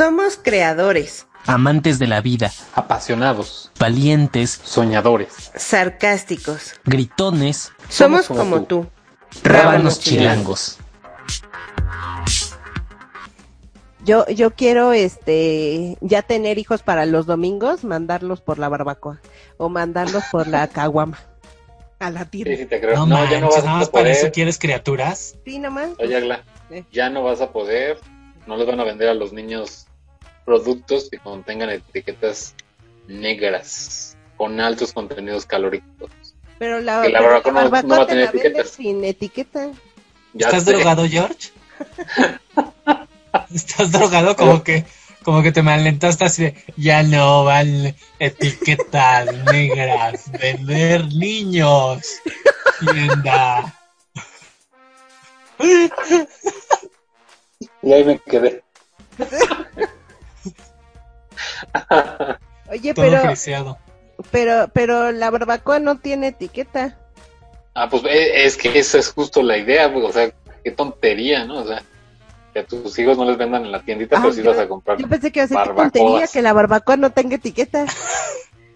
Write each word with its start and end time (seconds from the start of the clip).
Somos 0.00 0.36
creadores, 0.36 1.26
amantes 1.46 1.98
de 1.98 2.06
la 2.06 2.20
vida, 2.20 2.52
apasionados, 2.74 3.70
valientes, 3.80 4.60
soñadores, 4.62 5.50
sarcásticos. 5.54 6.74
gritones, 6.84 7.72
Somos 7.88 8.26
como 8.28 8.64
tú. 8.64 8.86
rábanos 9.42 9.98
chilangos. 9.98 10.76
Yo, 14.04 14.26
yo 14.26 14.50
quiero 14.50 14.92
este 14.92 15.96
ya 16.02 16.20
tener 16.20 16.58
hijos 16.58 16.82
para 16.82 17.06
los 17.06 17.24
domingos, 17.24 17.82
mandarlos 17.82 18.42
por 18.42 18.58
la 18.58 18.68
barbacoa 18.68 19.22
o 19.56 19.70
mandarlos 19.70 20.24
por 20.30 20.46
la 20.46 20.68
caguama 20.74 21.18
a 22.00 22.10
la 22.10 22.24
Sí, 22.24 22.28
tienda. 22.32 22.56
sí 22.58 22.66
te 22.66 22.82
creo. 22.82 22.96
No, 22.96 23.06
No, 23.06 23.14
manches, 23.16 23.30
ya 23.30 23.40
no 23.40 23.46
vas 23.48 23.64
nada 23.64 23.76
a 23.76 23.78
más 23.80 23.88
para 23.88 24.10
eso 24.10 24.20
poder. 24.20 24.32
quieres 24.32 24.58
criaturas. 24.58 25.36
Sí, 25.46 25.58
nomás. 25.58 25.88
Oye, 25.98 26.14
Agla, 26.18 26.44
Eh. 26.68 26.84
ya 26.92 27.08
no 27.08 27.22
vas 27.22 27.40
a 27.40 27.50
poder. 27.50 27.96
No 28.46 28.56
les 28.56 28.66
van 28.66 28.80
a 28.80 28.84
vender 28.84 29.08
a 29.08 29.14
los 29.14 29.32
niños 29.32 29.86
productos 30.44 31.08
que 31.10 31.18
contengan 31.18 31.70
etiquetas 31.70 32.54
negras 33.08 34.16
con 34.36 34.60
altos 34.60 34.92
contenidos 34.92 35.46
calóricos. 35.46 36.10
Pero 36.58 36.80
la, 36.80 37.02
Que 37.02 37.08
la 37.10 37.20
barbacoa 37.20 37.52
no- 37.52 37.70
va 37.70 37.78
a 38.02 38.06
te 38.06 38.12
tener 38.12 38.28
etiquetas. 38.28 38.70
sin 38.70 39.04
etiqueta. 39.04 39.70
Ya 40.32 40.46
¿Estás 40.46 40.64
sé. 40.64 40.72
drogado, 40.72 41.06
George? 41.08 41.50
¿Estás 43.54 43.92
drogado? 43.92 44.36
Como 44.36 44.62
que, 44.62 44.84
como 45.22 45.42
que 45.42 45.52
te 45.52 45.62
malentaste 45.62 46.24
así 46.24 46.42
de, 46.44 46.64
ya 46.76 47.02
no 47.02 47.44
van 47.44 47.94
etiquetas 48.18 49.26
negras, 49.46 50.30
vender 50.32 51.06
niños, 51.14 52.06
tienda. 52.80 53.74
Y 57.86 57.92
ahí 57.92 58.04
me 58.04 58.18
quedé. 58.18 58.62
Oye, 62.68 62.94
Todo 62.94 63.06
pero, 63.06 63.20
friseado. 63.22 63.78
pero, 64.32 64.68
pero 64.72 65.12
la 65.12 65.30
barbacoa 65.30 65.78
no 65.78 65.98
tiene 65.98 66.28
etiqueta. 66.28 66.98
Ah, 67.74 67.88
pues 67.88 68.02
eh, 68.06 68.44
es 68.44 68.56
que 68.56 68.76
esa 68.76 68.98
es 68.98 69.12
justo 69.12 69.40
la 69.42 69.56
idea, 69.56 69.92
pues, 69.92 70.04
o 70.04 70.12
sea, 70.12 70.32
qué 70.64 70.70
tontería, 70.72 71.44
¿no? 71.44 71.58
O 71.62 71.66
sea, 71.66 71.80
que 72.52 72.58
a 72.60 72.66
tus 72.66 72.98
hijos 72.98 73.16
no 73.18 73.24
les 73.24 73.38
vendan 73.38 73.64
en 73.66 73.70
la 73.70 73.82
tiendita, 73.82 74.16
Ah, 74.16 74.20
pero 74.22 74.34
sí 74.34 74.42
yo- 74.42 74.50
vas 74.50 74.58
a 74.58 74.66
comprar. 74.66 74.98
Yo 74.98 75.08
pensé 75.08 75.30
que 75.30 75.44
iba 75.48 75.62
a 75.62 75.74
tontería 75.74 76.26
que 76.26 76.42
la 76.42 76.52
barbacoa 76.52 76.96
no 76.96 77.10
tenga 77.10 77.36
etiqueta. 77.36 77.86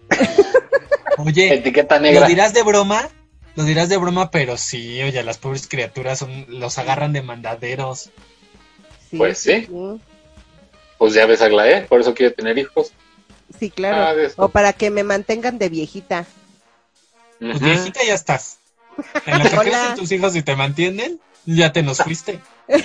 Oye, 1.17 1.53
Etiqueta 1.53 1.97
¿lo 1.97 2.03
negra. 2.03 2.27
dirás 2.27 2.53
de 2.53 2.63
broma? 2.63 3.09
Lo 3.55 3.65
dirás 3.65 3.89
de 3.89 3.97
broma, 3.97 4.31
pero 4.31 4.55
sí, 4.57 5.01
oye, 5.03 5.21
las 5.23 5.37
pobres 5.37 5.67
criaturas 5.67 6.19
son, 6.19 6.45
los 6.47 6.77
agarran 6.77 7.11
de 7.11 7.21
mandaderos. 7.21 8.09
Pues 9.17 9.39
sí. 9.39 9.65
Sí, 9.65 10.01
Pues 10.97 11.13
ya 11.13 11.25
ves 11.25 11.41
a 11.41 11.45
Aglaé, 11.45 11.81
por 11.83 12.01
eso 12.01 12.13
quiere 12.13 12.33
tener 12.33 12.57
hijos. 12.57 12.91
sí, 13.59 13.69
claro. 13.69 14.21
Ah, 14.21 14.31
o 14.37 14.49
para 14.49 14.73
que 14.73 14.89
me 14.89 15.03
mantengan 15.03 15.57
de 15.57 15.69
viejita. 15.69 16.25
Pues 17.39 17.59
viejita 17.59 18.01
ya 18.05 18.13
estás. 18.13 18.57
En 19.25 19.39
lo 19.39 19.49
que 19.63 19.71
tus 19.95 20.11
hijos 20.11 20.35
y 20.35 20.43
te 20.43 20.55
mantienen, 20.55 21.19
ya 21.45 21.71
te 21.71 21.83
nos 21.83 21.97
fuiste. 21.97 22.39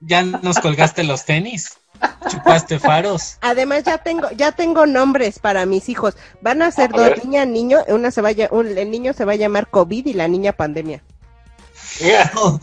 Ya 0.00 0.22
nos 0.22 0.60
colgaste 0.60 1.02
los 1.02 1.24
tenis. 1.24 1.76
Chupaste 2.30 2.78
faros. 2.78 3.36
Además 3.40 3.82
ya 3.82 3.98
tengo, 3.98 4.30
ya 4.30 4.52
tengo 4.52 4.86
nombres 4.86 5.40
para 5.40 5.66
mis 5.66 5.88
hijos. 5.88 6.14
Van 6.40 6.62
a 6.62 6.70
ser 6.70 6.90
A 6.94 6.96
dos 6.96 7.08
ver. 7.10 7.24
niña 7.24 7.44
niño, 7.44 7.80
una 7.88 8.12
se 8.12 8.20
vaya, 8.20 8.48
un, 8.52 8.78
el 8.78 8.90
niño 8.92 9.12
se 9.12 9.24
va 9.24 9.32
a 9.32 9.36
llamar 9.36 9.68
COVID 9.68 10.06
y 10.06 10.12
la 10.12 10.28
niña 10.28 10.52
pandemia. 10.52 11.02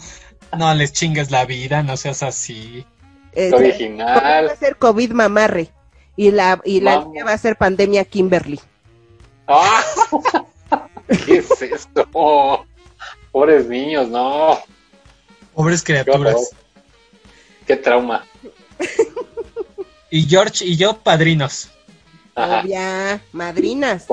No, 0.57 0.73
les 0.73 0.93
chingues 0.93 1.31
la 1.31 1.45
vida, 1.45 1.83
no 1.83 1.97
seas 1.97 2.23
así. 2.23 2.85
Qué 3.33 3.49
COVID 3.49 3.53
va 3.53 3.57
original. 3.57 4.49
a 4.49 4.55
ser 4.55 4.77
COVID 4.77 5.11
mamarre 5.11 5.69
y 6.15 6.31
la 6.31 6.61
y 6.63 6.79
la 6.79 7.05
va 7.25 7.33
a 7.33 7.37
ser 7.37 7.57
pandemia 7.57 8.05
Kimberly. 8.05 8.59
¡Ah! 9.47 9.83
¿Qué 11.25 11.37
es 11.37 11.61
esto? 11.61 12.07
Pobres 13.31 13.67
niños, 13.67 14.07
no. 14.07 14.59
Pobres 15.53 15.83
criaturas. 15.83 16.51
Qué 17.67 17.75
trauma. 17.75 18.25
Y 20.09 20.27
George 20.27 20.65
y 20.65 20.77
yo, 20.77 20.97
padrinos. 20.97 21.69
Ajá. 22.35 22.61
Obvia, 22.61 23.21
madrinas. 23.31 24.07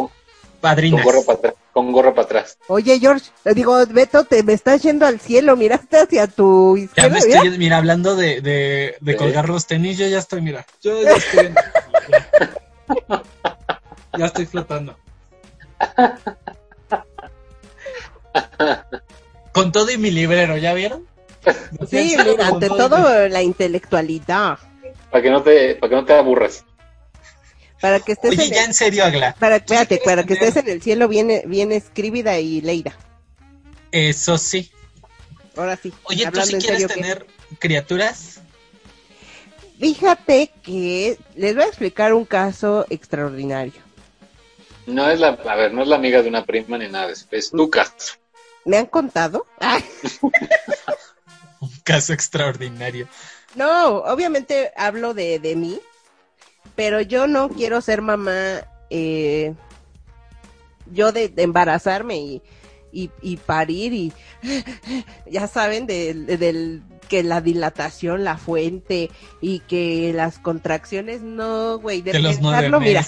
Con 0.62 0.70
Padrinas. 0.70 1.04
gorro 1.04 1.24
para 1.24 1.38
atrás. 1.38 1.54
Con 1.72 1.92
gorro 1.92 2.14
para 2.14 2.24
atrás. 2.24 2.58
Oye, 2.68 2.98
George, 3.00 3.30
le 3.44 3.54
digo, 3.54 3.84
Beto, 3.86 4.24
te 4.24 4.42
me 4.44 4.52
estás 4.52 4.80
yendo 4.82 5.06
al 5.06 5.18
cielo, 5.18 5.56
miraste 5.56 5.98
hacia 5.98 6.26
tu 6.28 6.76
Ya 6.76 6.82
izquierda, 6.84 7.08
me 7.18 7.26
mira. 7.26 7.38
estoy, 7.42 7.58
mira, 7.58 7.76
hablando 7.78 8.14
de, 8.14 8.40
de, 8.40 8.94
de 9.00 9.16
colgar 9.16 9.48
los 9.48 9.66
tenis, 9.66 9.98
yo 9.98 10.06
ya 10.06 10.18
estoy, 10.18 10.40
mira. 10.40 10.64
Yo 10.80 11.02
ya 11.02 11.12
estoy. 11.12 11.52
ya. 12.08 13.22
Ya 14.18 14.26
estoy 14.26 14.44
flotando. 14.44 14.94
Con 19.52 19.72
todo 19.72 19.90
y 19.90 19.98
mi 19.98 20.10
librero, 20.10 20.56
¿ya 20.58 20.74
vieron? 20.74 21.06
Me 21.80 21.86
Sí, 21.86 22.14
mira, 22.18 22.24
con 22.24 22.40
ante 22.54 22.68
todo 22.68 23.28
la 23.28 23.42
intelectualidad. 23.42 24.58
Para 25.10 25.22
que 25.22 25.30
no 25.30 25.42
te, 25.42 25.74
para 25.76 25.90
que 25.90 25.96
no 25.96 26.04
te 26.04 26.12
aburras. 26.14 26.64
Para 27.82 28.00
que 28.00 28.12
estés 28.12 28.38
Oye, 28.38 28.44
en 28.46 28.52
ya 28.52 28.64
el, 28.64 28.66
en 28.66 28.74
serio, 28.74 29.04
Agla. 29.04 29.38
para, 29.40 29.60
¿tú 29.60 29.74
sí 29.74 29.74
espérate, 29.74 29.98
para 30.04 30.24
que 30.24 30.34
estés 30.34 30.56
en 30.56 30.68
el 30.70 30.82
cielo 30.82 31.08
viene, 31.08 31.44
viene 31.46 31.76
escríbida 31.76 32.38
y 32.40 32.62
leída. 32.62 32.98
Eso 33.92 34.38
sí. 34.38 34.72
Ahora 35.56 35.76
sí. 35.76 35.98
Oye, 36.04 36.26
¿tú 36.28 36.28
hablando 36.28 36.46
sí 36.46 36.56
quieres 36.58 36.84
serio, 36.84 36.88
¿qué? 36.88 37.02
tener 37.02 37.26
criaturas? 37.58 38.42
Fíjate 39.78 40.50
que 40.62 41.18
les 41.34 41.54
voy 41.54 41.64
a 41.64 41.68
explicar 41.68 42.14
un 42.14 42.24
caso 42.24 42.86
extraordinario. 42.90 43.82
No 44.86 45.10
es 45.10 45.20
la, 45.20 45.28
a 45.28 45.56
ver, 45.56 45.72
no 45.72 45.82
es 45.82 45.88
la 45.88 45.96
amiga 45.96 46.22
de 46.22 46.28
una 46.28 46.44
prima 46.46 46.78
ni 46.78 46.88
nada. 46.88 47.10
Es, 47.10 47.26
es 47.30 47.54
tu 47.54 47.70
caso. 47.70 48.14
¿Me 48.64 48.78
han 48.78 48.86
contado? 48.86 49.46
Ay, 49.60 49.84
Un 51.60 51.70
caso 51.84 52.12
extraordinario. 52.12 53.08
no, 53.54 53.98
obviamente 53.98 54.72
hablo 54.76 55.14
de, 55.14 55.38
de 55.38 55.56
mí, 55.56 55.80
pero 56.74 57.00
yo 57.00 57.26
no 57.26 57.48
quiero 57.48 57.80
ser 57.80 58.02
mamá, 58.02 58.66
eh, 58.90 59.54
yo 60.92 61.12
de, 61.12 61.28
de 61.28 61.42
embarazarme 61.42 62.16
y, 62.18 62.42
y, 62.92 63.10
y 63.20 63.36
parir 63.36 63.92
y 63.92 64.12
ya 65.30 65.46
saben 65.46 65.86
del, 65.86 66.26
del 66.26 66.82
que 67.08 67.22
la 67.22 67.40
dilatación, 67.40 68.24
la 68.24 68.38
fuente 68.38 69.10
y 69.40 69.60
que 69.60 70.12
las 70.14 70.38
contracciones, 70.38 71.20
no, 71.20 71.78
güey, 71.78 72.00
de, 72.02 72.12
De 72.12 72.20
los 72.20 72.40
nueve 72.40 72.62
pensarlo, 72.62 72.80
mira, 72.80 73.06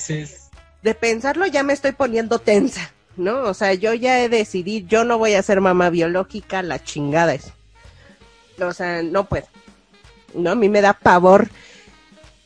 de 0.82 0.94
pensarlo 0.94 1.46
ya 1.46 1.62
me 1.62 1.72
estoy 1.72 1.92
poniendo 1.92 2.38
tensa, 2.38 2.92
¿no? 3.16 3.42
O 3.44 3.54
sea, 3.54 3.72
yo 3.72 3.94
ya 3.94 4.22
he 4.22 4.28
decidido, 4.28 4.86
yo 4.88 5.04
no 5.04 5.16
voy 5.16 5.34
a 5.34 5.42
ser 5.42 5.60
mamá 5.62 5.88
biológica, 5.88 6.62
la 6.62 6.82
chingada 6.82 7.34
es. 7.34 7.52
O 8.60 8.72
sea, 8.72 9.02
no 9.02 9.24
puedo. 9.24 9.46
No, 10.34 10.50
a 10.50 10.54
mí 10.54 10.68
me 10.68 10.82
da 10.82 10.92
pavor. 10.92 11.48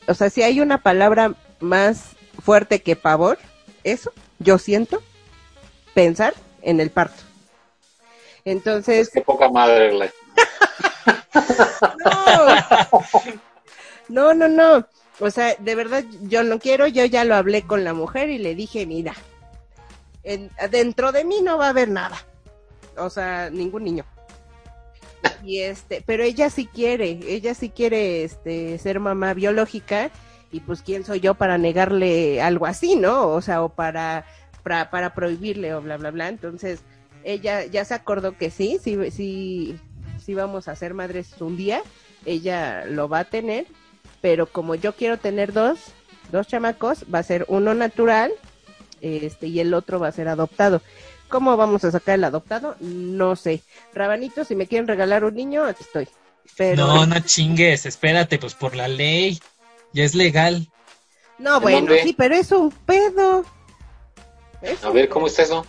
O 0.08 0.14
sea, 0.14 0.30
si 0.30 0.42
hay 0.42 0.60
una 0.60 0.82
palabra 0.82 1.34
más 1.60 2.16
fuerte 2.42 2.82
que 2.82 2.96
pavor, 2.96 3.38
eso, 3.84 4.12
yo 4.38 4.58
siento, 4.58 5.02
pensar 5.94 6.34
en 6.62 6.80
el 6.80 6.90
parto. 6.90 7.22
Entonces, 8.44 9.10
Qué 9.12 9.20
poca 9.20 9.48
madre, 9.50 9.88
Aglaé. 9.88 10.12
no, 14.08 14.34
no, 14.34 14.48
no. 14.48 14.86
O 15.20 15.30
sea, 15.30 15.54
de 15.58 15.74
verdad, 15.74 16.04
yo 16.22 16.42
no 16.44 16.58
quiero, 16.58 16.86
yo 16.86 17.04
ya 17.04 17.24
lo 17.24 17.34
hablé 17.34 17.62
con 17.62 17.84
la 17.84 17.92
mujer 17.92 18.30
y 18.30 18.38
le 18.38 18.54
dije, 18.54 18.86
mira, 18.86 19.14
en- 20.22 20.50
dentro 20.70 21.12
de 21.12 21.24
mí 21.24 21.42
no 21.42 21.58
va 21.58 21.66
a 21.66 21.70
haber 21.70 21.90
nada. 21.90 22.16
O 22.96 23.10
sea, 23.10 23.50
ningún 23.50 23.84
niño. 23.84 24.04
Y 25.44 25.60
este, 25.60 26.02
pero 26.04 26.22
ella 26.24 26.50
sí 26.50 26.66
quiere, 26.66 27.20
ella 27.26 27.54
sí 27.54 27.70
quiere 27.70 28.24
este 28.24 28.78
ser 28.78 29.00
mamá 29.00 29.34
biológica 29.34 30.10
y 30.50 30.60
pues 30.60 30.82
quién 30.82 31.04
soy 31.04 31.20
yo 31.20 31.34
para 31.34 31.58
negarle 31.58 32.42
algo 32.42 32.66
así, 32.66 32.96
¿no? 32.96 33.28
O 33.28 33.40
sea, 33.40 33.62
o 33.62 33.68
para 33.68 34.24
para, 34.62 34.90
para 34.90 35.14
prohibirle 35.14 35.74
o 35.74 35.80
bla 35.80 35.96
bla 35.96 36.10
bla. 36.10 36.28
Entonces, 36.28 36.80
ella 37.24 37.64
ya 37.64 37.84
se 37.84 37.94
acordó 37.94 38.36
que 38.36 38.50
sí, 38.50 38.78
sí 38.82 39.10
sí 39.10 39.78
sí 40.24 40.34
vamos 40.34 40.68
a 40.68 40.76
ser 40.76 40.94
madres 40.94 41.40
un 41.40 41.56
día, 41.56 41.82
ella 42.26 42.84
lo 42.84 43.08
va 43.08 43.20
a 43.20 43.24
tener, 43.24 43.66
pero 44.20 44.46
como 44.46 44.74
yo 44.74 44.94
quiero 44.94 45.18
tener 45.18 45.52
dos 45.52 45.78
dos 46.32 46.46
chamacos, 46.46 47.04
va 47.12 47.20
a 47.20 47.22
ser 47.22 47.44
uno 47.48 47.74
natural 47.74 48.32
este 49.00 49.46
y 49.46 49.60
el 49.60 49.74
otro 49.74 50.00
va 50.00 50.08
a 50.08 50.12
ser 50.12 50.28
adoptado. 50.28 50.82
¿Cómo 51.28 51.56
vamos 51.56 51.84
a 51.84 51.90
sacar 51.90 52.14
el 52.16 52.24
adoptado? 52.24 52.76
No 52.80 53.36
sé. 53.36 53.62
Rabanito, 53.94 54.44
si 54.44 54.54
me 54.56 54.66
quieren 54.66 54.88
regalar 54.88 55.24
un 55.24 55.34
niño, 55.34 55.64
aquí 55.64 55.82
estoy. 55.82 56.08
Pero 56.56 56.86
No, 56.86 57.06
no 57.06 57.20
chingues, 57.20 57.86
espérate, 57.86 58.38
pues 58.38 58.54
por 58.54 58.74
la 58.74 58.88
ley. 58.88 59.38
Ya 59.92 60.04
es 60.04 60.14
legal. 60.14 60.68
No, 61.38 61.56
¿En 61.56 61.62
bueno, 61.62 61.92
sí, 62.02 62.14
pero 62.16 62.34
es 62.34 62.50
un 62.52 62.70
pedo. 62.70 63.44
Es 64.60 64.82
A 64.84 64.88
un 64.88 64.94
ver, 64.94 65.08
¿cómo 65.08 65.26
pedo. 65.26 65.26
está 65.26 65.42
eso? 65.42 65.66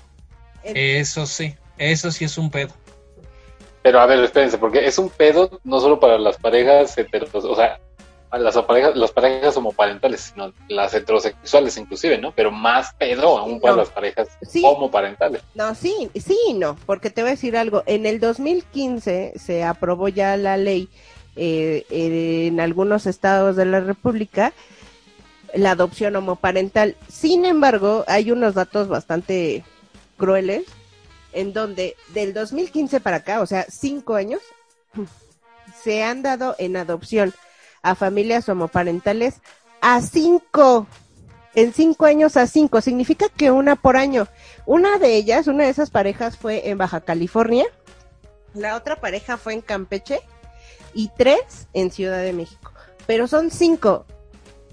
Eso 0.64 1.26
sí, 1.26 1.56
eso 1.78 2.12
sí 2.12 2.26
es 2.26 2.38
un 2.38 2.50
pedo. 2.52 2.74
Pero 3.82 4.00
a 4.00 4.06
ver, 4.06 4.20
espérense, 4.24 4.58
porque 4.58 4.86
es 4.86 4.98
un 4.98 5.10
pedo 5.10 5.60
no 5.64 5.80
solo 5.80 6.00
para 6.00 6.18
las 6.18 6.38
parejas 6.38 6.98
heteros, 6.98 7.34
o 7.34 7.56
sea, 7.56 7.80
las 8.32 8.56
parejas, 8.58 8.96
las 8.96 9.12
parejas 9.12 9.58
homoparentales, 9.58 10.32
sino 10.34 10.54
las 10.68 10.94
heterosexuales 10.94 11.78
inclusive, 11.78 12.18
¿no? 12.20 12.32
Pero 12.32 12.52
más 12.52 12.94
pedo 12.94 13.38
aún 13.38 13.60
para 13.60 13.74
No. 13.74 13.80
las 13.80 13.90
parejas 13.90 14.28
Sí. 14.48 14.62
homoparentales. 14.66 15.42
No, 15.56 15.74
sí, 15.74 16.10
sí 16.16 16.38
y 16.48 16.54
no, 16.54 16.76
porque 16.86 17.10
te 17.10 17.22
voy 17.22 17.30
a 17.30 17.32
decir 17.32 17.58
algo. 17.58 17.84
En 17.88 18.06
el 18.06 18.20
2015 18.20 19.34
se 19.36 19.64
aprobó 19.64 20.10
ya 20.10 20.38
la 20.38 20.58
ley 20.58 20.90
eh, 21.36 21.86
en 21.90 22.60
algunos 22.60 23.06
estados 23.08 23.56
de 23.56 23.66
la 23.66 23.80
República 23.80 24.52
la 25.56 25.72
adopción 25.72 26.16
homoparental. 26.16 26.96
Sin 27.08 27.46
embargo, 27.46 28.04
hay 28.08 28.32
unos 28.32 28.54
datos 28.54 28.88
bastante 28.88 29.64
crueles 30.18 30.66
en 31.34 31.54
donde 31.54 31.96
del 32.10 32.34
2015 32.34 33.00
para 33.00 33.18
acá, 33.18 33.42
o 33.42 33.46
sea, 33.46 33.66
cinco 33.70 34.16
años, 34.16 34.42
se 35.84 36.04
han 36.04 36.22
dado 36.22 36.56
en 36.60 36.78
adopción 36.78 37.34
a 37.82 37.96
familias 37.96 38.50
homoparentales 38.50 39.42
a 39.82 40.02
cinco. 40.02 40.88
En 41.56 41.74
cinco 41.74 42.06
años 42.06 42.38
a 42.38 42.48
cinco. 42.48 42.82
Significa 42.82 43.28
que 43.30 43.52
una 43.52 43.76
por 43.76 43.98
año. 43.98 44.28
Una 44.66 44.98
de 44.98 45.16
ellas, 45.16 45.48
una 45.48 45.64
de 45.64 45.70
esas 45.70 45.90
parejas 45.90 46.38
fue 46.38 46.70
en 46.70 46.78
Baja 46.78 47.02
California. 47.02 47.66
La 48.54 48.76
otra 48.76 48.98
pareja 48.98 49.38
fue 49.38 49.54
en 49.54 49.62
Campeche. 49.62 50.22
Y 50.94 51.12
tres 51.18 51.68
en 51.74 51.92
Ciudad 51.92 52.22
de 52.22 52.34
México. 52.34 52.72
Pero 53.08 53.28
son 53.28 53.52
cinco. 53.52 54.06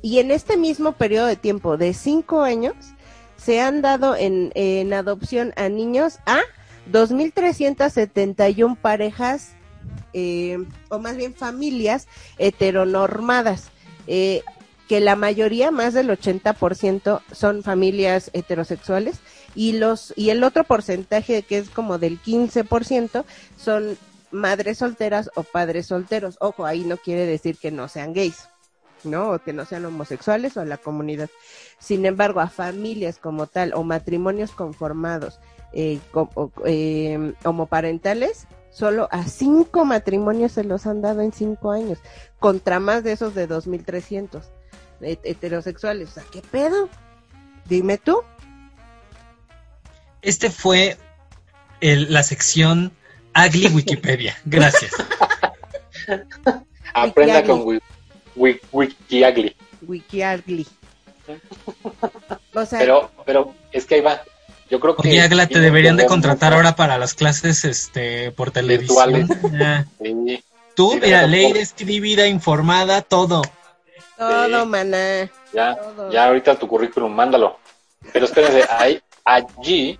Y 0.02 0.18
en 0.18 0.30
este 0.30 0.56
mismo 0.56 0.92
periodo 0.92 1.26
de 1.26 1.36
tiempo 1.36 1.76
de 1.76 1.92
cinco 1.94 2.42
años, 2.42 2.74
se 3.36 3.60
han 3.60 3.82
dado 3.82 4.16
en, 4.16 4.50
en 4.54 4.92
adopción 4.92 5.52
a 5.56 5.68
niños 5.68 6.18
a 6.26 6.40
2.371 6.90 8.76
parejas, 8.76 9.55
eh, 10.12 10.58
o 10.88 10.98
más 10.98 11.16
bien 11.16 11.34
familias 11.34 12.06
heteronormadas, 12.38 13.70
eh, 14.06 14.42
que 14.88 15.00
la 15.00 15.16
mayoría, 15.16 15.70
más 15.70 15.94
del 15.94 16.10
80%, 16.10 17.20
son 17.32 17.62
familias 17.62 18.30
heterosexuales 18.34 19.16
y 19.54 19.72
los 19.72 20.12
y 20.16 20.30
el 20.30 20.44
otro 20.44 20.64
porcentaje 20.64 21.42
que 21.42 21.58
es 21.58 21.70
como 21.70 21.98
del 21.98 22.20
15% 22.20 23.24
son 23.56 23.98
madres 24.30 24.78
solteras 24.78 25.30
o 25.34 25.42
padres 25.42 25.86
solteros. 25.86 26.36
Ojo, 26.40 26.66
ahí 26.66 26.84
no 26.84 26.98
quiere 26.98 27.26
decir 27.26 27.56
que 27.56 27.70
no 27.70 27.88
sean 27.88 28.12
gays. 28.12 28.48
¿no? 29.04 29.30
O 29.32 29.38
que 29.38 29.52
no 29.52 29.64
sean 29.64 29.84
homosexuales 29.84 30.56
o 30.56 30.64
la 30.64 30.78
comunidad. 30.78 31.30
Sin 31.78 32.06
embargo, 32.06 32.40
a 32.40 32.48
familias 32.48 33.18
como 33.18 33.46
tal 33.46 33.72
o 33.74 33.84
matrimonios 33.84 34.50
conformados 34.50 35.38
eh, 35.72 36.00
o- 36.12 36.50
eh, 36.64 37.32
homoparentales, 37.44 38.46
solo 38.76 39.08
a 39.10 39.24
cinco 39.24 39.86
matrimonios 39.86 40.52
se 40.52 40.62
los 40.62 40.86
han 40.86 41.00
dado 41.00 41.22
en 41.22 41.32
cinco 41.32 41.70
años, 41.72 41.98
contra 42.38 42.78
más 42.78 43.02
de 43.04 43.12
esos 43.12 43.34
de 43.34 43.48
2.300 43.48 44.42
het- 45.00 45.20
heterosexuales. 45.24 46.10
O 46.10 46.12
sea, 46.12 46.24
¿qué 46.30 46.42
pedo? 46.42 46.90
Dime 47.64 47.96
tú. 47.96 48.22
Este 50.20 50.50
fue 50.50 50.98
el- 51.80 52.12
la 52.12 52.22
sección 52.22 52.92
Ugly 53.34 53.68
Wikipedia. 53.68 54.36
Gracias. 54.44 54.92
Aprenda 56.92 57.42
con 57.44 57.62
Wi- 57.66 57.80
Wi- 58.34 58.60
Wikiagli. 58.72 59.56
Wikiagli. 59.86 60.66
O 62.54 62.64
sea, 62.66 62.78
Pero, 62.78 63.10
pero 63.24 63.54
es 63.72 63.86
que 63.86 63.96
ahí 63.96 64.00
va. 64.02 64.20
Yo 64.70 64.80
creo 64.80 64.96
que. 64.96 65.08
Oye, 65.08 65.20
Agla, 65.20 65.46
te 65.46 65.60
deberían 65.60 65.96
que 65.96 66.02
de 66.02 66.08
contratar 66.08 66.52
ahora 66.54 66.74
para 66.76 66.98
las 66.98 67.14
clases 67.14 67.64
este 67.64 68.32
por 68.32 68.50
televisión. 68.50 69.28
Sí, 70.02 70.42
Tú, 70.74 70.92
Sí, 70.92 71.00
mira, 71.02 71.26
ley 71.26 71.52
escribida, 71.52 72.26
informada, 72.26 73.00
todo. 73.00 73.42
todo, 74.18 74.62
sí. 74.62 74.68
maná. 74.68 75.30
ya, 75.54 75.74
Todo. 75.76 76.12
ya 76.12 76.26
ahorita 76.26 76.58
tu 76.58 76.68
currículum, 76.68 77.14
mándalo. 77.14 77.58
Pero 78.12 78.26
espérense, 78.26 78.64
hay, 78.70 79.00
allí 79.24 79.98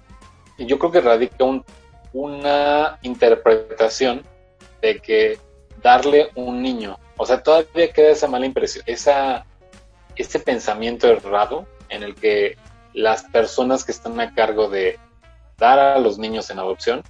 yo 0.59 0.79
creo 0.79 0.93
que 0.93 1.01
radica 1.01 1.45
un, 1.45 1.65
una 2.13 2.99
interpretación 3.03 4.23
de 4.83 4.99
que 5.01 5.39
darle 5.83 6.31
un 6.35 6.63
niño, 6.63 6.99
o 7.17 7.25
sea, 7.27 7.43
todavía 7.43 7.93
queda 7.93 8.11
esa 8.11 8.27
mala 8.27 8.47
impresión, 8.47 8.85
esa, 8.87 9.47
ese 10.15 10.41
pensamiento 10.41 11.09
errado 11.09 11.67
en 11.89 12.03
el 12.03 12.15
que 12.15 12.57
las 12.97 13.25
personas 13.25 13.85
que 13.85 13.93
están 13.93 14.19
a 14.21 14.35
cargo 14.35 14.71
de 14.71 14.99
dar 15.59 15.79
a 15.79 15.99
los 15.99 16.19
niños 16.19 16.49
en 16.49 16.59
adopción 16.59 17.03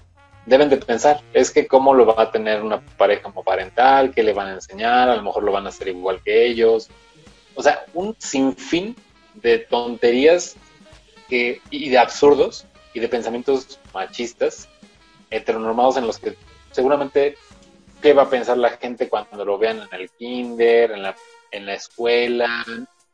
deben 0.44 0.68
de 0.68 0.78
pensar, 0.78 1.20
es 1.32 1.52
que 1.52 1.68
cómo 1.68 1.94
lo 1.94 2.04
va 2.04 2.24
a 2.24 2.30
tener 2.32 2.62
una 2.62 2.80
pareja 2.80 3.30
parental, 3.32 4.12
qué 4.12 4.24
le 4.24 4.32
van 4.32 4.48
a 4.48 4.54
enseñar, 4.54 5.08
a 5.08 5.14
lo 5.14 5.22
mejor 5.22 5.44
lo 5.44 5.52
van 5.52 5.66
a 5.66 5.68
hacer 5.68 5.88
igual 5.88 6.20
que 6.24 6.46
ellos, 6.46 6.88
o 7.54 7.62
sea, 7.62 7.84
un 7.94 8.16
sinfín 8.18 8.96
de 9.34 9.58
tonterías 9.58 10.56
que, 11.28 11.60
y 11.70 11.88
de 11.88 11.98
absurdos 11.98 12.66
y 12.92 12.98
de 12.98 13.08
pensamientos 13.08 13.78
machistas, 13.94 14.68
heteronormados 15.30 15.96
en 15.98 16.06
los 16.06 16.18
que 16.18 16.36
seguramente 16.72 17.36
qué 18.02 18.12
va 18.12 18.22
a 18.22 18.30
pensar 18.30 18.58
la 18.58 18.70
gente 18.70 19.08
cuando 19.08 19.44
lo 19.44 19.56
vean 19.56 19.78
en 19.80 20.00
el 20.00 20.10
kinder, 20.10 20.90
en 20.90 21.02
la, 21.02 21.16
en 21.52 21.64
la 21.64 21.74
escuela, 21.74 22.64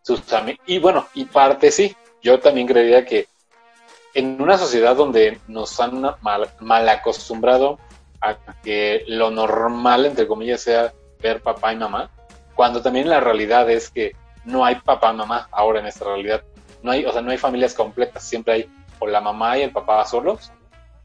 sus 0.02 0.22
y 0.66 0.78
bueno, 0.78 1.06
y 1.14 1.26
parte 1.26 1.70
sí, 1.70 1.94
yo 2.22 2.40
también 2.40 2.66
creería 2.66 3.04
que 3.04 3.26
en 4.14 4.40
una 4.40 4.58
sociedad 4.58 4.94
donde 4.94 5.38
nos 5.48 5.78
han 5.80 6.02
mal, 6.20 6.88
acostumbrado 6.88 7.78
a 8.20 8.36
que 8.62 9.04
lo 9.06 9.30
normal, 9.30 10.06
entre 10.06 10.26
comillas, 10.26 10.60
sea 10.60 10.92
ver 11.20 11.40
papá 11.40 11.72
y 11.72 11.76
mamá, 11.76 12.10
cuando 12.54 12.82
también 12.82 13.08
la 13.08 13.20
realidad 13.20 13.70
es 13.70 13.90
que 13.90 14.14
no 14.44 14.64
hay 14.64 14.76
papá 14.76 15.12
y 15.12 15.16
mamá 15.16 15.48
ahora 15.50 15.80
en 15.80 15.86
esta 15.86 16.04
realidad. 16.04 16.42
No 16.82 16.90
hay, 16.90 17.04
o 17.04 17.12
sea, 17.12 17.22
no 17.22 17.30
hay 17.30 17.38
familias 17.38 17.74
completas, 17.74 18.24
siempre 18.24 18.54
hay 18.54 18.70
o 18.98 19.06
la 19.06 19.20
mamá 19.20 19.58
y 19.58 19.62
el 19.62 19.72
papá 19.72 20.04
solos, 20.06 20.52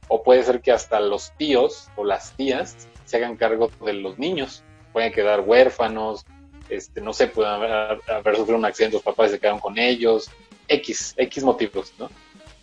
o 0.08 0.22
puede 0.22 0.44
ser 0.44 0.62
que 0.62 0.72
hasta 0.72 1.00
los 1.00 1.32
tíos 1.38 1.90
o 1.96 2.04
las 2.04 2.34
tías 2.34 2.88
se 3.06 3.18
hagan 3.18 3.38
cargo 3.38 3.72
de 3.84 3.94
los 3.94 4.20
niños, 4.20 4.64
pueden 4.94 5.12
quedar 5.12 5.42
huérfanos, 5.42 6.26
este, 6.70 7.02
no 7.02 7.14
sé, 7.14 7.28
pueden 7.28 7.54
haber, 7.54 8.02
haber 8.08 8.36
sufrido 8.36 8.58
un 8.60 8.66
accidente, 8.66 8.98
los 8.98 9.04
papás 9.04 9.32
se 9.32 9.40
quedaron 9.40 9.60
con 9.60 9.80
ellos, 9.80 10.30
X, 10.68 11.14
X 11.18 11.44
motivos, 11.44 11.94
¿no? 11.98 12.10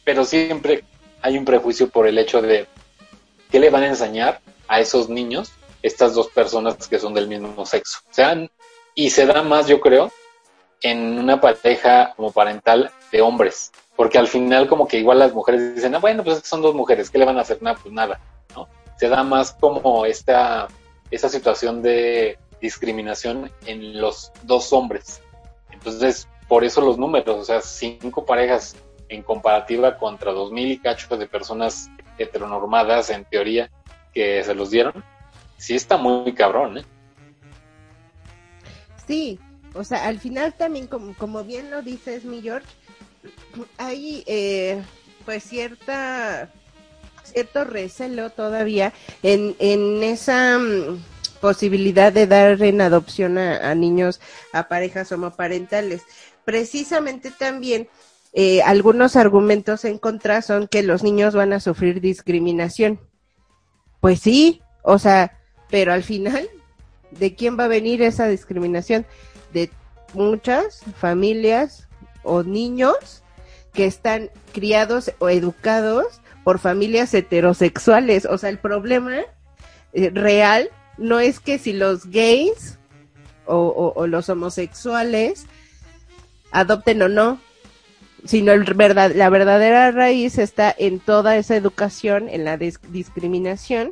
Pero 0.05 0.25
siempre 0.25 0.85
hay 1.23 1.39
un 1.39 1.45
prejuicio 1.45 1.89
por 1.89 2.07
el 2.07 2.19
hecho 2.19 2.43
de 2.43 2.67
qué 3.51 3.59
le 3.59 3.71
van 3.71 3.85
a 3.85 3.89
enseñar 3.89 4.41
a 4.69 4.81
esos 4.81 5.09
niños 5.09 5.53
estas 5.83 6.15
dos 6.15 6.29
personas 6.29 6.89
que 6.89 6.99
son 6.99 7.15
del 7.15 7.29
mismo 7.29 7.67
sexo. 7.67 8.01
O 8.11 8.15
sea, 8.15 8.49
y 8.95 9.11
se 9.11 9.27
da 9.27 9.43
más, 9.43 9.67
yo 9.67 9.81
creo, 9.81 10.11
en 10.83 11.19
una 11.19 11.41
pareja 11.41 12.15
como 12.17 12.33
parental 12.33 12.91
de 13.11 13.23
hombres, 13.23 13.73
porque 13.97 14.19
al 14.19 14.29
final 14.29 14.69
como 14.69 14.87
que 14.87 14.99
igual 14.99 15.19
las 15.19 15.33
mujeres 15.33 15.75
dicen, 15.75 15.95
ah, 15.95 15.99
bueno, 15.99 16.25
pues 16.25 16.37
es 16.37 16.43
que 16.43 16.49
son 16.49 16.63
dos 16.63 16.75
mujeres, 16.75 17.11
¿qué 17.11 17.19
le 17.19 17.25
van 17.25 17.39
a 17.39 17.43
hacer? 17.43 17.63
Nada, 17.63 17.79
pues 17.83 17.93
nada, 17.93 18.21
¿no? 18.55 18.69
Se 18.99 19.09
da 19.09 19.23
más 19.23 19.53
como 19.53 20.05
esta, 20.07 20.69
esta 21.11 21.29
situación 21.29 21.83
de 21.83 22.39
discriminación 22.61 23.51
en 23.67 24.01
los 24.01 24.33
dos 24.43 24.73
hombres. 24.73 25.21
Entonces, 25.71 26.29
por 26.49 26.65
eso 26.65 26.81
los 26.81 26.99
números, 26.99 27.37
o 27.37 27.45
sea, 27.45 27.61
cinco 27.61 28.25
parejas 28.25 28.77
en 29.09 29.23
comparativa 29.23 29.99
contra 29.99 30.33
dos 30.33 30.53
mil 30.53 30.71
y 30.71 30.79
cacho 30.79 31.17
de 31.17 31.27
personas 31.27 31.91
heteronormadas, 32.19 33.11
en 33.11 33.25
teoría, 33.25 33.71
que 34.13 34.43
se 34.45 34.55
los 34.55 34.71
dieron, 34.71 35.05
sí 35.57 35.75
está 35.75 35.97
muy 35.97 36.33
cabrón, 36.33 36.79
¿eh? 36.79 36.85
Sí, 39.07 39.39
o 39.75 39.85
sea, 39.85 40.07
al 40.07 40.19
final 40.19 40.55
también, 40.55 40.87
como, 40.87 41.15
como 41.15 41.45
bien 41.45 41.71
lo 41.71 41.83
dices, 41.83 42.25
mi 42.25 42.41
George, 42.41 42.67
hay 43.77 44.25
eh, 44.27 44.83
pues 45.25 45.45
cierta 45.45 46.51
cierto 47.23 47.65
recelo 47.65 48.31
todavía 48.31 48.93
en, 49.23 49.57
en 49.59 50.03
esa 50.03 50.59
mm, 50.59 51.03
posibilidad 51.41 52.13
de 52.13 52.27
dar 52.27 52.63
en 52.63 52.81
adopción 52.81 53.39
a, 53.39 53.71
a 53.71 53.75
niños 53.75 54.21
a 54.53 54.69
parejas 54.69 55.11
homoparentales. 55.11 56.03
Precisamente 56.45 57.31
también 57.31 57.89
eh, 58.33 58.63
algunos 58.63 59.17
argumentos 59.17 59.85
en 59.85 59.99
contra 59.99 60.43
son 60.43 60.69
que 60.69 60.83
los 60.83 61.03
niños 61.03 61.35
van 61.35 61.53
a 61.53 61.61
sufrir 61.61 62.01
discriminación. 62.01 63.01
Pues 64.01 64.21
sí, 64.21 64.61
o 64.83 64.99
sea, 64.99 65.39
pero 65.71 65.93
al 65.93 66.03
final, 66.03 66.49
¿de 67.11 67.35
quién 67.35 67.59
va 67.59 67.65
a 67.65 67.69
venir 67.69 68.03
esa 68.03 68.27
discriminación? 68.27 69.07
De 69.53 69.71
muchas 70.13 70.83
familias 70.99 71.89
o 72.23 72.43
niños 72.43 73.23
que 73.73 73.87
están 73.87 74.31
criados 74.53 75.13
o 75.19 75.29
educados 75.29 76.21
por 76.45 76.59
familias 76.59 77.13
heterosexuales. 77.15 78.27
O 78.27 78.39
sea, 78.39 78.51
el 78.51 78.59
problema 78.59 79.21
eh, 79.93 80.11
real 80.11 80.71
no 80.99 81.21
es 81.21 81.41
que 81.41 81.59
si 81.59 81.73
los 81.73 82.07
gays 82.07 82.79
o, 83.47 84.07
los 84.07 84.29
homosexuales 84.29 85.47
adopten 86.55 87.03
o 87.03 87.09
no, 87.09 87.41
sino 88.25 88.53
el 88.53 88.65
verdad, 88.75 89.13
la 89.15 89.29
verdadera 89.29 89.91
raíz 89.91 90.39
está 90.39 90.75
en 90.79 91.01
toda 91.01 91.37
esa 91.37 91.57
educación, 91.57 92.29
en 92.31 92.45
la 92.45 92.57
dis- 92.59 92.81
discriminación 92.89 93.91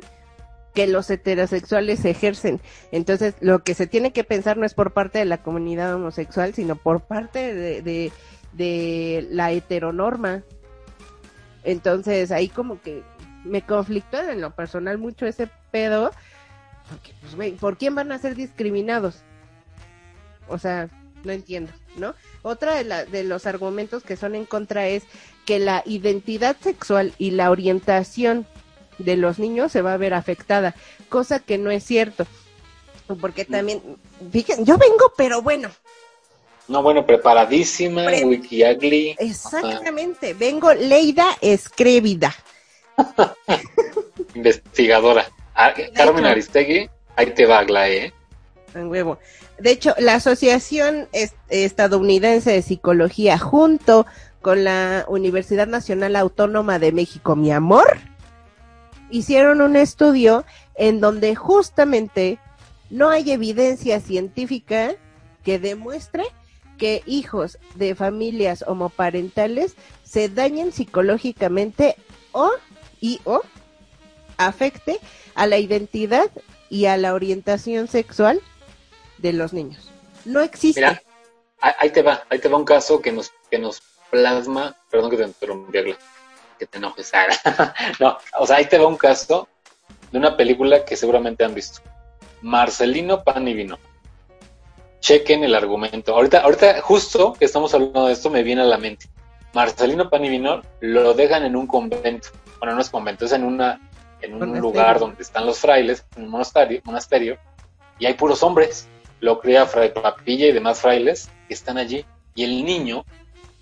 que 0.73 0.87
los 0.87 1.07
heterosexuales 1.11 2.03
ejercen. 2.03 2.59
Entonces, 2.91 3.35
lo 3.41 3.63
que 3.63 3.75
se 3.75 3.85
tiene 3.85 4.11
que 4.11 4.23
pensar 4.23 4.57
no 4.57 4.65
es 4.65 4.73
por 4.73 4.91
parte 4.91 5.19
de 5.19 5.25
la 5.25 5.43
comunidad 5.43 5.93
homosexual, 5.93 6.55
sino 6.55 6.75
por 6.75 7.01
parte 7.01 7.53
de, 7.53 7.83
de, 7.83 8.11
de 8.53 9.27
la 9.29 9.51
heteronorma. 9.51 10.41
Entonces, 11.63 12.31
ahí 12.31 12.49
como 12.49 12.81
que 12.81 13.03
me 13.43 13.61
conflictó 13.61 14.19
en 14.19 14.41
lo 14.41 14.49
personal 14.55 14.97
mucho 14.97 15.27
ese 15.27 15.47
pedo, 15.69 16.11
porque, 16.89 17.11
pues, 17.21 17.35
güey, 17.35 17.51
¿por 17.51 17.77
quién 17.77 17.93
van 17.93 18.11
a 18.11 18.17
ser 18.17 18.33
discriminados? 18.33 19.21
O 20.47 20.57
sea, 20.57 20.89
no 21.23 21.31
entiendo, 21.31 21.71
¿no? 21.95 22.13
Otra 22.41 22.75
de, 22.75 22.83
la, 22.83 23.05
de 23.05 23.23
los 23.23 23.45
argumentos 23.45 24.03
que 24.03 24.17
son 24.17 24.35
en 24.35 24.45
contra 24.45 24.87
es 24.87 25.03
que 25.45 25.59
la 25.59 25.83
identidad 25.85 26.55
sexual 26.61 27.13
y 27.17 27.31
la 27.31 27.49
orientación 27.51 28.45
de 28.97 29.17
los 29.17 29.39
niños 29.39 29.71
se 29.71 29.81
va 29.81 29.93
a 29.93 29.97
ver 29.97 30.13
afectada, 30.13 30.75
cosa 31.09 31.39
que 31.39 31.57
no 31.57 31.71
es 31.71 31.83
cierto. 31.83 32.25
Porque 33.19 33.43
también, 33.45 33.81
fíjense, 34.31 34.63
yo 34.63 34.77
vengo, 34.77 35.11
pero 35.17 35.41
bueno, 35.41 35.69
No, 36.69 36.81
bueno, 36.81 37.05
preparadísima, 37.05 38.05
Pre- 38.05 38.23
Wikiagli. 38.23 39.15
exactamente, 39.19 40.33
vengo 40.33 40.73
Leida 40.73 41.27
Escrévida. 41.41 42.33
investigadora. 44.35 45.29
Ah, 45.55 45.73
Carmen 45.95 46.25
Aristegui, 46.25 46.89
ahí 47.15 47.27
te 47.31 47.45
va, 47.45 47.59
Aglae, 47.59 48.05
¿eh? 48.05 48.13
En 48.73 48.87
huevo. 48.87 49.19
De 49.63 49.71
hecho, 49.71 49.95
la 49.97 50.15
Asociación 50.15 51.07
Es- 51.13 51.35
Estadounidense 51.47 52.51
de 52.51 52.61
Psicología, 52.61 53.39
junto 53.39 54.05
con 54.41 54.65
la 54.65 55.05
Universidad 55.07 55.67
Nacional 55.67 56.17
Autónoma 56.17 56.79
de 56.79 56.91
México, 56.91 57.37
mi 57.37 57.49
amor, 57.49 57.97
hicieron 59.09 59.61
un 59.61 59.77
estudio 59.77 60.43
en 60.75 60.99
donde 60.99 61.33
justamente 61.35 62.39
no 62.89 63.09
hay 63.09 63.31
evidencia 63.31 64.01
científica 64.01 64.95
que 65.45 65.59
demuestre 65.59 66.25
que 66.77 67.01
hijos 67.05 67.57
de 67.75 67.95
familias 67.95 68.65
homoparentales 68.67 69.75
se 70.03 70.27
dañen 70.27 70.73
psicológicamente 70.73 71.95
o 72.33 72.51
y 72.99 73.21
o 73.23 73.39
afecte 74.35 74.99
a 75.35 75.47
la 75.47 75.57
identidad 75.57 76.29
y 76.69 76.87
a 76.87 76.97
la 76.97 77.13
orientación 77.13 77.87
sexual 77.87 78.41
de 79.23 79.33
los 79.33 79.53
niños. 79.53 79.89
No 80.25 80.41
existe. 80.41 80.81
Mira, 80.81 81.01
ahí 81.59 81.89
te 81.89 82.01
va, 82.03 82.23
ahí 82.29 82.39
te 82.39 82.49
va 82.49 82.57
un 82.57 82.65
caso 82.65 83.01
que 83.01 83.11
nos, 83.11 83.31
que 83.49 83.57
nos 83.57 83.81
plasma, 84.11 84.75
perdón 84.91 85.09
que 85.09 85.17
te 85.17 85.23
interrumpí, 85.23 85.95
que 86.59 86.67
te 86.67 86.77
enojes, 86.77 87.07
Sara. 87.09 87.73
no, 87.99 88.17
o 88.37 88.45
sea, 88.45 88.57
ahí 88.57 88.65
te 88.65 88.77
va 88.77 88.85
un 88.85 88.97
caso 88.97 89.47
de 90.11 90.19
una 90.19 90.35
película 90.37 90.83
que 90.85 90.95
seguramente 90.97 91.43
han 91.43 91.55
visto. 91.55 91.79
Marcelino 92.41 93.23
Pan 93.23 93.47
y 93.47 93.53
Vino. 93.53 93.79
Chequen 94.99 95.43
el 95.45 95.55
argumento. 95.55 96.13
Ahorita, 96.13 96.41
ahorita, 96.41 96.81
justo 96.81 97.33
que 97.33 97.45
estamos 97.45 97.73
hablando 97.73 98.07
de 98.07 98.13
esto, 98.13 98.29
me 98.29 98.43
viene 98.43 98.61
a 98.61 98.65
la 98.65 98.77
mente. 98.77 99.07
Marcelino 99.53 100.09
Pan 100.09 100.25
y 100.25 100.29
Vino 100.29 100.61
lo 100.81 101.13
dejan 101.13 101.45
en 101.45 101.55
un 101.55 101.65
convento. 101.65 102.27
Bueno, 102.59 102.75
no 102.75 102.81
es 102.81 102.89
convento, 102.89 103.23
es 103.25 103.31
en 103.31 103.45
una, 103.45 103.79
en 104.21 104.33
un 104.33 104.39
Monasterio. 104.39 104.61
lugar 104.61 104.99
donde 104.99 105.21
están 105.23 105.45
los 105.45 105.59
frailes, 105.59 106.05
en 106.17 106.23
un 106.23 106.29
monasterio, 106.29 106.81
monasterio, 106.83 107.37
y 107.99 108.05
hay 108.05 108.13
puros 108.15 108.43
hombres. 108.43 108.87
Lo 109.23 109.39
cría 109.39 109.65
Fray 109.65 109.93
Papilla 109.93 110.47
y 110.47 110.51
demás 110.51 110.81
frailes 110.81 111.29
que 111.47 111.53
están 111.53 111.77
allí. 111.77 112.05
Y 112.35 112.43
el 112.43 112.65
niño, 112.65 113.05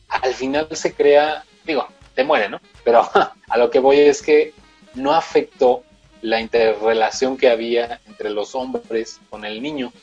al 0.08 0.34
final 0.34 0.68
se 0.72 0.96
crea, 0.96 1.44
digo, 1.64 1.88
te 2.16 2.24
muere, 2.24 2.50
¿no? 2.50 2.60
Pero 2.84 3.08
a 3.48 3.58
lo 3.60 3.70
que 3.70 3.78
voy 3.78 4.00
es 4.00 4.24
que 4.24 4.56
no 4.96 5.14
afectó 5.14 5.84
la 6.24 6.42
interrelación 6.42 7.38
que 7.38 7.48
había 7.48 8.02
entre 8.08 8.32
los 8.32 8.56
hombres 8.56 9.22
con 9.30 9.46
el 9.46 9.62
niño. 9.62 9.94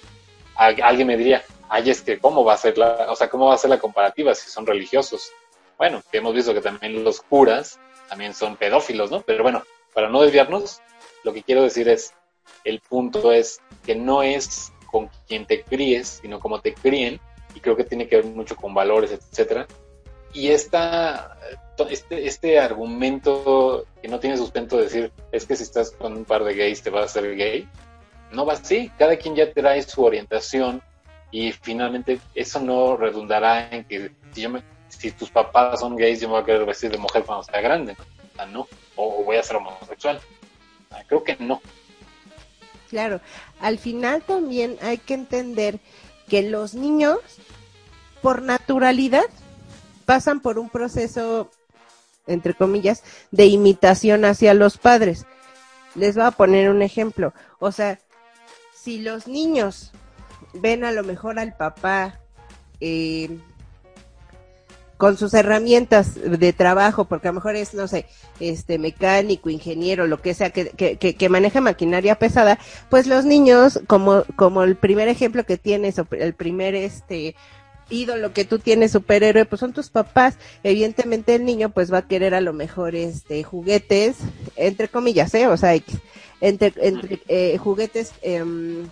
Alguien 0.54 1.08
me 1.08 1.16
diría, 1.16 1.42
ay, 1.68 1.90
es 1.90 2.02
que 2.02 2.20
cómo 2.20 2.44
va 2.44 2.54
a 2.54 2.56
ser 2.56 2.78
la, 2.78 3.10
o 3.10 3.16
sea, 3.16 3.28
cómo 3.28 3.46
va 3.46 3.54
a 3.54 3.58
ser 3.58 3.70
la 3.70 3.80
comparativa 3.80 4.36
si 4.36 4.48
son 4.48 4.64
religiosos. 4.64 5.32
Bueno, 5.76 6.04
hemos 6.12 6.34
visto 6.34 6.54
que 6.54 6.60
también 6.60 7.02
los 7.02 7.20
curas 7.20 7.80
también 8.08 8.32
son 8.32 8.54
pedófilos, 8.54 9.10
¿no? 9.10 9.22
Pero 9.22 9.42
bueno, 9.42 9.64
para 9.92 10.08
no 10.08 10.22
desviarnos, 10.22 10.80
lo 11.24 11.32
que 11.32 11.42
quiero 11.42 11.64
decir 11.64 11.88
es, 11.88 12.14
el 12.62 12.78
punto 12.78 13.32
es 13.32 13.60
que 13.84 13.96
no 13.96 14.22
es 14.22 14.72
con 14.90 15.08
quien 15.26 15.46
te 15.46 15.62
críes, 15.62 16.20
sino 16.22 16.40
como 16.40 16.60
te 16.60 16.74
críen, 16.74 17.20
y 17.54 17.60
creo 17.60 17.76
que 17.76 17.84
tiene 17.84 18.08
que 18.08 18.16
ver 18.16 18.24
mucho 18.26 18.56
con 18.56 18.74
valores, 18.74 19.12
etcétera. 19.12 19.66
Y 20.34 20.48
esta, 20.48 21.38
este, 21.90 22.26
este 22.26 22.58
argumento 22.58 23.86
que 24.02 24.08
no 24.08 24.20
tiene 24.20 24.36
sustento 24.36 24.76
de 24.76 24.84
decir, 24.84 25.12
es 25.32 25.46
que 25.46 25.56
si 25.56 25.62
estás 25.62 25.90
con 25.92 26.12
un 26.16 26.24
par 26.24 26.44
de 26.44 26.54
gays 26.54 26.82
te 26.82 26.90
vas 26.90 27.04
a 27.06 27.08
ser 27.20 27.34
gay, 27.36 27.66
no 28.32 28.44
va 28.44 28.52
así, 28.54 28.90
cada 28.98 29.16
quien 29.16 29.34
ya 29.34 29.50
trae 29.52 29.82
su 29.82 30.04
orientación 30.04 30.82
y 31.30 31.52
finalmente 31.52 32.20
eso 32.34 32.60
no 32.60 32.96
redundará 32.96 33.70
en 33.70 33.84
que 33.84 34.10
si, 34.32 34.42
yo 34.42 34.50
me- 34.50 34.62
si 34.88 35.10
tus 35.12 35.30
papás 35.30 35.80
son 35.80 35.96
gays 35.96 36.20
yo 36.20 36.28
me 36.28 36.34
voy 36.34 36.42
a 36.42 36.46
querer 36.46 36.64
vestir 36.66 36.90
de 36.90 36.98
mujer 36.98 37.22
cuando 37.24 37.44
sea 37.44 37.60
grande. 37.60 37.96
O 38.40 38.46
no, 38.46 38.68
o 38.96 39.24
voy 39.24 39.36
a 39.36 39.42
ser 39.42 39.56
homosexual. 39.56 40.20
Ah, 40.90 41.02
Creo 41.06 41.24
que 41.24 41.36
no. 41.40 41.60
Claro, 42.88 43.20
al 43.60 43.78
final 43.78 44.22
también 44.22 44.78
hay 44.80 44.98
que 44.98 45.14
entender 45.14 45.80
que 46.28 46.42
los 46.42 46.74
niños, 46.74 47.18
por 48.22 48.42
naturalidad, 48.42 49.24
pasan 50.04 50.40
por 50.40 50.58
un 50.58 50.70
proceso, 50.70 51.50
entre 52.26 52.54
comillas, 52.54 53.02
de 53.30 53.46
imitación 53.46 54.24
hacia 54.24 54.54
los 54.54 54.78
padres. 54.78 55.26
Les 55.94 56.14
voy 56.14 56.24
a 56.24 56.30
poner 56.30 56.70
un 56.70 56.82
ejemplo. 56.82 57.34
O 57.58 57.72
sea, 57.72 57.98
si 58.74 58.98
los 59.00 59.26
niños 59.26 59.92
ven 60.54 60.84
a 60.84 60.92
lo 60.92 61.04
mejor 61.04 61.38
al 61.38 61.56
papá 61.56 62.20
eh, 62.80 63.38
con 64.98 65.16
sus 65.16 65.32
herramientas 65.32 66.16
de 66.16 66.52
trabajo, 66.52 67.06
porque 67.06 67.28
a 67.28 67.30
lo 67.30 67.36
mejor 67.36 67.54
es, 67.54 67.72
no 67.72 67.86
sé, 67.86 68.04
este 68.40 68.78
mecánico, 68.78 69.48
ingeniero, 69.48 70.08
lo 70.08 70.20
que 70.20 70.34
sea, 70.34 70.50
que, 70.50 70.70
que, 70.70 70.96
que, 70.96 71.28
maneja 71.28 71.60
maquinaria 71.60 72.16
pesada, 72.16 72.58
pues 72.90 73.06
los 73.06 73.24
niños, 73.24 73.80
como, 73.86 74.24
como 74.34 74.64
el 74.64 74.74
primer 74.74 75.08
ejemplo 75.08 75.44
que 75.44 75.56
tienes, 75.56 76.00
o 76.00 76.06
el 76.10 76.34
primer 76.34 76.74
este 76.74 77.36
ídolo 77.90 78.32
que 78.32 78.44
tú 78.44 78.58
tienes, 78.58 78.90
superhéroe, 78.90 79.44
pues 79.44 79.60
son 79.60 79.72
tus 79.72 79.88
papás. 79.88 80.36
Evidentemente 80.64 81.36
el 81.36 81.44
niño 81.44 81.70
pues 81.70 81.92
va 81.92 81.98
a 81.98 82.08
querer 82.08 82.34
a 82.34 82.40
lo 82.40 82.52
mejor 82.52 82.96
este 82.96 83.44
juguetes, 83.44 84.16
entre 84.56 84.88
comillas, 84.88 85.32
¿eh? 85.34 85.46
O 85.46 85.56
sea, 85.56 85.74
entre, 86.40 86.72
entre 86.76 87.20
eh, 87.28 87.56
juguetes 87.56 88.12
em, 88.22 88.86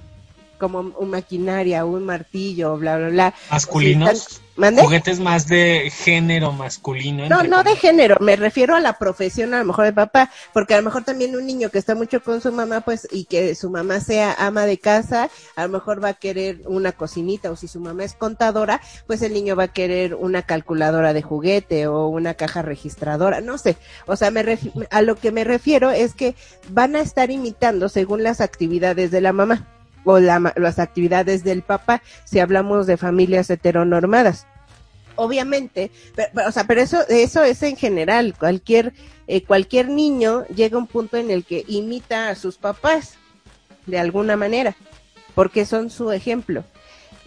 como 0.59 0.81
un 0.81 1.11
maquinaria, 1.11 1.85
un 1.85 2.05
martillo, 2.05 2.79
bla, 2.79 2.97
bla, 2.97 3.09
bla. 3.09 3.35
Masculinos. 3.51 4.41
¿Mande? 4.57 4.83
Juguetes 4.83 5.21
más 5.21 5.47
de 5.47 5.91
género 5.91 6.53
masculino. 6.53 7.29
No, 7.29 7.43
no 7.43 7.63
de 7.63 7.77
género, 7.77 8.17
me 8.21 8.37
refiero 8.37 8.75
a 8.75 8.81
la 8.81 8.95
profesión 8.95 9.53
a 9.53 9.59
lo 9.59 9.65
mejor 9.65 9.85
de 9.85 9.93
papá, 9.93 10.31
porque 10.55 10.75
a 10.75 10.79
lo 10.79 10.83
mejor 10.83 11.05
también 11.05 11.37
un 11.37 11.47
niño 11.47 11.71
que 11.71 11.79
está 11.79 11.95
mucho 11.95 12.23
con 12.23 12.41
su 12.41 12.53
mamá, 12.53 12.81
pues, 12.81 13.07
y 13.11 13.27
que 13.27 13.55
su 13.55 13.71
mamá 13.71 14.01
sea 14.01 14.35
ama 14.39 14.65
de 14.65 14.79
casa, 14.79 15.29
a 15.57 15.63
lo 15.63 15.69
mejor 15.69 16.03
va 16.03 16.11
a 16.11 16.15
querer 16.15 16.63
una 16.65 16.93
cocinita, 16.93 17.51
o 17.51 17.57
si 17.57 17.69
su 17.69 17.81
mamá 17.81 18.05
es 18.05 18.15
contadora, 18.15 18.81
pues 19.07 19.21
el 19.23 19.35
niño 19.35 19.57
va 19.57 19.65
a 19.65 19.73
querer 19.73 20.15
una 20.15 20.43
calculadora 20.43 21.13
de 21.13 21.23
juguete 21.23 21.87
o 21.87 22.07
una 22.07 22.35
caja 22.35 22.63
registradora, 22.63 23.41
no 23.41 23.59
sé. 23.59 23.77
O 24.07 24.17
sea, 24.17 24.31
me 24.31 24.47
a 24.91 25.03
lo 25.03 25.17
que 25.17 25.33
me 25.33 25.45
refiero 25.45 25.91
es 25.91 26.15
que 26.15 26.35
van 26.71 26.97
a 26.97 27.01
estar 27.01 27.31
imitando 27.31 27.89
según 27.89 28.23
las 28.23 28.41
actividades 28.41 29.11
de 29.11 29.21
la 29.21 29.33
mamá 29.33 29.67
o 30.07 30.19
la 30.19 30.55
las 30.57 30.79
actividades 30.79 31.45
del 31.45 31.63
papá, 31.63 32.03
si 32.25 32.39
hablamos 32.39 32.87
de 32.87 32.97
familias 32.97 33.51
heteronormadas 33.51 34.47
obviamente, 35.17 35.91
pero, 36.15 36.29
pero, 36.35 36.49
o 36.49 36.53
sea, 36.53 36.65
pero 36.65 36.81
eso, 36.81 36.99
eso 37.09 37.43
es 37.43 37.63
en 37.63 37.77
general, 37.77 38.35
cualquier, 38.39 38.93
eh, 39.27 39.43
cualquier 39.43 39.89
niño 39.89 40.45
llega 40.55 40.77
a 40.77 40.79
un 40.79 40.87
punto 40.87 41.17
en 41.17 41.31
el 41.31 41.45
que 41.45 41.65
imita 41.67 42.29
a 42.29 42.35
sus 42.35 42.59
papás, 42.59 43.15
de 43.87 43.99
alguna 43.99 44.37
manera, 44.37 44.77
porque 45.35 45.65
son 45.65 45.91
su 45.91 46.13
ejemplo. 46.13 46.65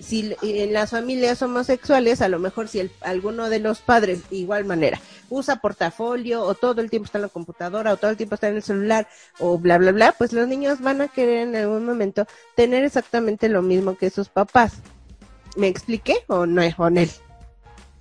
Si 0.01 0.36
en 0.41 0.74
las 0.74 0.91
familias 0.91 1.41
homosexuales, 1.41 2.22
a 2.22 2.29
lo 2.29 2.39
mejor 2.39 2.68
si 2.68 2.79
el, 2.79 2.91
alguno 3.01 3.50
de 3.50 3.60
los 3.60 3.79
padres, 3.82 4.29
de 4.29 4.38
igual 4.38 4.65
manera, 4.65 5.00
usa 5.29 5.58
portafolio 5.58 6.41
o 6.44 6.56
todo 6.56 6.82
el 6.82 6.89
tiempo 6.89 7.06
está 7.06 7.18
en 7.18 7.24
la 7.24 7.29
computadora 7.29 7.94
o 7.94 7.98
todo 7.98 8.12
el 8.12 8.18
tiempo 8.18 8.36
está 8.36 8.48
en 8.48 8.56
el 8.56 8.63
celular 8.63 9.08
o 9.39 9.58
bla, 9.60 9.77
bla, 9.77 9.91
bla, 9.91 10.12
pues 10.18 10.34
los 10.34 10.48
niños 10.48 10.82
van 10.82 11.01
a 11.01 11.08
querer 11.10 11.48
en 11.48 11.56
algún 11.56 11.86
momento 11.86 12.25
tener 12.56 12.84
exactamente 12.86 13.50
lo 13.50 13.62
mismo 13.62 13.98
que 13.98 14.10
sus 14.10 14.29
papás. 14.29 14.74
¿Me 15.58 15.68
expliqué 15.68 16.15
o 16.27 16.46
no 16.46 16.62
es 16.62 16.75
con 16.75 16.98
él? 16.98 17.10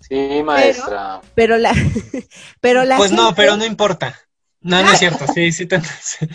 Sí, 0.01 0.43
maestra. 0.45 1.21
pero 1.35 1.57
la 1.59 1.73
pero 2.61 2.85
la 2.85 2.97
Pues 2.97 3.13
no, 3.13 3.35
pero 3.35 3.57
no 3.57 3.65
importa. 3.65 4.19
No, 4.61 4.83
no 4.83 4.91
es 4.93 4.99
cierto. 4.99 5.27
Sí, 5.29 5.53
sí 5.53 5.67
te, 5.67 5.81
sí, 6.01 6.27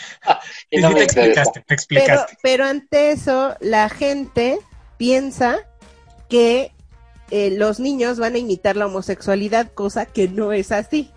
Y 0.70 0.82
no 0.82 0.90
sí 0.90 0.94
me 0.94 0.96
te 0.96 1.04
interesa. 1.04 1.04
explicaste, 1.04 1.62
te 1.62 1.74
pero 1.94 2.26
explicaste. 2.26 2.38
pero 2.42 2.66
ante 2.66 3.12
eso 3.12 3.56
la 3.60 3.90
gente 3.90 4.60
piensa 5.04 5.58
que 6.30 6.72
eh, 7.30 7.52
los 7.52 7.82
niños 7.82 8.20
van 8.20 8.36
a 8.36 8.38
imitar 8.38 8.78
la 8.78 8.86
homosexualidad 8.86 9.70
cosa 9.74 10.06
que 10.06 10.30
no 10.30 10.54
es 10.54 10.72
así 10.72 11.12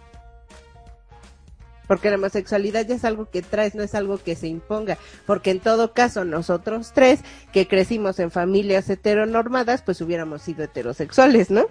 Porque 1.87 2.11
la 2.11 2.17
homosexualidad 2.17 2.85
ya 2.85 2.97
es 2.97 3.05
algo 3.05 3.31
que 3.31 3.43
traes, 3.43 3.77
no 3.77 3.85
es 3.85 3.95
algo 3.95 4.19
que 4.19 4.35
se 4.35 4.49
imponga. 4.49 4.99
Porque 5.25 5.53
en 5.53 5.61
todo 5.61 5.93
caso, 5.93 6.25
nosotros 6.25 6.91
tres, 6.93 7.21
que 7.53 7.69
crecimos 7.69 8.19
en 8.19 8.33
familias 8.33 8.91
heteronormadas, 8.91 9.83
pues 9.83 10.01
hubiéramos 10.01 10.43
sido 10.43 10.65
heterosexuales, 10.65 11.53
¿no? 11.53 11.67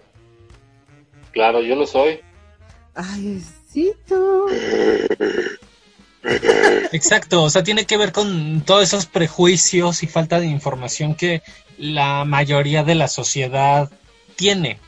Claro, 1.33 1.61
yo 1.61 1.75
lo 1.75 1.85
soy. 1.85 2.21
Ay, 2.93 3.43
sí, 3.67 3.91
tú. 4.07 4.45
Exacto, 6.91 7.43
o 7.43 7.49
sea, 7.49 7.63
tiene 7.63 7.85
que 7.85 7.97
ver 7.97 8.11
con 8.11 8.61
todos 8.61 8.83
esos 8.83 9.05
prejuicios 9.05 10.03
y 10.03 10.07
falta 10.07 10.39
de 10.39 10.47
información 10.47 11.15
que 11.15 11.41
la 11.77 12.25
mayoría 12.25 12.83
de 12.83 12.95
la 12.95 13.07
sociedad 13.07 13.91
tiene. 14.35 14.79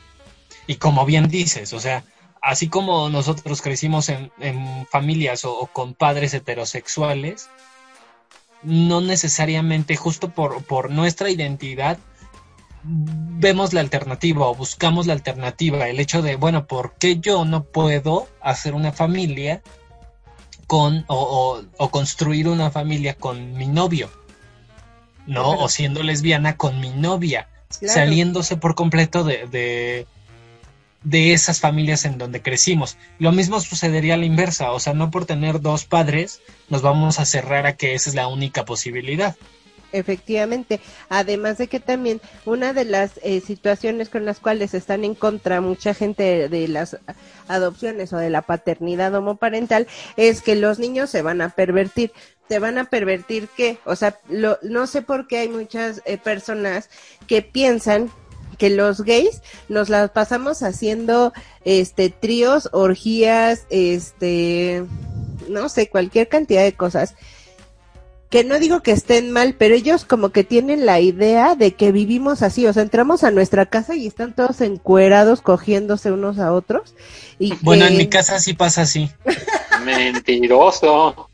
Y 0.66 0.76
como 0.76 1.06
bien 1.06 1.28
dices, 1.28 1.72
o 1.72 1.80
sea, 1.80 2.04
así 2.42 2.68
como 2.68 3.08
nosotros 3.08 3.62
crecimos 3.62 4.08
en, 4.08 4.30
familias 4.90 5.44
o, 5.44 5.58
o 5.58 5.66
con 5.66 5.94
padres 5.94 6.34
heterosexuales, 6.34 7.48
no 8.62 9.00
necesariamente 9.00 9.96
justo 9.96 10.30
por, 10.30 10.64
por 10.64 10.90
nuestra 10.90 11.30
identidad 11.30 11.98
vemos 12.82 13.72
la 13.72 13.80
alternativa 13.80 14.46
o 14.46 14.54
buscamos 14.54 15.06
la 15.06 15.12
alternativa, 15.12 15.88
el 15.88 16.00
hecho 16.00 16.22
de, 16.22 16.36
bueno, 16.36 16.66
¿por 16.66 16.94
qué 16.94 17.18
yo 17.18 17.44
no 17.44 17.64
puedo 17.64 18.28
hacer 18.40 18.74
una 18.74 18.92
familia 18.92 19.62
con 20.68 21.04
o, 21.08 21.16
o- 21.16 21.64
o 21.84 21.90
construir 21.90 22.46
una 22.46 22.70
familia 22.70 23.14
con 23.14 23.54
mi 23.54 23.66
novio? 23.66 24.08
¿No? 25.26 25.50
O 25.58 25.68
siendo 25.68 26.02
lesbiana 26.04 26.56
con 26.56 26.78
mi 26.80 26.90
novia, 26.90 27.48
Claro. 27.80 27.92
saliéndose 27.94 28.56
por 28.56 28.74
completo 28.74 29.24
de, 29.24 29.46
de, 29.46 30.06
de 31.02 31.32
esas 31.34 31.60
familias 31.60 32.04
en 32.06 32.16
donde 32.16 32.40
crecimos. 32.40 32.96
Lo 33.18 33.30
mismo 33.32 33.60
sucedería 33.60 34.14
a 34.14 34.16
la 34.16 34.24
inversa, 34.24 34.72
o 34.72 34.80
sea, 34.80 34.94
no 34.94 35.10
por 35.10 35.26
tener 35.26 35.60
dos 35.60 35.84
padres 35.84 36.40
nos 36.70 36.80
vamos 36.82 37.18
a 37.20 37.24
cerrar 37.26 37.66
a 37.66 37.76
que 37.76 37.94
esa 37.94 38.08
es 38.08 38.14
la 38.16 38.26
única 38.28 38.64
posibilidad. 38.64 39.36
Efectivamente, 39.90 40.80
además 41.08 41.56
de 41.56 41.66
que 41.68 41.80
también 41.80 42.20
una 42.44 42.74
de 42.74 42.84
las 42.84 43.12
eh, 43.22 43.40
situaciones 43.40 44.10
con 44.10 44.26
las 44.26 44.38
cuales 44.38 44.74
están 44.74 45.02
en 45.02 45.14
contra 45.14 45.62
mucha 45.62 45.94
gente 45.94 46.48
de 46.50 46.68
las 46.68 46.98
adopciones 47.48 48.12
o 48.12 48.18
de 48.18 48.28
la 48.28 48.42
paternidad 48.42 49.14
homoparental 49.14 49.86
es 50.18 50.42
que 50.42 50.56
los 50.56 50.78
niños 50.78 51.08
se 51.08 51.22
van 51.22 51.40
a 51.40 51.48
pervertir. 51.50 52.12
¿Te 52.48 52.58
van 52.58 52.76
a 52.78 52.84
pervertir 52.84 53.48
qué? 53.56 53.78
O 53.84 53.96
sea, 53.96 54.18
lo- 54.28 54.58
no 54.62 54.86
sé 54.86 55.02
por 55.02 55.26
qué 55.26 55.38
hay 55.38 55.48
muchas 55.48 56.02
eh, 56.04 56.18
personas 56.18 56.88
que 57.26 57.40
piensan 57.42 58.10
que 58.58 58.70
los 58.70 59.02
gays 59.02 59.40
nos 59.68 59.88
las 59.88 60.10
pasamos 60.10 60.62
haciendo 60.62 61.32
este 61.64 62.10
tríos, 62.10 62.68
orgías, 62.72 63.66
este 63.70 64.84
no 65.48 65.68
sé, 65.70 65.88
cualquier 65.88 66.28
cantidad 66.28 66.62
de 66.62 66.74
cosas 66.74 67.14
que 68.30 68.44
no 68.44 68.58
digo 68.58 68.82
que 68.82 68.92
estén 68.92 69.30
mal, 69.32 69.54
pero 69.58 69.74
ellos 69.74 70.04
como 70.04 70.28
que 70.30 70.44
tienen 70.44 70.84
la 70.84 71.00
idea 71.00 71.54
de 71.54 71.74
que 71.74 71.92
vivimos 71.92 72.42
así, 72.42 72.66
o 72.66 72.72
sea, 72.72 72.82
entramos 72.82 73.24
a 73.24 73.30
nuestra 73.30 73.64
casa 73.66 73.94
y 73.94 74.06
están 74.06 74.34
todos 74.34 74.60
encuerados 74.60 75.40
cogiéndose 75.40 76.12
unos 76.12 76.38
a 76.38 76.52
otros. 76.52 76.94
Y 77.38 77.54
Bueno, 77.62 77.86
que- 77.86 77.92
en 77.92 77.96
mi 77.96 78.08
casa 78.08 78.38
sí 78.40 78.52
pasa 78.52 78.82
así. 78.82 79.10
Mentiroso. 79.84 81.30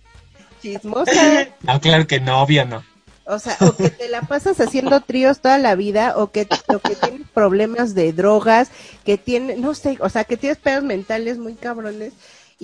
Chismosa. 0.62 1.48
No, 1.62 1.80
claro 1.80 2.06
que 2.06 2.20
no, 2.20 2.42
obvio 2.42 2.64
no. 2.64 2.84
O 3.26 3.38
sea, 3.38 3.56
o 3.60 3.74
que 3.74 3.88
te 3.88 4.08
la 4.10 4.20
pasas 4.20 4.60
haciendo 4.60 5.00
tríos 5.00 5.40
toda 5.40 5.56
la 5.56 5.74
vida, 5.76 6.12
o 6.18 6.30
que, 6.30 6.46
o 6.68 6.78
que 6.78 6.94
tienes 6.94 7.26
problemas 7.32 7.94
de 7.94 8.12
drogas, 8.12 8.68
que 9.02 9.16
tiene, 9.16 9.56
no 9.56 9.72
sé, 9.74 9.96
o 10.00 10.10
sea, 10.10 10.24
que 10.24 10.36
tienes 10.36 10.58
pedos 10.58 10.84
mentales 10.84 11.38
muy 11.38 11.54
cabrones, 11.54 12.12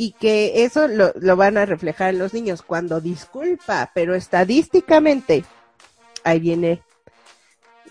y 0.00 0.12
que 0.12 0.64
eso 0.64 0.88
lo, 0.88 1.12
lo 1.20 1.36
van 1.36 1.58
a 1.58 1.66
reflejar 1.66 2.14
en 2.14 2.20
los 2.20 2.32
niños. 2.32 2.62
Cuando 2.62 3.02
disculpa, 3.02 3.90
pero 3.92 4.14
estadísticamente, 4.14 5.44
ahí 6.24 6.40
viene 6.40 6.80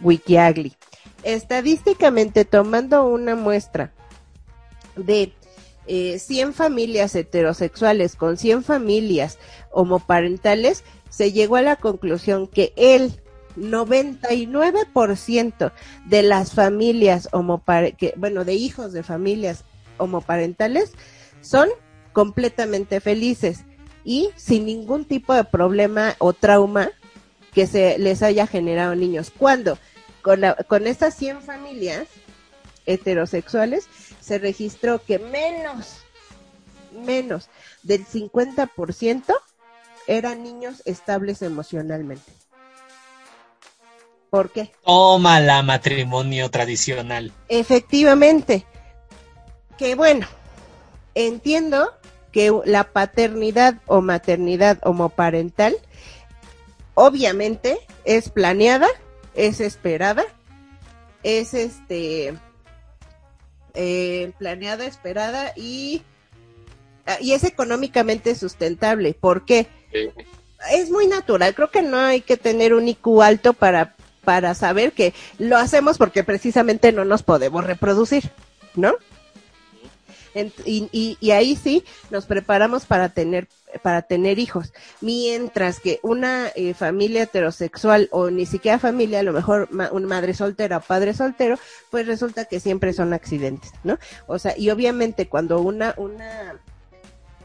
Wikiagli. 0.01 0.75
Estadísticamente, 1.21 2.45
tomando 2.45 3.05
una 3.05 3.35
muestra 3.35 3.93
de 4.95 5.33
eh, 5.85 6.17
100 6.17 6.55
familias 6.55 7.13
heterosexuales 7.13 8.15
con 8.15 8.37
100 8.37 8.63
familias 8.63 9.37
homoparentales, 9.69 10.83
se 11.11 11.31
llegó 11.31 11.57
a 11.57 11.61
la 11.61 11.75
conclusión 11.75 12.48
que 12.48 12.74
el 12.75 13.22
99% 13.55 15.72
de 16.07 16.24
las 16.24 16.53
familias 16.53 17.29
homopare 17.33 17.93
que 17.93 18.15
bueno, 18.17 18.45
de 18.45 18.55
hijos 18.55 18.93
de 18.93 19.03
familias 19.03 19.63
homoparentales 20.00 20.93
son 21.41 21.69
completamente 22.13 23.00
felices 23.01 23.63
y 24.03 24.29
sin 24.35 24.65
ningún 24.65 25.05
tipo 25.05 25.33
de 25.33 25.43
problema 25.43 26.15
o 26.19 26.33
trauma 26.33 26.89
que 27.53 27.67
se 27.67 27.98
les 28.00 28.22
haya 28.24 28.48
generado 28.48 28.95
niños. 28.95 29.31
Cuando 29.35 29.77
con, 30.22 30.41
la- 30.41 30.55
con 30.55 30.87
estas 30.87 31.15
100 31.15 31.41
familias 31.41 32.07
heterosexuales 32.85 33.87
se 34.22 34.39
registró 34.39 35.03
que 35.03 35.19
menos, 35.19 35.98
menos 37.05 37.50
del 37.83 38.05
50% 38.05 39.24
eran 40.07 40.43
niños 40.43 40.81
estables 40.85 41.41
emocionalmente. 41.41 42.31
¿Por 44.29 44.51
qué? 44.51 44.72
Toma 44.85 45.39
la 45.39 45.63
matrimonio 45.63 46.50
tradicional. 46.51 47.31
Efectivamente. 47.48 48.65
Que 49.77 49.95
bueno, 49.95 50.27
entiendo 51.15 51.91
que 52.31 52.53
la 52.65 52.85
paternidad 52.85 53.75
o 53.87 54.01
maternidad 54.01 54.79
homoparental 54.83 55.75
obviamente 56.94 57.79
es 58.03 58.29
planeada, 58.29 58.87
es 59.33 59.61
esperada, 59.61 60.24
es 61.24 61.53
este 61.53 62.33
eh, 63.74 64.31
planeada, 64.37 64.85
esperada 64.85 65.53
y 65.55 66.01
ah, 67.05 67.18
y 67.22 67.33
es 67.33 67.44
económicamente 67.44 68.35
sustentable. 68.35 69.13
¿Por 69.13 69.46
qué? 69.46 69.68
Sí. 69.92 70.09
es 70.72 70.92
muy 70.92 71.07
natural. 71.07 71.55
Creo 71.55 71.72
que 71.72 71.81
no 71.81 71.98
hay 71.98 72.22
que 72.22 72.37
tener 72.37 72.74
un 72.74 72.87
IQ 72.87 73.22
alto 73.22 73.53
para, 73.53 73.96
para 74.24 74.53
saber 74.53 74.92
que 74.92 75.13
lo 75.37 75.57
hacemos 75.57 75.98
porque 75.98 76.24
precisamente 76.24 76.92
no 76.92 77.05
nos 77.05 77.24
podemos 77.24 77.63
reproducir, 77.63 78.29
¿no? 78.75 78.96
Y- 80.65 81.18
y 81.20 81.31
ahí 81.31 81.55
sí 81.55 81.83
nos 82.09 82.25
preparamos 82.25 82.85
para 82.85 83.09
tener 83.09 83.48
para 83.83 84.01
tener 84.01 84.39
hijos. 84.39 84.74
Mientras 85.00 85.79
que 85.79 86.00
una 86.01 86.48
eh, 86.55 86.74
familia 86.74 87.24
heterosexual 87.24 88.07
o 88.11 88.31
ni 88.31 88.48
siquiera 88.48 88.79
familia 88.79 89.20
a 89.20 89.24
lo 89.24 89.31
mejor 89.31 89.68
ma- 89.72 89.92
una 89.92 90.07
madre 90.07 90.33
soltera 90.33 90.77
o 90.77 90.81
padre 90.81 91.13
soltero 91.13 91.59
pues 91.92 92.07
resulta 92.07 92.46
que 92.46 92.59
siempre 92.59 92.94
son 92.94 93.13
accidentes 93.13 93.72
no 93.83 94.00
o 94.25 94.39
sea 94.39 94.57
y 94.57 94.72
obviamente 94.72 95.27
cuando 95.27 95.61
una 95.61 95.94
una 95.98 96.59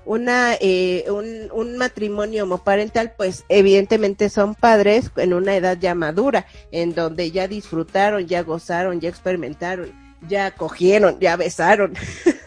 una 0.07 0.55
eh, 0.61 1.05
un, 1.09 1.51
un 1.53 1.79
matrimonio 1.79 2.45
homoparental, 2.45 3.13
pues 3.17 3.45
evidentemente 3.49 4.29
son 4.29 4.55
padres 4.55 5.11
en 5.17 5.33
una 5.33 5.57
edad 5.57 5.79
ya 5.81 5.95
madura, 5.95 6.47
en 6.73 6.95
donde 6.95 7.31
ya 7.31 7.49
disfrutaron, 7.49 8.27
ya 8.27 8.43
gozaron, 8.43 9.01
ya 9.01 9.09
experimentaron, 9.09 9.91
ya 10.29 10.51
cogieron, 10.51 11.19
ya 11.21 11.37
besaron, 11.37 11.95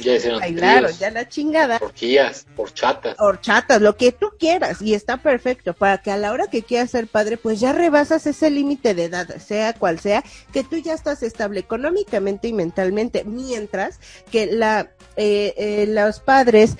Ya 0.00 0.14
hicieron 0.14 0.40
bailaron, 0.40 0.84
tríos, 0.84 0.98
ya 0.98 1.10
la 1.10 1.28
chingada, 1.28 1.78
orgías, 1.80 2.46
horchatas. 2.56 3.16
horchatas, 3.18 3.80
lo 3.80 3.96
que 3.96 4.12
tú 4.12 4.32
quieras, 4.38 4.80
y 4.82 4.94
está 4.94 5.18
perfecto, 5.18 5.74
para 5.74 5.98
que 5.98 6.10
a 6.10 6.16
la 6.16 6.32
hora 6.32 6.46
que 6.48 6.62
quieras 6.62 6.90
ser 6.90 7.06
padre, 7.06 7.36
pues 7.36 7.60
ya 7.60 7.72
rebasas 7.72 8.26
ese 8.26 8.50
límite 8.50 8.94
de 8.94 9.04
edad, 9.04 9.36
sea 9.38 9.72
cual 9.74 10.00
sea, 10.00 10.24
que 10.52 10.64
tú 10.64 10.76
ya 10.76 10.94
estás 10.94 11.22
estable 11.22 11.60
económicamente 11.60 12.48
y 12.48 12.52
mentalmente, 12.52 13.24
mientras 13.24 14.00
que 14.30 14.46
la 14.46 14.90
eh, 15.16 15.54
eh, 15.56 15.86
los 15.88 16.20
padres, 16.20 16.76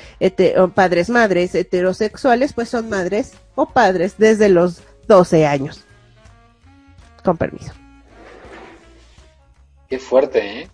o 0.56 0.68
padres 0.68 1.10
madres 1.10 1.54
heterosexuales, 1.54 2.52
pues 2.54 2.68
son 2.68 2.88
madres 2.88 3.32
o 3.54 3.66
padres 3.66 4.14
desde 4.16 4.48
los 4.48 4.82
12 5.06 5.46
años. 5.46 5.84
Con 7.22 7.36
permiso. 7.36 7.72
Qué 9.88 9.98
fuerte, 9.98 10.60
¿eh? 10.60 10.70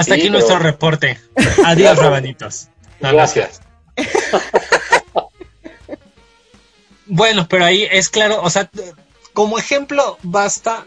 Hasta 0.00 0.14
Sí, 0.14 0.20
aquí 0.20 0.22
pero- 0.22 0.32
nuestro 0.32 0.58
reporte. 0.58 1.20
Adiós, 1.64 1.98
rabanitos. 2.02 2.68
No, 3.00 3.08
no, 3.10 3.14
Gracias. 3.18 3.60
Bueno, 7.06 7.48
pero 7.48 7.64
ahí 7.64 7.86
es 7.90 8.08
claro, 8.08 8.40
o 8.42 8.50
sea, 8.50 8.70
como 9.32 9.58
ejemplo 9.58 10.16
basta 10.22 10.86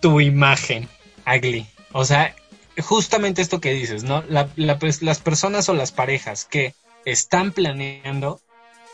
tu 0.00 0.20
imagen, 0.20 0.88
Agli. 1.26 1.66
O 1.92 2.04
sea, 2.06 2.34
justamente 2.80 3.42
esto 3.42 3.60
que 3.60 3.72
dices, 3.74 4.02
¿no? 4.02 4.24
La- 4.28 4.48
las 4.56 5.18
personas 5.20 5.68
o 5.68 5.74
las 5.74 5.92
parejas 5.92 6.46
que 6.46 6.74
están 7.04 7.52
planeando 7.52 8.40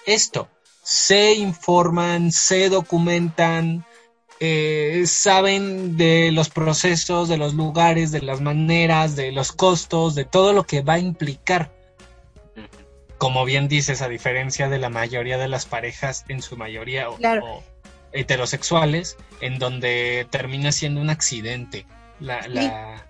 esto, 0.04 0.48
se 0.82 1.34
informan, 1.34 2.32
se 2.32 2.68
documentan, 2.70 3.84
eh, 4.40 5.04
saben 5.06 5.96
de 5.96 6.30
los 6.32 6.48
procesos, 6.48 7.28
de 7.28 7.38
los 7.38 7.54
lugares, 7.54 8.12
de 8.12 8.22
las 8.22 8.40
maneras, 8.40 9.16
de 9.16 9.32
los 9.32 9.52
costos, 9.52 10.14
de 10.14 10.24
todo 10.24 10.52
lo 10.52 10.64
que 10.64 10.82
va 10.82 10.94
a 10.94 10.98
implicar. 10.98 11.70
como 13.18 13.44
bien 13.44 13.66
dices, 13.66 14.00
a 14.00 14.08
diferencia 14.08 14.68
de 14.68 14.78
la 14.78 14.90
mayoría 14.90 15.38
de 15.38 15.48
las 15.48 15.66
parejas, 15.66 16.24
en 16.28 16.40
su 16.40 16.56
mayoría 16.56 17.10
o, 17.10 17.16
Claro. 17.16 17.44
o 17.44 17.64
heterosexuales, 18.12 19.16
en 19.40 19.58
donde 19.58 20.24
termina 20.30 20.70
siendo 20.70 21.00
un 21.00 21.10
accidente. 21.10 21.84
La, 22.20 22.46
la... 22.46 23.04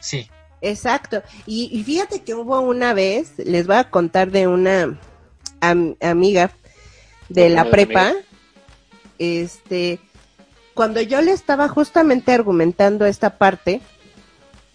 Sí, 0.00 0.28
Exacto. 0.60 1.22
Y, 1.46 1.70
y 1.72 1.84
fíjate 1.84 2.22
que 2.24 2.34
hubo 2.34 2.58
una 2.60 2.94
vez, 2.94 3.34
les 3.38 3.68
voy 3.68 3.76
a 3.76 3.90
contar 3.90 4.32
de 4.32 4.48
una 4.48 4.98
am- 5.60 5.94
amiga 6.00 6.50
de 7.28 7.48
la 7.48 7.64
prepa, 7.70 8.08
amiga. 8.08 8.24
este, 9.20 10.00
cuando 10.78 11.00
yo 11.00 11.20
le 11.22 11.32
estaba 11.32 11.68
justamente 11.68 12.30
argumentando 12.30 13.04
esta 13.04 13.36
parte, 13.36 13.80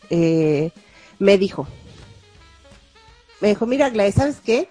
eh, 0.09 0.71
me 1.17 1.37
dijo, 1.37 1.65
me 3.39 3.47
dijo, 3.47 3.65
mira, 3.65 3.89
Gladys, 3.89 4.15
¿sabes 4.15 4.41
qué? 4.43 4.67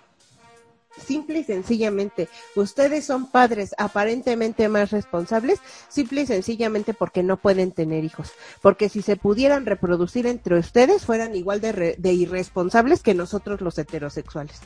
Simple 1.07 1.39
y 1.39 1.45
sencillamente, 1.45 2.29
ustedes 2.55 3.07
son 3.07 3.31
padres 3.31 3.75
aparentemente 3.79 4.69
más 4.69 4.91
responsables, 4.91 5.59
simple 5.89 6.21
y 6.21 6.27
sencillamente 6.27 6.93
porque 6.93 7.23
no 7.23 7.39
pueden 7.39 7.73
tener 7.73 8.05
hijos. 8.05 8.33
Porque 8.61 8.91
si 8.91 9.01
se 9.01 9.17
pudieran 9.17 9.65
reproducir 9.65 10.27
entre 10.27 10.59
ustedes, 10.59 11.07
fueran 11.07 11.35
igual 11.35 11.63
de, 11.63 11.73
re- 11.73 11.95
de 11.97 12.13
irresponsables 12.13 13.03
que 13.03 13.15
nosotros 13.15 13.63
los 13.63 13.79
heterosexuales. 13.79 14.61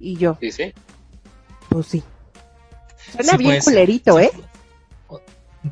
Y 0.00 0.16
yo, 0.16 0.36
Sí, 0.40 0.50
sí. 0.50 0.74
pues 1.68 1.86
sí. 1.86 2.02
Suena 3.12 3.30
Sí 3.30 3.36
bien 3.38 3.48
puede 3.50 3.62
ser, 3.62 3.72
culerito, 3.72 4.18
sí. 4.18 4.24
¿eh? 4.24 4.30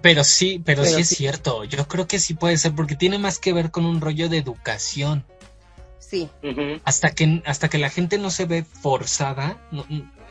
Pero 0.02 0.24
sí, 0.24 0.60
pero, 0.64 0.82
Pero 0.82 0.94
sí 0.96 1.02
es 1.02 1.08
cierto. 1.08 1.64
Yo 1.64 1.86
creo 1.88 2.06
que 2.06 2.18
sí 2.18 2.34
puede 2.34 2.56
ser 2.58 2.74
porque 2.74 2.96
tiene 2.96 3.18
más 3.18 3.38
que 3.38 3.52
ver 3.52 3.70
con 3.70 3.84
un 3.84 4.00
rollo 4.00 4.28
de 4.28 4.38
educación. 4.38 5.24
Sí. 5.98 6.28
Hasta 6.84 7.10
que, 7.10 7.42
hasta 7.46 7.68
que 7.68 7.78
la 7.78 7.90
gente 7.90 8.18
no 8.18 8.30
se 8.30 8.44
ve 8.46 8.64
forzada 8.64 9.58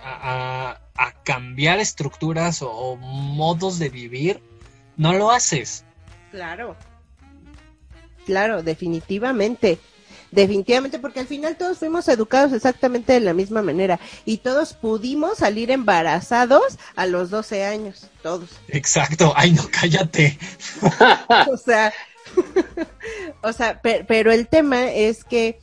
a, 0.03 0.71
a- 0.71 0.79
a 0.95 1.11
cambiar 1.23 1.79
estructuras 1.79 2.61
o, 2.61 2.69
o 2.71 2.95
modos 2.97 3.79
de 3.79 3.89
vivir, 3.89 4.41
no 4.97 5.13
lo 5.13 5.31
haces. 5.31 5.85
Claro. 6.31 6.75
Claro, 8.25 8.63
definitivamente. 8.63 9.79
Definitivamente, 10.33 10.97
porque 10.97 11.19
al 11.19 11.27
final 11.27 11.55
todos 11.57 11.77
fuimos 11.77 12.07
educados 12.07 12.53
exactamente 12.53 13.13
de 13.13 13.19
la 13.19 13.35
misma 13.35 13.61
manera 13.61 13.99
y 14.25 14.37
todos 14.37 14.73
pudimos 14.73 15.37
salir 15.37 15.69
embarazados 15.69 16.79
a 16.95 17.05
los 17.05 17.29
12 17.29 17.63
años, 17.65 18.07
todos. 18.23 18.49
Exacto. 18.67 19.31
Ay, 19.35 19.51
no, 19.51 19.61
cállate. 19.71 20.39
o 21.51 21.57
sea, 21.57 21.93
o 23.43 23.53
sea, 23.53 23.79
pe- 23.81 24.05
pero 24.07 24.31
el 24.31 24.47
tema 24.47 24.91
es 24.91 25.23
que 25.23 25.59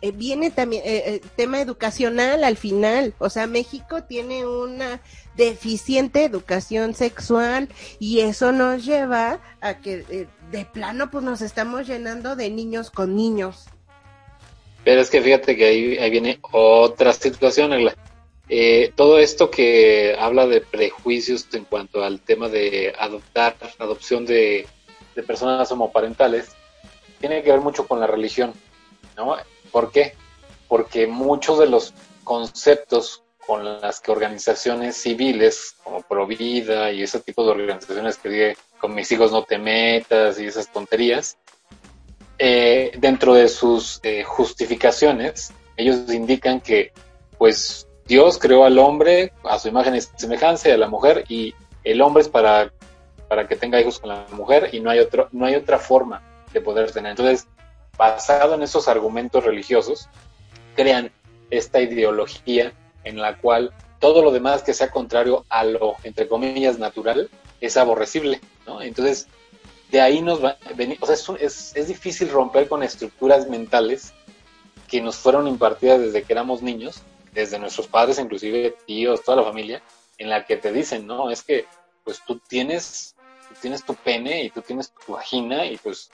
eh, 0.00 0.12
viene 0.12 0.52
también 0.52 0.84
eh, 0.86 1.02
eh, 1.06 1.20
tema 1.34 1.60
educacional 1.60 2.44
al 2.44 2.56
final, 2.56 3.14
o 3.18 3.30
sea, 3.30 3.48
México 3.48 4.04
tiene 4.04 4.46
una 4.46 5.00
deficiente 5.36 6.24
educación 6.24 6.94
sexual 6.94 7.68
y 7.98 8.20
eso 8.20 8.52
nos 8.52 8.84
lleva 8.84 9.40
a 9.60 9.78
que 9.78 10.04
eh, 10.08 10.28
de 10.52 10.64
plano 10.66 11.10
pues 11.10 11.24
nos 11.24 11.40
estamos 11.42 11.88
llenando 11.88 12.36
de 12.36 12.48
niños 12.50 12.92
con 12.92 13.16
niños. 13.16 13.66
Pero 14.88 15.02
es 15.02 15.10
que 15.10 15.20
fíjate 15.20 15.54
que 15.54 15.66
ahí, 15.66 15.98
ahí 15.98 16.08
viene 16.08 16.38
otra 16.50 17.12
situación. 17.12 17.72
Eh, 18.48 18.90
todo 18.96 19.18
esto 19.18 19.50
que 19.50 20.16
habla 20.18 20.46
de 20.46 20.62
prejuicios 20.62 21.46
en 21.52 21.66
cuanto 21.66 22.02
al 22.02 22.20
tema 22.20 22.48
de 22.48 22.94
adoptar, 22.98 23.54
adopción 23.78 24.24
de, 24.24 24.66
de 25.14 25.22
personas 25.22 25.70
homoparentales, 25.70 26.56
tiene 27.20 27.42
que 27.42 27.50
ver 27.50 27.60
mucho 27.60 27.86
con 27.86 28.00
la 28.00 28.06
religión. 28.06 28.54
¿no? 29.14 29.36
¿Por 29.70 29.92
qué? 29.92 30.14
Porque 30.68 31.06
muchos 31.06 31.58
de 31.58 31.66
los 31.66 31.92
conceptos 32.24 33.24
con 33.46 33.82
las 33.82 34.00
que 34.00 34.10
organizaciones 34.10 34.96
civiles 34.96 35.74
como 35.84 36.00
Provida 36.00 36.92
y 36.92 37.02
ese 37.02 37.20
tipo 37.20 37.44
de 37.44 37.50
organizaciones 37.50 38.16
que 38.16 38.30
dice 38.30 38.56
con 38.78 38.94
mis 38.94 39.12
hijos 39.12 39.32
no 39.32 39.42
te 39.42 39.58
metas 39.58 40.40
y 40.40 40.46
esas 40.46 40.72
tonterías, 40.72 41.36
eh, 42.38 42.92
dentro 42.98 43.34
de 43.34 43.48
sus 43.48 44.00
eh, 44.02 44.22
justificaciones, 44.24 45.52
ellos 45.76 46.12
indican 46.12 46.60
que 46.60 46.92
pues 47.36 47.88
Dios 48.06 48.38
creó 48.38 48.64
al 48.64 48.78
hombre 48.78 49.32
a 49.44 49.58
su 49.58 49.68
imagen 49.68 49.94
y 49.96 50.00
semejanza 50.00 50.68
y 50.68 50.72
a 50.72 50.78
la 50.78 50.88
mujer 50.88 51.24
y 51.28 51.54
el 51.84 52.00
hombre 52.00 52.22
es 52.22 52.28
para, 52.28 52.72
para 53.28 53.46
que 53.46 53.56
tenga 53.56 53.80
hijos 53.80 53.98
con 53.98 54.10
la 54.10 54.26
mujer 54.32 54.70
y 54.72 54.80
no 54.80 54.90
hay, 54.90 54.98
otro, 54.98 55.28
no 55.32 55.46
hay 55.46 55.54
otra 55.54 55.78
forma 55.78 56.22
de 56.52 56.60
poder 56.60 56.90
tener. 56.90 57.10
Entonces, 57.10 57.46
basado 57.96 58.54
en 58.54 58.62
esos 58.62 58.88
argumentos 58.88 59.44
religiosos, 59.44 60.08
crean 60.74 61.10
esta 61.50 61.80
ideología 61.80 62.72
en 63.04 63.20
la 63.20 63.36
cual 63.36 63.72
todo 63.98 64.22
lo 64.22 64.30
demás 64.30 64.62
que 64.62 64.74
sea 64.74 64.90
contrario 64.90 65.44
a 65.48 65.64
lo, 65.64 65.96
entre 66.04 66.28
comillas, 66.28 66.78
natural, 66.78 67.28
es 67.60 67.76
aborrecible, 67.76 68.40
¿no? 68.66 68.80
Entonces, 68.80 69.26
de 69.90 70.00
ahí 70.00 70.20
nos 70.20 70.42
va, 70.44 70.56
o 71.00 71.06
sea, 71.06 71.14
es, 71.14 71.28
es, 71.40 71.76
es 71.76 71.88
difícil 71.88 72.28
romper 72.30 72.68
con 72.68 72.82
estructuras 72.82 73.48
mentales 73.48 74.12
que 74.86 75.00
nos 75.00 75.16
fueron 75.16 75.46
impartidas 75.48 76.00
desde 76.00 76.22
que 76.22 76.32
éramos 76.32 76.62
niños, 76.62 77.02
desde 77.32 77.58
nuestros 77.58 77.86
padres, 77.86 78.18
inclusive 78.18 78.76
tíos, 78.86 79.22
toda 79.22 79.38
la 79.38 79.44
familia, 79.44 79.82
en 80.18 80.30
la 80.30 80.44
que 80.44 80.56
te 80.56 80.72
dicen, 80.72 81.06
no, 81.06 81.30
es 81.30 81.42
que 81.42 81.66
pues 82.04 82.20
tú 82.26 82.38
tienes, 82.48 83.14
tú 83.48 83.54
tienes 83.60 83.84
tu 83.84 83.94
pene 83.94 84.44
y 84.44 84.50
tú 84.50 84.62
tienes 84.62 84.90
tu 85.06 85.12
vagina 85.12 85.66
y 85.66 85.76
pues 85.76 86.10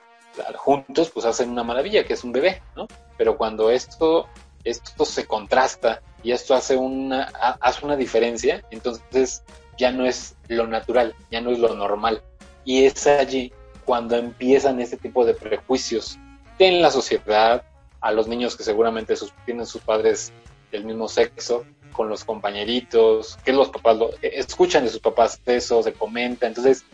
juntos 0.57 1.11
pues 1.11 1.25
hacen 1.27 1.51
una 1.51 1.63
maravilla 1.63 2.05
que 2.05 2.15
es 2.15 2.25
un 2.25 2.33
bebé, 2.33 2.63
¿no? 2.77 2.89
Pero 3.17 3.37
cuando 3.37 3.71
esto, 3.71 4.29
esto 4.65 5.05
se 5.05 5.27
contrasta 5.27 6.03
y 6.25 6.33
esto 6.33 6.55
hace 6.55 6.77
una, 6.77 7.31
ha- 7.41 7.57
hace 7.61 7.85
una 7.85 7.97
diferencia, 7.97 8.65
entonces 8.71 9.43
ya 9.79 9.93
no 9.93 10.05
es 10.05 10.35
lo 10.49 10.67
natural, 10.67 11.15
ya 11.31 11.41
no 11.41 11.51
es 11.51 11.59
lo 11.61 11.75
normal. 11.75 12.23
Y 12.65 12.85
es 12.85 13.07
allí 13.07 13.53
cuando 13.85 14.17
empiezan 14.17 14.81
este 14.81 14.97
tipo 14.97 15.25
de 15.25 15.35
prejuicios 15.35 16.19
en 16.59 16.83
la 16.83 16.91
sociedad, 16.91 17.65
a 18.01 18.13
los 18.13 18.29
niños 18.29 18.57
que 18.57 18.65
seguramente 18.65 19.15
tienen 19.45 19.67
sus 19.67 19.81
padres 19.81 20.33
del 20.71 20.85
mismo 20.85 21.09
sexo, 21.09 21.65
con 21.95 22.09
los 22.09 22.25
compañeritos, 22.25 23.39
que 23.45 23.53
los 23.53 23.71
papás 23.71 23.97
eh, 24.21 24.33
escuchan 24.35 24.85
de 24.85 24.91
sus 24.91 25.01
papás 25.01 25.41
eso, 25.47 25.83
se 25.83 25.93
comenta, 25.93 26.47
entonces 26.47 26.85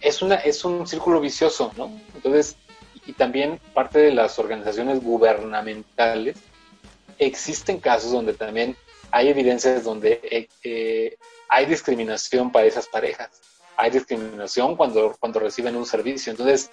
es 0.00 0.20
una 0.20 0.34
es 0.34 0.64
un 0.64 0.86
círculo 0.86 1.20
vicioso, 1.20 1.72
¿no? 1.76 1.90
Entonces 2.14 2.56
y 3.06 3.12
también 3.14 3.58
parte 3.72 3.98
de 3.98 4.12
las 4.12 4.38
organizaciones 4.38 5.02
gubernamentales 5.02 6.36
existen 7.18 7.80
casos 7.80 8.12
donde 8.12 8.34
también 8.34 8.76
hay 9.10 9.28
evidencias 9.28 9.84
donde 9.84 10.20
eh, 10.22 10.48
eh, 10.64 11.16
hay 11.48 11.66
discriminación 11.66 12.50
para 12.50 12.66
esas 12.66 12.88
parejas, 12.88 13.30
hay 13.76 13.90
discriminación 13.90 14.76
cuando 14.76 15.14
cuando 15.18 15.40
reciben 15.40 15.76
un 15.76 15.86
servicio, 15.86 16.30
entonces 16.30 16.70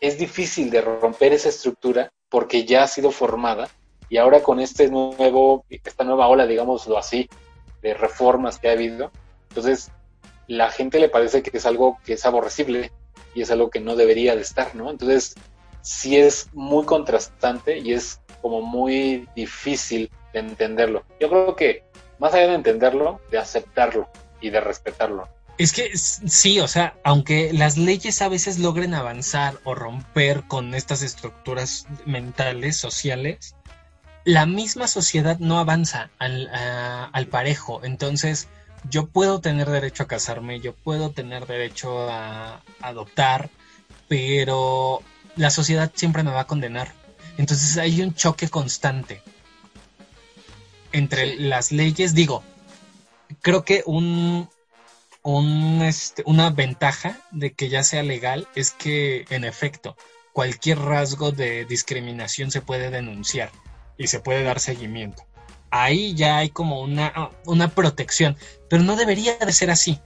es 0.00 0.18
difícil 0.18 0.70
de 0.70 0.80
romper 0.80 1.32
esa 1.32 1.50
estructura 1.50 2.10
porque 2.28 2.64
ya 2.64 2.84
ha 2.84 2.86
sido 2.86 3.10
formada 3.10 3.68
y 4.08 4.16
ahora 4.16 4.42
con 4.42 4.58
este 4.60 4.88
nuevo, 4.88 5.64
esta 5.68 6.04
nueva 6.04 6.26
ola, 6.28 6.46
digámoslo 6.46 6.98
así, 6.98 7.28
de 7.82 7.94
reformas 7.94 8.58
que 8.58 8.68
ha 8.68 8.72
habido, 8.72 9.10
entonces 9.48 9.90
la 10.46 10.70
gente 10.70 10.98
le 10.98 11.08
parece 11.08 11.42
que 11.42 11.56
es 11.56 11.66
algo 11.66 11.98
que 12.04 12.14
es 12.14 12.26
aborrecible 12.26 12.90
y 13.34 13.42
es 13.42 13.50
algo 13.50 13.70
que 13.70 13.80
no 13.80 13.94
debería 13.94 14.34
de 14.34 14.42
estar, 14.42 14.74
¿no? 14.74 14.90
Entonces 14.90 15.34
sí 15.82 16.16
es 16.16 16.48
muy 16.52 16.84
contrastante 16.84 17.78
y 17.78 17.92
es 17.92 18.20
como 18.42 18.60
muy 18.62 19.28
difícil 19.36 20.10
de 20.32 20.40
entenderlo. 20.40 21.04
Yo 21.20 21.28
creo 21.28 21.54
que 21.54 21.84
más 22.18 22.34
allá 22.34 22.48
de 22.48 22.54
entenderlo, 22.54 23.20
de 23.30 23.38
aceptarlo 23.38 24.08
y 24.40 24.50
de 24.50 24.60
respetarlo. 24.60 25.28
Es 25.60 25.72
que 25.72 25.90
sí, 25.98 26.58
o 26.60 26.66
sea, 26.68 26.94
aunque 27.04 27.52
las 27.52 27.76
leyes 27.76 28.22
a 28.22 28.28
veces 28.30 28.58
logren 28.58 28.94
avanzar 28.94 29.60
o 29.64 29.74
romper 29.74 30.44
con 30.48 30.74
estas 30.74 31.02
estructuras 31.02 31.84
mentales, 32.06 32.78
sociales, 32.78 33.54
la 34.24 34.46
misma 34.46 34.88
sociedad 34.88 35.38
no 35.38 35.58
avanza 35.58 36.08
al, 36.18 36.48
a- 36.54 37.04
al 37.12 37.26
parejo. 37.26 37.82
Entonces, 37.84 38.48
yo 38.88 39.08
puedo 39.08 39.42
tener 39.42 39.68
derecho 39.68 40.04
a 40.04 40.08
casarme, 40.08 40.60
yo 40.60 40.72
puedo 40.72 41.10
tener 41.10 41.46
derecho 41.46 42.08
a 42.10 42.62
adoptar, 42.80 43.50
pero 44.08 45.02
la 45.36 45.50
sociedad 45.50 45.92
siempre 45.94 46.22
me 46.22 46.30
va 46.30 46.40
a 46.40 46.46
condenar. 46.46 46.94
Entonces 47.36 47.76
hay 47.76 48.00
un 48.00 48.14
choque 48.14 48.48
constante 48.48 49.20
entre 50.92 51.32
Sí. 51.32 51.38
las 51.42 51.70
leyes. 51.70 52.14
Digo, 52.14 52.42
creo 53.42 53.62
que 53.64 53.82
un, 53.84 54.48
un, 55.22 55.82
este, 55.82 56.22
una 56.26 56.50
ventaja 56.50 57.18
de 57.30 57.52
que 57.52 57.68
ya 57.68 57.82
sea 57.82 58.02
legal 58.02 58.48
es 58.54 58.70
que, 58.70 59.24
en 59.30 59.44
efecto, 59.44 59.96
cualquier 60.32 60.78
rasgo 60.78 61.32
de 61.32 61.64
discriminación 61.64 62.50
se 62.50 62.62
puede 62.62 62.90
denunciar 62.90 63.50
y 63.98 64.06
se 64.06 64.20
puede 64.20 64.42
dar 64.42 64.60
seguimiento. 64.60 65.24
Ahí 65.70 66.14
ya 66.14 66.38
hay 66.38 66.50
como 66.50 66.80
una, 66.80 67.30
una 67.44 67.68
protección, 67.68 68.36
pero 68.68 68.82
no 68.82 68.96
debería 68.96 69.36
de 69.36 69.52
ser 69.52 69.70
así. 69.70 70.00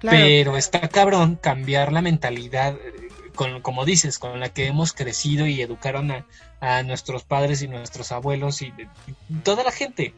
Claro. 0.00 0.18
Pero 0.18 0.56
está 0.56 0.88
cabrón 0.88 1.36
cambiar 1.36 1.92
la 1.92 2.02
mentalidad 2.02 2.74
eh, 2.74 3.08
con, 3.34 3.60
como 3.60 3.84
dices, 3.84 4.18
con 4.18 4.40
la 4.40 4.48
que 4.48 4.66
hemos 4.66 4.92
crecido 4.92 5.46
y 5.46 5.60
educaron 5.60 6.10
a, 6.10 6.26
a 6.60 6.82
nuestros 6.82 7.22
padres 7.24 7.62
y 7.62 7.68
nuestros 7.68 8.10
abuelos 8.12 8.62
y, 8.62 8.72
y 9.06 9.34
toda 9.42 9.62
la 9.62 9.72
gente. 9.72 10.14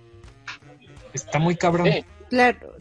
Está 1.12 1.38
muy 1.38 1.56
cabrón. 1.56 1.88
Sí. 1.92 2.04
Claro. 2.30 2.76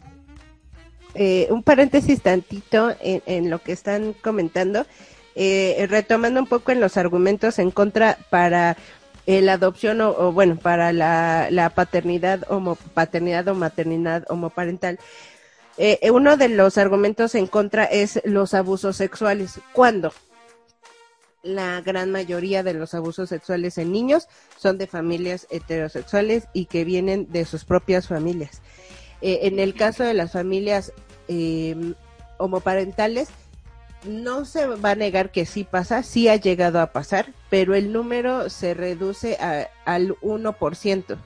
Eh, 1.14 1.48
un 1.50 1.62
paréntesis 1.62 2.22
tantito 2.22 2.94
en, 3.00 3.50
lo 3.50 3.62
que 3.62 3.72
están 3.72 4.14
comentando, 4.14 4.86
eh, 5.34 5.86
retomando 5.88 6.40
un 6.40 6.46
poco 6.46 6.72
en 6.72 6.80
los 6.80 6.96
argumentos 6.96 7.58
en 7.58 7.70
contra 7.70 8.18
para 8.30 8.76
eh, 9.26 9.40
la 9.40 9.52
adopción 9.54 10.00
o, 10.00 10.32
bueno, 10.32 10.56
para 10.56 10.92
la, 10.92 11.72
paternidad, 11.74 12.44
homo, 12.48 12.76
paternidad 12.94 13.46
o 13.48 13.54
maternidad 13.54 14.24
homoparental. 14.28 14.98
Eh, 15.78 16.10
uno 16.10 16.36
de 16.36 16.48
los 16.48 16.76
argumentos 16.76 17.34
en 17.34 17.46
contra 17.46 17.84
es 17.84 18.20
los 18.24 18.52
abusos 18.52 18.96
sexuales. 18.96 19.60
¿Cuándo? 19.72 20.12
La 21.42 21.80
gran 21.80 22.10
mayoría 22.10 22.62
de 22.62 22.74
los 22.74 22.94
abusos 22.94 23.28
sexuales 23.28 23.78
en 23.78 23.92
niños 23.92 24.28
son 24.58 24.76
de 24.76 24.86
familias 24.86 25.46
heterosexuales 25.50 26.44
y 26.52 26.66
que 26.66 26.84
vienen 26.84 27.30
de 27.30 27.44
sus 27.44 27.64
propias 27.64 28.08
familias. 28.08 28.60
Eh, 29.22 29.40
en 29.42 29.58
el 29.58 29.74
caso 29.74 30.02
de 30.02 30.14
las 30.14 30.32
familias 30.32 30.92
eh, 31.28 31.94
homoparentales, 32.38 33.28
no 34.04 34.44
se 34.44 34.66
va 34.66 34.90
a 34.90 34.94
negar 34.96 35.30
que 35.30 35.46
sí 35.46 35.64
pasa, 35.64 36.02
sí 36.02 36.28
ha 36.28 36.36
llegado 36.36 36.80
a 36.80 36.92
pasar, 36.92 37.32
pero 37.50 37.74
el 37.74 37.92
número 37.92 38.50
se 38.50 38.74
reduce 38.74 39.36
a, 39.36 39.68
al 39.84 40.16
1% 40.16 41.16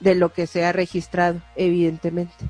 de 0.00 0.14
lo 0.14 0.32
que 0.32 0.46
se 0.46 0.64
ha 0.64 0.72
registrado, 0.72 1.42
evidentemente. 1.56 2.44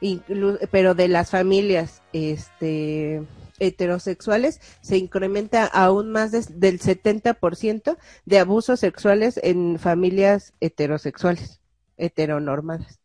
Inclu 0.00 0.58
pero 0.70 0.94
de 0.94 1.08
las 1.08 1.30
familias 1.30 2.02
este, 2.12 3.22
heterosexuales 3.58 4.60
se 4.80 4.96
incrementa 4.96 5.66
aún 5.66 6.10
más 6.10 6.30
de, 6.30 6.44
del 6.50 6.80
70% 6.80 7.96
de 8.24 8.38
abusos 8.38 8.80
sexuales 8.80 9.40
en 9.42 9.78
familias 9.78 10.52
heterosexuales, 10.60 11.60
heteronormadas. 11.96 13.00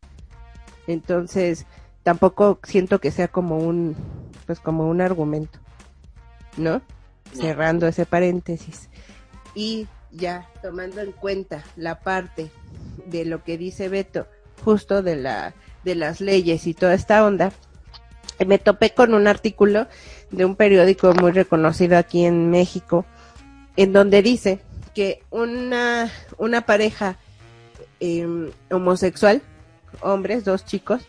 Entonces, 0.87 1.65
tampoco 2.03 2.59
siento 2.63 2.99
que 2.99 3.11
sea 3.11 3.27
como 3.27 3.57
un, 3.57 3.95
pues 4.45 4.59
como 4.59 4.87
un 4.89 5.01
argumento, 5.01 5.59
¿no? 6.57 6.81
Cerrando 7.33 7.87
ese 7.87 8.05
paréntesis. 8.05 8.89
Y 9.55 9.87
ya 10.11 10.49
tomando 10.61 11.01
en 11.01 11.11
cuenta 11.11 11.63
la 11.75 11.99
parte 11.99 12.51
de 13.07 13.25
lo 13.25 13.43
que 13.43 13.57
dice 13.57 13.89
Beto, 13.89 14.27
justo 14.63 15.01
de 15.01 15.15
la, 15.15 15.53
de 15.83 15.95
las 15.95 16.21
leyes 16.21 16.67
y 16.67 16.73
toda 16.73 16.93
esta 16.93 17.25
onda, 17.25 17.51
me 18.45 18.59
topé 18.59 18.93
con 18.93 19.13
un 19.13 19.27
artículo 19.27 19.87
de 20.31 20.45
un 20.45 20.55
periódico 20.55 21.13
muy 21.13 21.31
reconocido 21.31 21.97
aquí 21.97 22.25
en 22.25 22.49
México, 22.49 23.05
en 23.75 23.93
donde 23.93 24.21
dice 24.21 24.59
que 24.93 25.23
una, 25.29 26.11
una 26.37 26.61
pareja 26.65 27.17
eh, 27.99 28.51
homosexual, 28.69 29.41
hombres, 30.01 30.43
dos 30.45 30.65
chicos, 30.65 31.01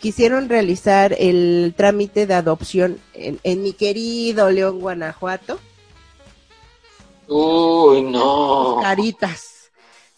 quisieron 0.00 0.48
realizar 0.48 1.14
el 1.18 1.74
trámite 1.76 2.26
de 2.26 2.34
adopción 2.34 2.98
en, 3.14 3.40
en 3.42 3.62
mi 3.62 3.72
querido 3.72 4.50
León, 4.50 4.80
Guanajuato. 4.80 5.58
Uy, 7.26 8.02
no. 8.02 8.78
Caritas. 8.82 9.70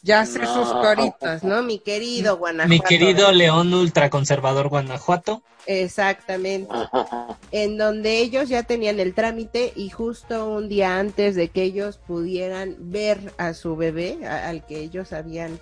Ya 0.02 0.24
sé 0.24 0.38
No. 0.38 0.54
sus 0.54 0.72
caritas, 0.82 1.44
¿no? 1.44 1.62
Mi 1.62 1.78
querido 1.78 2.38
Guanajuato. 2.38 2.68
Mi 2.70 2.80
querido 2.80 3.32
León 3.32 3.74
ultraconservador 3.74 4.68
Guanajuato. 4.68 5.42
Exactamente. 5.66 6.72
en 7.52 7.76
donde 7.76 8.18
ellos 8.20 8.48
ya 8.48 8.62
tenían 8.62 8.98
el 8.98 9.12
trámite 9.14 9.72
y 9.76 9.90
justo 9.90 10.48
un 10.48 10.70
día 10.70 10.98
antes 10.98 11.34
de 11.34 11.48
que 11.48 11.64
ellos 11.64 11.98
pudieran 12.06 12.76
ver 12.78 13.34
a 13.36 13.52
su 13.52 13.76
bebé, 13.76 14.20
a- 14.26 14.48
al 14.48 14.64
que 14.64 14.78
ellos 14.80 15.12
habían 15.12 15.58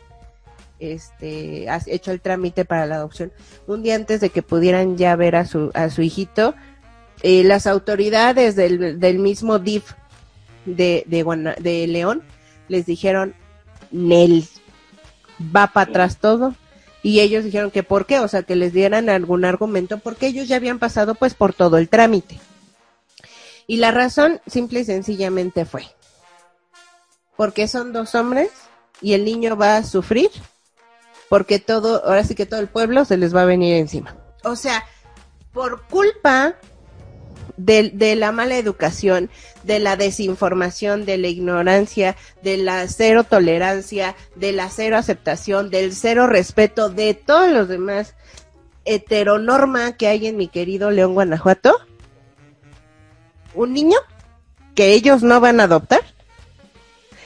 este 0.78 1.66
hecho 1.86 2.12
el 2.12 2.20
trámite 2.20 2.64
para 2.64 2.86
la 2.86 2.96
adopción, 2.96 3.32
un 3.66 3.82
día 3.82 3.94
antes 3.94 4.20
de 4.20 4.30
que 4.30 4.42
pudieran 4.42 4.96
ya 4.96 5.16
ver 5.16 5.36
a 5.36 5.44
su 5.46 5.70
a 5.74 5.90
su 5.90 6.02
hijito, 6.02 6.54
eh, 7.22 7.44
las 7.44 7.66
autoridades 7.66 8.56
del, 8.56 9.00
del 9.00 9.18
mismo 9.18 9.58
DIF 9.58 9.92
de 10.64 11.04
de 11.06 11.86
León 11.86 12.22
les 12.68 12.86
dijeron 12.86 13.34
Nel 13.90 14.44
va 15.40 15.68
para 15.68 15.90
atrás 15.90 16.18
todo 16.18 16.54
y 17.02 17.20
ellos 17.20 17.44
dijeron 17.44 17.70
que 17.70 17.82
por 17.82 18.06
qué, 18.06 18.18
o 18.20 18.28
sea, 18.28 18.42
que 18.42 18.56
les 18.56 18.72
dieran 18.72 19.08
algún 19.08 19.44
argumento 19.44 19.98
porque 19.98 20.26
ellos 20.26 20.48
ya 20.48 20.56
habían 20.56 20.78
pasado 20.78 21.14
pues 21.14 21.34
por 21.34 21.54
todo 21.54 21.78
el 21.78 21.88
trámite. 21.88 22.38
Y 23.66 23.76
la 23.76 23.92
razón 23.92 24.40
simple 24.46 24.80
y 24.80 24.84
sencillamente 24.84 25.64
fue 25.64 25.84
porque 27.36 27.68
son 27.68 27.92
dos 27.92 28.16
hombres 28.16 28.50
y 29.00 29.12
el 29.12 29.24
niño 29.24 29.56
va 29.56 29.76
a 29.76 29.84
sufrir 29.84 30.28
porque 31.28 31.58
todo, 31.58 32.04
ahora 32.04 32.24
sí 32.24 32.34
que 32.34 32.46
todo 32.46 32.60
el 32.60 32.68
pueblo 32.68 33.04
se 33.04 33.16
les 33.16 33.34
va 33.34 33.42
a 33.42 33.46
venir 33.46 33.74
encima. 33.76 34.16
O 34.44 34.56
sea, 34.56 34.84
por 35.52 35.82
culpa 35.86 36.54
de, 37.56 38.16
la 38.16 38.32
mala 38.32 38.56
educación, 38.56 39.30
de 39.64 39.78
la 39.80 39.96
desinformación, 39.96 41.04
de 41.04 41.18
la 41.18 41.28
ignorancia, 41.28 42.16
de 42.42 42.56
la 42.56 42.86
cero 42.88 43.24
tolerancia, 43.24 44.14
de 44.36 44.52
la 44.52 44.70
cero 44.70 44.96
aceptación, 44.96 45.70
del 45.70 45.94
cero 45.94 46.26
respeto, 46.26 46.88
de 46.88 47.14
todos 47.14 47.50
los 47.50 47.68
demás 47.68 48.14
heteronorma 48.84 49.92
que 49.96 50.06
hay 50.06 50.26
en 50.26 50.36
mi 50.36 50.48
querido 50.48 50.90
León, 50.90 51.14
Guanajuato, 51.14 51.78
un 53.54 53.72
niño 53.72 53.98
que 54.74 54.94
ellos 54.94 55.22
no 55.22 55.40
van 55.40 55.60
a 55.60 55.64
adoptar 55.64 56.00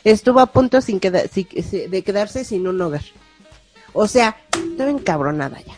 estuvo 0.04 0.40
a 0.40 0.46
punto 0.46 0.80
sin 0.80 1.00
de 1.00 2.02
quedarse 2.04 2.44
sin 2.44 2.66
un 2.66 2.80
hogar. 2.80 3.02
O 3.92 4.06
sea, 4.06 4.36
estaba 4.52 4.90
encabronada 4.90 5.60
ya. 5.60 5.74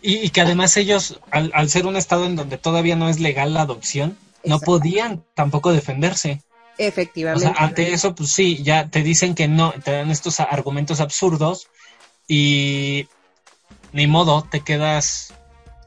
Y, 0.00 0.16
y 0.16 0.30
que 0.30 0.42
además 0.42 0.76
ellos, 0.76 1.20
al, 1.30 1.50
al 1.54 1.68
ser 1.70 1.86
un 1.86 1.96
estado 1.96 2.26
en 2.26 2.36
donde 2.36 2.58
todavía 2.58 2.96
no 2.96 3.08
es 3.08 3.20
legal 3.20 3.54
la 3.54 3.62
adopción, 3.62 4.18
no 4.44 4.60
podían 4.60 5.24
tampoco 5.34 5.72
defenderse. 5.72 6.42
O 6.42 6.74
Efectivamente. 6.78 7.46
sea, 7.46 7.54
ante 7.56 7.92
eso, 7.92 8.14
pues 8.14 8.30
sí, 8.32 8.62
ya 8.62 8.88
te 8.90 9.02
dicen 9.02 9.34
que 9.34 9.48
no, 9.48 9.72
te 9.84 9.92
dan 9.92 10.10
estos 10.10 10.40
argumentos 10.40 11.00
absurdos 11.00 11.68
y 12.26 13.08
ni 13.92 14.06
modo, 14.06 14.46
te 14.50 14.60
quedas 14.60 15.32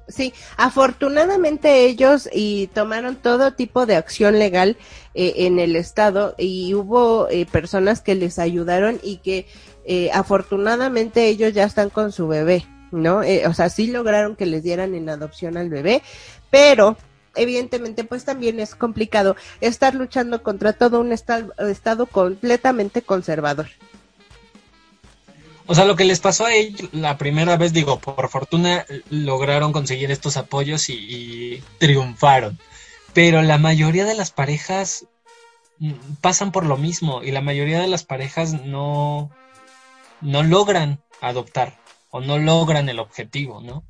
Sí, 0.08 0.34
afortunadamente 0.56 1.86
ellos 1.86 2.30
y 2.32 2.68
tomaron 2.68 3.18
todo 3.18 3.54
tipo 3.54 3.86
de 3.86 3.98
acción 3.98 4.40
legal 4.40 4.78
eh, 5.16 5.34
en 5.40 5.60
el 5.60 5.76
estado 5.76 6.34
y 6.38 6.74
hubo 6.76 7.28
eh, 7.30 7.46
personas 7.46 8.00
que 8.00 8.16
les 8.16 8.40
ayudaron 8.40 9.02
y 9.04 9.18
que 9.18 9.48
eh, 9.88 10.12
afortunadamente 10.14 11.28
ellos 11.28 11.54
ya 11.54 11.64
están 11.64 11.90
con 11.90 12.12
su 12.12 12.28
bebé, 12.28 12.66
¿no? 12.92 13.24
Eh, 13.24 13.48
o 13.48 13.54
sea, 13.54 13.70
sí 13.70 13.88
lograron 13.88 14.36
que 14.36 14.46
les 14.46 14.62
dieran 14.62 14.94
en 14.94 15.10
adopción 15.10 15.58
al 15.58 15.70
bebé, 15.70 16.04
pero 16.52 16.98
evidentemente 17.36 18.04
pues 18.04 18.26
también 18.26 18.60
es 18.60 18.76
complicado 18.76 19.36
estar 19.62 19.96
luchando 19.96 20.44
contra 20.44 20.74
todo 20.74 21.00
un 21.00 21.12
esta- 21.12 21.48
estado 21.70 22.06
completamente 22.08 23.02
conservador. 23.02 23.68
O 25.70 25.76
sea, 25.76 25.86
lo 25.86 25.96
que 25.98 26.06
les 26.06 26.20
pasó 26.20 26.46
a 26.46 26.54
ellos 26.54 26.90
la 26.94 27.18
primera 27.18 27.58
vez, 27.58 27.74
digo, 27.74 28.00
por 28.00 28.30
fortuna 28.30 28.86
lograron 29.10 29.74
conseguir 29.74 30.12
estos 30.12 30.38
apoyos 30.38 30.90
y, 30.90 30.94
y 30.94 31.64
triunfaron. 31.78 32.58
Pero 33.14 33.42
la 33.42 33.58
mayoría 33.58 34.06
de 34.06 34.16
las 34.16 34.32
parejas 34.32 35.06
mm, 35.80 35.92
pasan 36.22 36.52
por 36.52 36.66
lo 36.66 36.78
mismo 36.78 37.22
y 37.24 37.32
la 37.32 37.42
mayoría 37.42 37.82
de 37.82 37.88
las 37.88 38.04
parejas 38.06 38.54
no, 38.66 39.30
no 40.22 40.44
logran 40.44 41.00
adoptar 41.22 41.78
o 42.10 42.22
no 42.22 42.38
logran 42.38 42.90
el 42.90 43.00
objetivo, 43.00 43.62
¿no? 43.62 43.84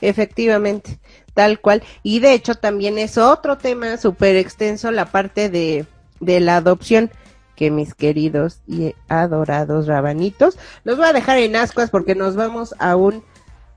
Efectivamente, 0.00 0.98
tal 1.34 1.60
cual. 1.60 1.82
Y 2.02 2.20
de 2.20 2.34
hecho 2.34 2.54
también 2.56 2.98
es 2.98 3.18
otro 3.18 3.58
tema 3.58 3.96
súper 3.96 4.36
extenso 4.36 4.90
la 4.90 5.06
parte 5.06 5.48
de, 5.48 5.86
de 6.20 6.40
la 6.40 6.56
adopción 6.56 7.10
que 7.54 7.70
mis 7.70 7.94
queridos 7.94 8.62
y 8.66 8.94
adorados 9.08 9.86
rabanitos 9.86 10.58
los 10.84 10.96
voy 10.96 11.06
a 11.06 11.12
dejar 11.12 11.38
en 11.38 11.54
ascuas 11.54 11.90
porque 11.90 12.14
nos 12.14 12.34
vamos 12.34 12.74
a 12.78 12.96
un 12.96 13.22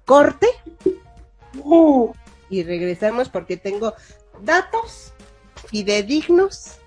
corte 0.06 0.48
y 2.50 2.64
regresamos 2.64 3.30
porque 3.30 3.58
tengo 3.58 3.94
datos 4.42 5.14
fidedignos, 5.68 6.78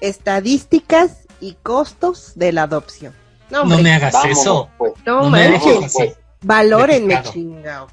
estadísticas 0.00 1.25
y 1.40 1.54
costos 1.62 2.32
de 2.34 2.52
la 2.52 2.62
adopción. 2.62 3.14
No, 3.50 3.64
me 3.64 3.92
hagas 3.92 4.12
Vámonos, 4.12 4.38
eso. 4.38 4.70
pues. 4.76 4.92
no 5.04 5.22
no 5.22 5.30
me 5.30 5.50
dejes 5.50 5.84
así. 5.84 6.12
valórenme 6.42 7.22
chingao. 7.22 7.86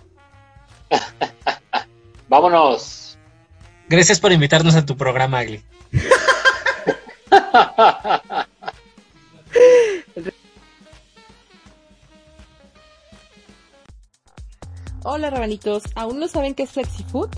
Vámonos. 2.30 3.18
Gracias 3.88 4.20
por 4.20 4.32
invitarnos 4.32 4.76
a 4.76 4.86
tu 4.86 4.98
programa, 4.98 5.40
Agli. 5.40 5.64
Hola 15.04 15.30
rabanitos, 15.30 15.84
¿aún 15.96 16.20
no 16.20 16.28
saben 16.28 16.56
qué 16.56 16.64
es 16.64 16.70
Sexy 16.70 17.04
Food? 17.04 17.30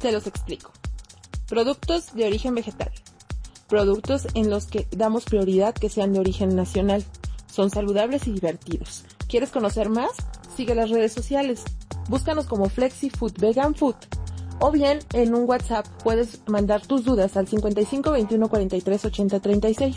Se 0.00 0.12
los 0.12 0.26
explico. 0.26 0.72
Productos 1.48 2.14
de 2.14 2.26
origen 2.26 2.54
vegetal. 2.54 2.90
Productos 3.68 4.26
en 4.32 4.48
los 4.48 4.66
que 4.66 4.88
damos 4.90 5.26
prioridad 5.26 5.74
que 5.74 5.90
sean 5.90 6.14
de 6.14 6.20
origen 6.20 6.56
nacional. 6.56 7.04
Son 7.52 7.68
saludables 7.68 8.26
y 8.26 8.32
divertidos. 8.32 9.04
¿Quieres 9.28 9.50
conocer 9.50 9.90
más? 9.90 10.10
Sigue 10.56 10.74
las 10.74 10.88
redes 10.88 11.12
sociales. 11.12 11.64
Búscanos 12.08 12.46
como 12.46 12.70
Flexi 12.70 13.10
Food 13.10 13.38
Vegan 13.38 13.74
Food. 13.74 13.96
O 14.58 14.72
bien 14.72 15.00
en 15.12 15.34
un 15.34 15.46
WhatsApp 15.46 15.86
puedes 16.02 16.40
mandar 16.48 16.84
tus 16.86 17.04
dudas 17.04 17.36
al 17.36 17.46
55 17.46 18.10
21 18.10 18.48
43 18.48 19.04
80 19.04 19.40
36. 19.40 19.96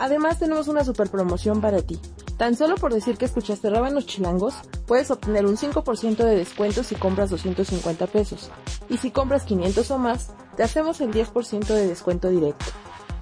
Además 0.00 0.40
tenemos 0.40 0.66
una 0.66 0.84
super 0.84 1.08
promoción 1.08 1.60
para 1.60 1.82
ti. 1.82 2.00
Tan 2.36 2.56
solo 2.56 2.76
por 2.76 2.92
decir 2.92 3.16
que 3.16 3.24
escuchaste 3.24 3.70
Rábanos 3.70 4.06
Chilangos, 4.06 4.54
puedes 4.86 5.10
obtener 5.10 5.46
un 5.46 5.56
5% 5.56 6.16
de 6.16 6.36
descuento 6.36 6.82
si 6.82 6.96
compras 6.96 7.30
250 7.30 8.06
pesos. 8.08 8.50
Y 8.88 8.96
si 8.96 9.10
compras 9.10 9.44
500 9.44 9.90
o 9.90 9.98
más, 9.98 10.30
te 10.56 10.62
hacemos 10.62 11.00
el 11.00 11.12
10% 11.12 11.66
de 11.66 11.86
descuento 11.86 12.28
directo. 12.28 12.66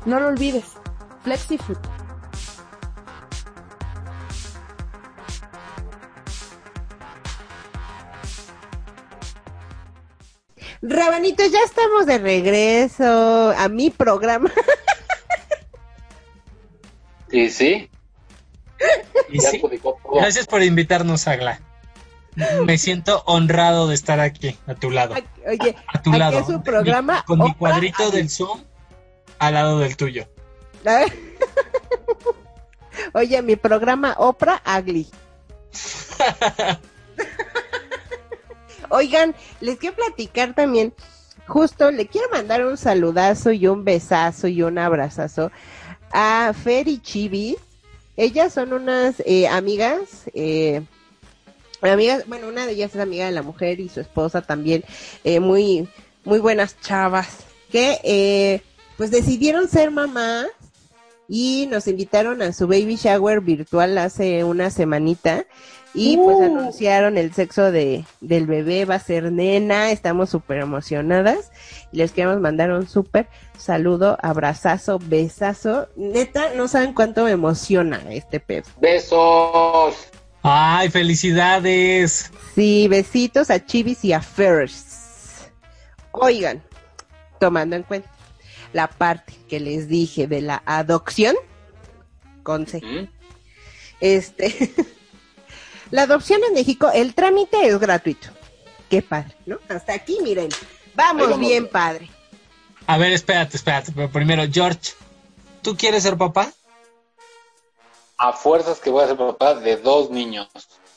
No 0.07 0.21
lo 0.21 0.29
olvides. 0.29 0.65
FlexiFood. 1.25 1.79
Rabanitos, 10.83 11.51
ya 11.51 11.61
estamos 11.65 12.07
de 12.07 12.19
regreso 12.19 13.51
a 13.57 13.69
mi 13.69 13.91
programa. 13.91 14.51
Y 17.31 17.49
sí, 17.51 17.91
Y 19.33 19.41
sí, 19.41 19.61
gracias 20.15 20.47
por 20.47 20.63
invitarnos, 20.63 21.27
Agla. 21.27 21.61
Me 22.65 22.77
siento 22.79 23.23
honrado 23.27 23.89
de 23.89 23.95
estar 23.95 24.21
aquí, 24.21 24.57
a 24.67 24.75
tu 24.75 24.91
lado. 24.91 25.15
Oye, 25.49 25.75
A 25.89 26.03
tu 26.03 26.11
aquí 26.11 26.19
lado. 26.19 26.39
es 26.39 26.49
un 26.49 26.63
programa 26.63 27.25
Con 27.27 27.39
mi 27.39 27.55
cuadrito 27.55 28.11
del 28.11 28.29
Zoom 28.29 28.61
al 29.39 29.55
lado 29.55 29.79
del 29.79 29.97
tuyo. 29.97 30.27
Oye, 33.13 33.43
mi 33.43 33.57
programa 33.57 34.15
Oprah 34.19 34.61
Agli. 34.65 35.07
Oigan, 38.89 39.35
les 39.61 39.79
quiero 39.79 39.97
platicar 39.97 40.55
también, 40.55 40.95
justo 41.47 41.91
le 41.91 42.07
quiero 42.07 42.29
mandar 42.31 42.65
un 42.65 42.77
saludazo 42.77 43.53
y 43.53 43.67
un 43.67 43.85
besazo 43.85 44.47
y 44.47 44.63
un 44.63 44.79
abrazazo 44.79 45.51
a 46.13 46.53
Fer 46.53 46.89
y 46.89 47.01
Chibi. 47.01 47.57
Ellas 48.17 48.55
son 48.55 48.73
unas 48.73 49.23
eh, 49.27 49.49
amigas, 49.49 50.31
eh, 50.35 50.83
amigas, 51.83 52.27
bueno, 52.27 52.49
una 52.49 52.65
de 52.65 52.73
ellas 52.73 52.95
es 52.95 53.01
amiga 53.01 53.27
de 53.27 53.33
la 53.33 53.43
mujer 53.43 53.81
y 53.81 53.89
su 53.89 54.01
esposa 54.01 54.41
también, 54.41 54.85
eh, 55.25 55.41
muy, 55.41 55.89
muy 56.25 56.39
buenas 56.39 56.81
chavas, 56.81 57.41
que 57.71 58.01
eh, 58.05 58.63
pues 58.97 59.11
decidieron 59.11 59.69
ser 59.69 59.91
mamás 59.91 60.47
y 61.29 61.67
nos 61.71 61.89
invitaron 61.89 62.43
a 62.43 62.53
su 62.53 62.67
baby 62.67 62.97
shower 62.97 63.41
virtual 63.41 63.99
hace 63.99 64.45
una 64.45 64.71
semanita 64.71 65.45
y 65.93 66.19
pues 66.19 66.41
anunciaron 66.43 67.17
el 67.17 67.33
sexo 67.33 67.73
de, 67.73 68.05
del 68.21 68.47
bebé, 68.47 68.85
va 68.85 68.97
a 68.97 69.01
ser 69.01 69.33
nena, 69.33 69.91
estamos 69.91 70.29
súper 70.29 70.59
emocionadas 70.59 71.51
y 71.91 71.97
les 71.97 72.13
queremos 72.13 72.39
mandar 72.39 72.71
un 72.71 72.87
súper 72.87 73.29
saludo, 73.57 74.19
abrazazo, 74.21 74.99
besazo, 74.99 75.89
neta, 75.97 76.51
no 76.55 76.69
saben 76.69 76.93
cuánto 76.93 77.25
me 77.25 77.31
emociona 77.31 78.03
este 78.11 78.41
pedo. 78.41 78.65
Besos. 78.79 79.95
¡Ay, 80.43 80.91
felicidades! 80.91 82.31
Sí, 82.55 82.89
besitos 82.89 83.51
a 83.51 83.65
Chivis 83.65 84.05
y 84.05 84.13
a 84.13 84.21
First. 84.21 85.49
Oigan, 86.13 86.63
tomando 87.41 87.75
en 87.75 87.83
cuenta 87.85 88.09
la 88.77 88.89
parte 88.89 89.33
que 89.49 89.59
les 89.59 89.89
dije 89.89 90.27
de 90.27 90.43
la 90.43 90.63
adopción, 90.67 91.35
con 92.43 92.67
C. 92.67 92.81
¿Mm? 92.85 93.09
Este, 94.01 94.73
la 95.91 96.03
adopción 96.03 96.41
en 96.47 96.53
México, 96.55 96.91
el 96.93 97.15
trámite 97.15 97.67
es 97.67 97.79
gratuito. 97.79 98.29
Qué 98.91 99.01
padre, 99.03 99.35
¿no? 99.47 99.59
Hasta 99.69 99.95
aquí, 99.95 100.19
miren. 100.23 100.49
Vamos, 100.95 101.39
bien, 101.41 101.67
padre. 101.69 102.09
A 102.87 102.99
ver, 102.99 103.13
espérate, 103.13 103.57
espérate. 103.57 103.93
Pero 103.93 104.11
primero, 104.11 104.43
George, 104.53 104.93
¿tú 105.63 105.75
quieres 105.77 106.03
ser 106.03 106.17
papá? 106.17 106.53
A 108.19 108.33
fuerzas 108.33 108.79
que 108.79 108.91
voy 108.91 109.05
a 109.05 109.09
ser 109.09 109.17
papá 109.17 109.55
de 109.55 109.77
dos 109.79 110.11
niños, 110.11 110.49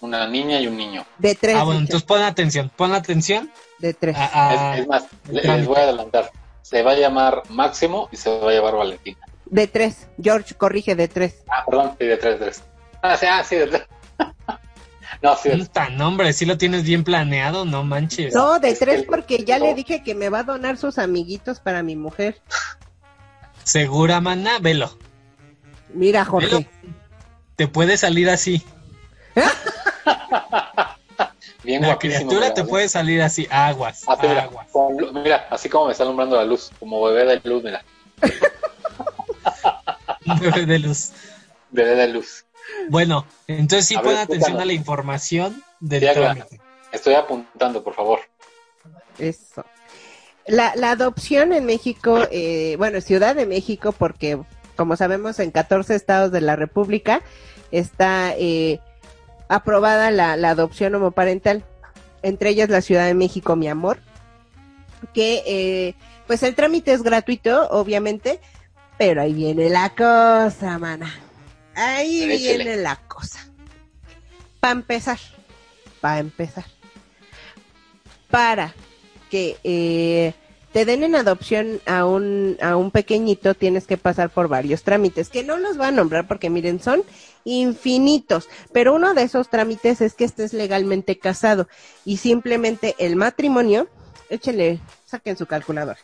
una 0.02 0.28
niña 0.28 0.60
y 0.60 0.68
un 0.68 0.78
niño. 0.78 1.06
De 1.18 1.34
tres. 1.34 1.56
Ah, 1.58 1.64
bueno, 1.64 1.80
entonces 1.80 2.06
pon 2.06 2.22
atención, 2.22 2.70
pon 2.76 2.94
atención. 2.94 3.50
de 3.80 3.94
tres. 3.94 4.16
a- 4.18 4.50
a- 4.50 4.74
es, 4.76 4.82
es 4.82 4.88
más, 4.88 5.04
les 5.30 5.66
voy 5.66 5.78
a 5.78 5.84
adelantar. 5.84 6.30
Se 6.70 6.84
va 6.84 6.92
a 6.92 6.96
llamar 6.96 7.42
Máximo 7.50 8.10
y 8.12 8.18
se 8.18 8.30
va 8.30 8.50
a 8.50 8.54
llevar 8.54 8.76
Valentina. 8.76 9.18
De 9.48 9.66
tres. 9.66 10.08
George, 10.22 10.54
corrige, 10.54 10.94
de 10.96 11.08
tres. 11.08 11.38
Ah, 11.48 11.64
perdón, 11.66 11.96
sí, 12.00 12.06
de 12.06 12.18
tres, 12.18 12.40
de 12.40 12.46
tres. 12.46 12.64
Ah, 13.02 13.18
sí, 13.18 13.26
ah, 13.26 13.44
sí, 13.44 13.56
de 13.56 13.66
tres. 13.68 13.82
no, 15.24 15.36
sí, 15.36 15.50
de 15.50 15.56
tres. 15.56 15.68
Puta, 15.68 15.90
no, 15.90 16.08
hombre, 16.10 16.32
si 16.34 16.46
lo 16.46 16.60
tienes 16.60 16.84
bien 16.84 17.04
planeado, 17.04 17.66
no 17.66 17.84
manches. 17.84 18.36
No, 18.36 18.60
de 18.60 18.70
es 18.70 18.78
tres 18.80 19.02
que- 19.02 19.08
porque 19.08 19.44
ya 19.44 19.58
le 19.58 19.74
dije 19.74 20.04
que 20.04 20.14
me 20.14 20.30
va 20.30 20.40
a 20.40 20.44
donar 20.44 20.78
sus 20.78 21.00
amiguitos 21.00 21.60
para 21.60 21.82
mi 21.82 21.96
mujer. 21.96 22.40
Segura, 23.64 24.22
mana, 24.22 24.60
velo. 24.60 24.96
Mira, 25.96 26.24
Jorge. 26.24 26.48
Velo. 26.50 26.66
Te 27.56 27.68
puede 27.68 27.98
salir 27.98 28.30
así. 28.30 28.64
Bien 31.70 31.84
La 31.84 31.90
guapísimo. 31.90 32.18
criatura 32.30 32.40
¿verdad? 32.48 32.56
te 32.56 32.64
puede 32.64 32.90
salir 32.90 33.22
así, 33.22 33.48
aguas, 33.52 34.04
Así, 34.08 34.28
mira, 34.28 34.42
aguas. 34.42 34.68
con 34.72 34.98
mira, 35.22 35.46
así 35.52 35.70
como 35.70 35.86
me 35.86 35.92
está 35.92 36.04
alumbrando 36.04 36.36
la 36.36 36.44
luz, 36.44 36.72
como 36.80 37.00
bebé 37.04 37.40
de 37.40 37.48
luz, 37.48 37.64
mira. 37.64 37.84
Bebé 40.42 40.66
de 40.66 40.80
luz. 40.80 41.12
Bebé 41.70 41.96
de 41.96 42.08
luz. 42.08 42.46
Bueno, 42.90 43.24
entonces 43.46 43.88
sí 43.88 43.96
A 43.96 44.02
pon 44.02 44.14
ver, 44.14 44.18
atención 44.20 44.60
a 44.60 44.66
la 44.66 44.74
información 44.74 45.64
del 45.80 46.02
Sí, 46.02 46.08
trámite. 46.12 46.60
Estoy 46.92 47.14
apuntando, 47.14 47.84
por 47.84 47.94
favor. 47.94 48.20
Eso. 49.20 49.64
La, 50.48 50.74
la 50.76 50.90
adopción 50.92 51.54
en 51.54 51.68
México, 51.68 52.18
eh, 52.32 52.76
bueno, 52.80 53.00
Ciudad 53.02 53.36
de 53.36 53.46
México, 53.46 53.92
porque 53.92 54.40
como 54.76 54.96
sabemos 54.96 55.38
en 55.40 55.52
14 55.52 55.94
estados 55.94 56.32
de 56.32 56.42
la 56.42 56.56
República 56.56 57.22
está 57.72 58.34
eh, 58.38 58.80
aprobada 59.50 60.12
la, 60.12 60.38
la 60.38 60.52
adopción 60.52 60.96
homoparental, 60.96 61.66
entre 62.22 62.52
ellas 62.52 62.70
la 62.70 62.82
Ciudad 62.82 63.06
de 63.06 63.14
México, 63.14 63.56
mi 63.58 63.68
amor, 63.68 64.00
que 65.14 65.44
eh, 65.46 65.96
pues 66.28 66.44
el 66.44 66.56
trámite 66.56 66.94
es 66.94 67.04
gratuito, 67.04 67.68
obviamente, 67.70 68.40
pero 68.98 69.22
ahí 69.22 69.34
viene 69.34 69.70
la 69.70 69.90
cosa, 69.90 70.78
mana. 70.78 71.14
Ahí 71.76 72.28
viene 72.28 72.78
la 72.78 72.96
cosa. 72.96 73.40
Para 74.60 74.74
empezar, 74.74 75.18
para 76.02 76.20
empezar, 76.20 76.66
para 78.30 78.74
que 79.30 79.58
eh, 79.64 80.34
te 80.72 80.86
den 80.86 81.04
en 81.04 81.16
adopción 81.16 81.82
a 81.86 82.06
un, 82.06 82.58
a 82.62 82.76
un 82.78 82.92
pequeñito, 82.92 83.56
tienes 83.56 83.88
que 83.88 83.98
pasar 83.98 84.30
por 84.30 84.48
varios 84.48 84.84
trámites, 84.84 85.30
que 85.30 85.44
no 85.44 85.58
los 85.58 85.78
voy 85.78 85.88
a 85.88 85.92
nombrar 85.92 86.28
porque 86.28 86.50
miren, 86.50 86.80
son 86.82 87.04
infinitos, 87.44 88.48
pero 88.72 88.94
uno 88.94 89.14
de 89.14 89.24
esos 89.24 89.50
trámites 89.50 90.02
es 90.02 90.14
que 90.14 90.26
estés 90.26 90.54
legalmente 90.54 91.18
casado 91.18 91.68
y 92.06 92.18
simplemente 92.18 92.96
el 93.00 93.16
matrimonio, 93.16 93.88
échele, 94.30 94.80
saquen 95.06 95.38
su 95.38 95.48
calculador. 95.48 95.98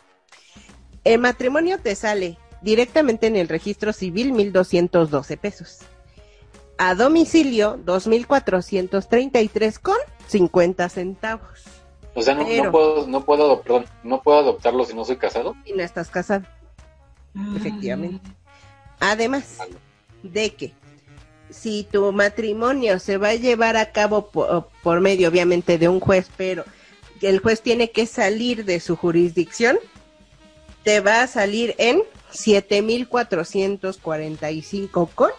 El 1.04 1.20
matrimonio 1.20 1.78
te 1.78 1.94
sale 1.94 2.36
directamente 2.62 3.28
en 3.28 3.36
el 3.36 3.48
registro 3.48 3.92
civil 3.92 4.32
1212 4.32 5.36
pesos. 5.36 5.78
A 6.78 6.94
domicilio 6.94 7.80
2433 7.84 9.78
con 9.78 9.96
50 10.26 10.88
centavos. 10.88 11.75
O 12.18 12.22
sea, 12.22 12.34
no, 12.34 12.44
no 12.48 12.72
puedo, 12.72 13.06
no 13.06 13.24
puedo, 13.24 13.56
adop- 13.56 13.62
perdón, 13.62 13.84
no 14.02 14.22
puedo 14.22 14.38
adoptarlo 14.38 14.84
si 14.84 14.94
no 14.94 15.04
soy 15.04 15.16
casado. 15.18 15.54
Y 15.66 15.72
no 15.74 15.82
estás 15.82 16.08
casado. 16.08 16.44
Efectivamente. 17.56 18.30
Además 18.98 19.58
de 20.22 20.54
que 20.54 20.72
si 21.50 21.84
tu 21.84 22.10
matrimonio 22.12 22.98
se 22.98 23.18
va 23.18 23.28
a 23.28 23.34
llevar 23.34 23.76
a 23.76 23.92
cabo 23.92 24.28
por, 24.30 24.68
por 24.82 25.00
medio, 25.00 25.28
obviamente, 25.28 25.76
de 25.78 25.88
un 25.88 26.00
juez, 26.00 26.30
pero 26.36 26.64
el 27.20 27.40
juez 27.40 27.60
tiene 27.60 27.90
que 27.90 28.06
salir 28.06 28.64
de 28.64 28.80
su 28.80 28.96
jurisdicción, 28.96 29.78
te 30.82 31.00
va 31.00 31.22
a 31.22 31.26
salir 31.26 31.74
en 31.78 32.02
7,445 32.30 35.10
con 35.14 35.30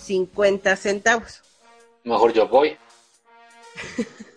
50 0.00 0.76
centavos. 0.76 1.42
Mejor 2.04 2.32
yo 2.32 2.48
voy. 2.48 2.76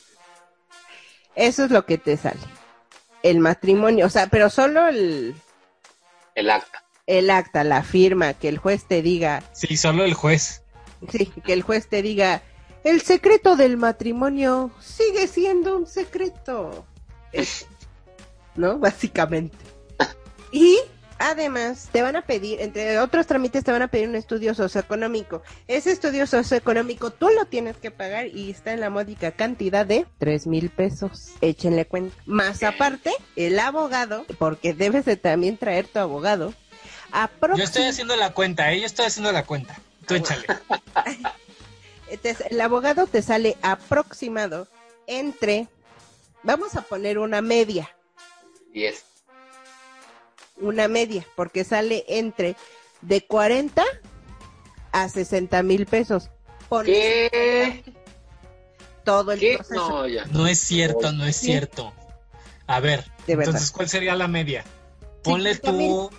Eso 1.36 1.66
es 1.66 1.72
lo 1.72 1.86
que 1.86 1.98
te 1.98 2.18
sale. 2.18 2.40
El 3.24 3.40
matrimonio, 3.40 4.06
o 4.06 4.10
sea, 4.10 4.28
pero 4.28 4.50
solo 4.50 4.88
el, 4.88 5.36
El 6.36 6.50
acta. 6.50 6.84
el 7.08 7.30
acta, 7.30 7.64
la 7.64 7.84
firma, 7.84 8.34
que 8.34 8.48
el 8.50 8.58
juez 8.58 8.86
te 8.86 9.02
diga, 9.02 9.44
Sí, 9.54 9.78
solo 9.78 10.04
el 10.04 10.14
juez. 10.14 10.64
Sí, 11.12 11.26
que 11.46 11.54
el 11.54 11.62
juez 11.64 11.88
te 11.88 12.02
diga, 12.02 12.42
el 12.84 13.02
secreto 13.02 13.56
del 13.56 13.78
matrimonio 13.78 14.72
sigue 14.80 15.28
siendo 15.28 15.76
un 15.78 15.88
secreto. 15.88 16.86
¿No? 18.56 18.78
Básicamente. 18.80 19.58
Además, 21.18 21.90
te 21.92 22.02
van 22.02 22.18
a 22.18 22.24
pedir, 22.24 22.62
entre 22.62 23.00
otros 23.00 23.26
trámites, 23.26 23.64
te 23.64 23.72
van 23.72 23.82
a 23.82 23.88
pedir 23.88 24.10
un 24.10 24.16
estudio 24.16 24.54
socioeconómico. 24.54 25.42
Ese 25.68 25.92
estudio 25.92 26.28
socioeconómico 26.28 27.12
tú 27.12 27.30
lo 27.30 27.46
tienes 27.46 27.78
que 27.78 27.90
pagar 27.90 28.28
y 28.28 28.52
está 28.52 28.74
en 28.74 28.82
la 28.82 28.90
módica 28.90 29.32
cantidad 29.32 29.86
de 29.86 30.06
tres 30.18 30.46
mil 30.46 30.70
pesos. 30.70 31.32
Échenle 31.40 31.86
cuenta. 31.86 32.16
Más 32.26 32.64
aparte, 32.64 33.12
el 33.38 33.58
abogado, 33.60 34.26
porque 34.38 34.74
debes 34.74 35.06
de 35.06 35.16
también 35.16 35.58
traer 35.58 35.88
tu 35.88 36.00
abogado. 36.00 36.54
Yo 37.56 37.64
estoy 37.64 37.84
haciendo 37.84 38.16
la 38.18 38.34
cuenta, 38.34 38.74
¿eh? 38.74 38.82
Yo 38.82 38.86
estoy 38.86 39.06
haciendo 39.06 39.32
la 39.32 39.46
cuenta. 39.46 39.80
Tú 40.06 40.16
échale. 40.16 40.46
Entonces, 42.10 42.48
el 42.50 42.60
abogado 42.60 43.08
te 43.08 43.22
sale 43.22 43.56
aproximado 43.62 44.68
entre, 45.08 45.68
vamos 46.44 46.76
a 46.76 46.82
poner 46.82 47.18
una 47.18 47.42
media. 47.42 47.90
10. 48.74 49.15
Una 50.58 50.88
media, 50.88 51.26
porque 51.36 51.64
sale 51.64 52.06
entre 52.08 52.56
de 53.02 53.26
40 53.26 53.84
a 54.92 55.10
60 55.10 55.62
mil 55.64 55.86
pesos. 55.86 56.30
Por 56.70 56.86
¿Qué? 56.86 57.84
Todo 59.04 59.34
el 59.34 59.40
¿Qué? 59.40 59.56
proceso. 59.56 59.90
No, 59.90 60.08
ya. 60.08 60.26
No 60.26 60.48
es 60.48 60.60
cierto, 60.60 61.12
no 61.12 61.26
es 61.26 61.36
cierto. 61.36 61.94
A 62.68 62.80
ver, 62.80 63.06
entonces, 63.28 63.70
¿cuál 63.72 63.88
sería 63.90 64.16
la 64.16 64.28
media? 64.28 64.64
Ponle 65.24 65.54
50,000. 65.54 65.90
tú 65.90 66.10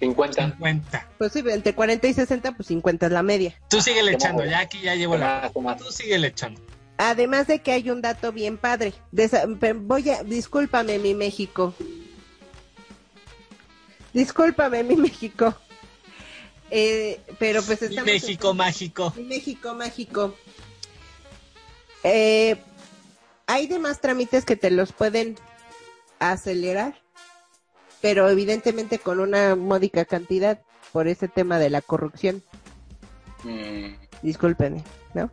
50. 0.00 0.42
50. 0.52 1.08
Pues 1.18 1.32
sí, 1.32 1.42
entre 1.46 1.74
40 1.74 2.06
y 2.06 2.14
60, 2.14 2.52
pues 2.52 2.68
50 2.68 3.06
es 3.06 3.12
la 3.12 3.22
media. 3.22 3.60
Tú 3.68 3.80
sigue 3.80 4.00
¿Qué 4.02 4.10
echando, 4.12 4.44
ya 4.44 4.60
aquí 4.60 4.80
ya 4.80 4.94
llevo 4.94 5.16
la... 5.16 5.50
Tú 5.52 5.90
sigue 5.90 6.14
echando. 6.26 6.60
Además 6.98 7.46
de 7.46 7.60
que 7.60 7.72
hay 7.72 7.90
un 7.90 8.02
dato 8.02 8.30
bien 8.30 8.58
padre. 8.58 8.92
Desa- 9.12 9.46
voy 9.80 10.10
a, 10.10 10.22
discúlpame, 10.22 10.98
mi 10.98 11.14
México. 11.14 11.74
Discúlpame, 14.12 14.82
mi 14.82 14.96
México. 14.96 15.54
Eh, 16.70 17.20
pero 17.38 17.62
pues 17.62 17.80
Mi 17.82 17.88
estamos. 17.88 18.06
México 18.12 18.54
mágico. 18.54 19.12
Mi 19.16 19.24
México 19.24 19.74
mágico. 19.74 20.34
Eh, 22.04 22.56
hay 23.46 23.66
demás 23.66 24.00
trámites 24.00 24.44
que 24.44 24.56
te 24.56 24.70
los 24.70 24.92
pueden 24.92 25.36
acelerar, 26.18 27.00
pero 28.00 28.28
evidentemente 28.30 28.98
con 28.98 29.20
una 29.20 29.56
módica 29.56 30.04
cantidad 30.04 30.60
por 30.92 31.08
ese 31.08 31.28
tema 31.28 31.58
de 31.58 31.70
la 31.70 31.82
corrupción. 31.82 32.42
Mm, 33.44 33.94
Discúlpenme, 34.22 34.84
¿no? 35.14 35.30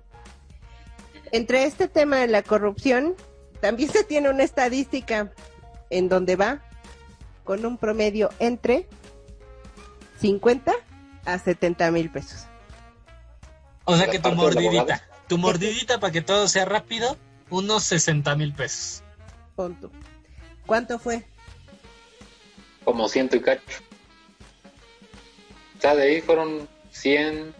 Entre 1.31 1.65
este 1.65 1.87
tema 1.87 2.17
de 2.17 2.27
la 2.27 2.41
corrupción, 2.41 3.15
también 3.59 3.91
se 3.91 4.03
tiene 4.03 4.29
una 4.29 4.43
estadística 4.43 5.31
en 5.89 6.09
donde 6.09 6.35
va 6.35 6.61
con 7.47 7.65
un 7.65 7.77
promedio 7.77 8.29
entre 8.39 8.87
50 10.19 10.73
a 11.25 11.39
70 11.39 11.91
mil 11.91 12.11
pesos. 12.11 12.45
O 13.85 13.95
sea 13.95 14.05
¿La 14.05 14.11
que 14.11 14.19
tu 14.19 14.31
mordidita, 14.33 15.01
tu 15.27 15.37
mordidita 15.37 15.99
para 15.99 16.11
que 16.11 16.21
todo 16.21 16.49
sea 16.49 16.65
rápido, 16.65 17.17
unos 17.49 17.83
60 17.85 18.35
mil 18.35 18.53
pesos. 18.53 19.01
Punto. 19.55 19.89
¿Cuánto 20.65 20.99
fue? 20.99 21.25
como 22.87 23.09
ciento 23.09 23.35
y 23.35 23.41
cacho. 23.41 23.81
O 25.77 25.81
sea, 25.81 25.93
de 25.93 26.03
ahí 26.03 26.21
fueron 26.21 26.69
100, 26.91 27.53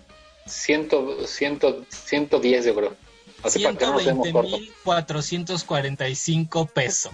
100, 0.45 0.89
100, 1.25 1.59
110 1.89 2.65
yo 2.65 2.75
creo. 2.75 2.95
Así 3.43 3.61
para 3.61 3.77
que 3.77 3.85
no 3.85 3.91
nos 3.91 4.05
demos 4.05 4.25
120 4.25 4.31
corto. 4.31 4.57
mil 4.57 4.73
445 4.85 6.65
pesos. 6.67 7.11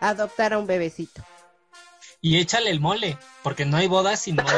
Adoptar 0.00 0.54
a 0.54 0.58
un 0.58 0.66
bebecito. 0.66 1.22
Y 2.24 2.38
échale 2.38 2.70
el 2.70 2.80
mole, 2.80 3.18
porque 3.42 3.66
no 3.66 3.76
hay 3.76 3.86
boda 3.86 4.16
sin 4.16 4.36
mole 4.36 4.48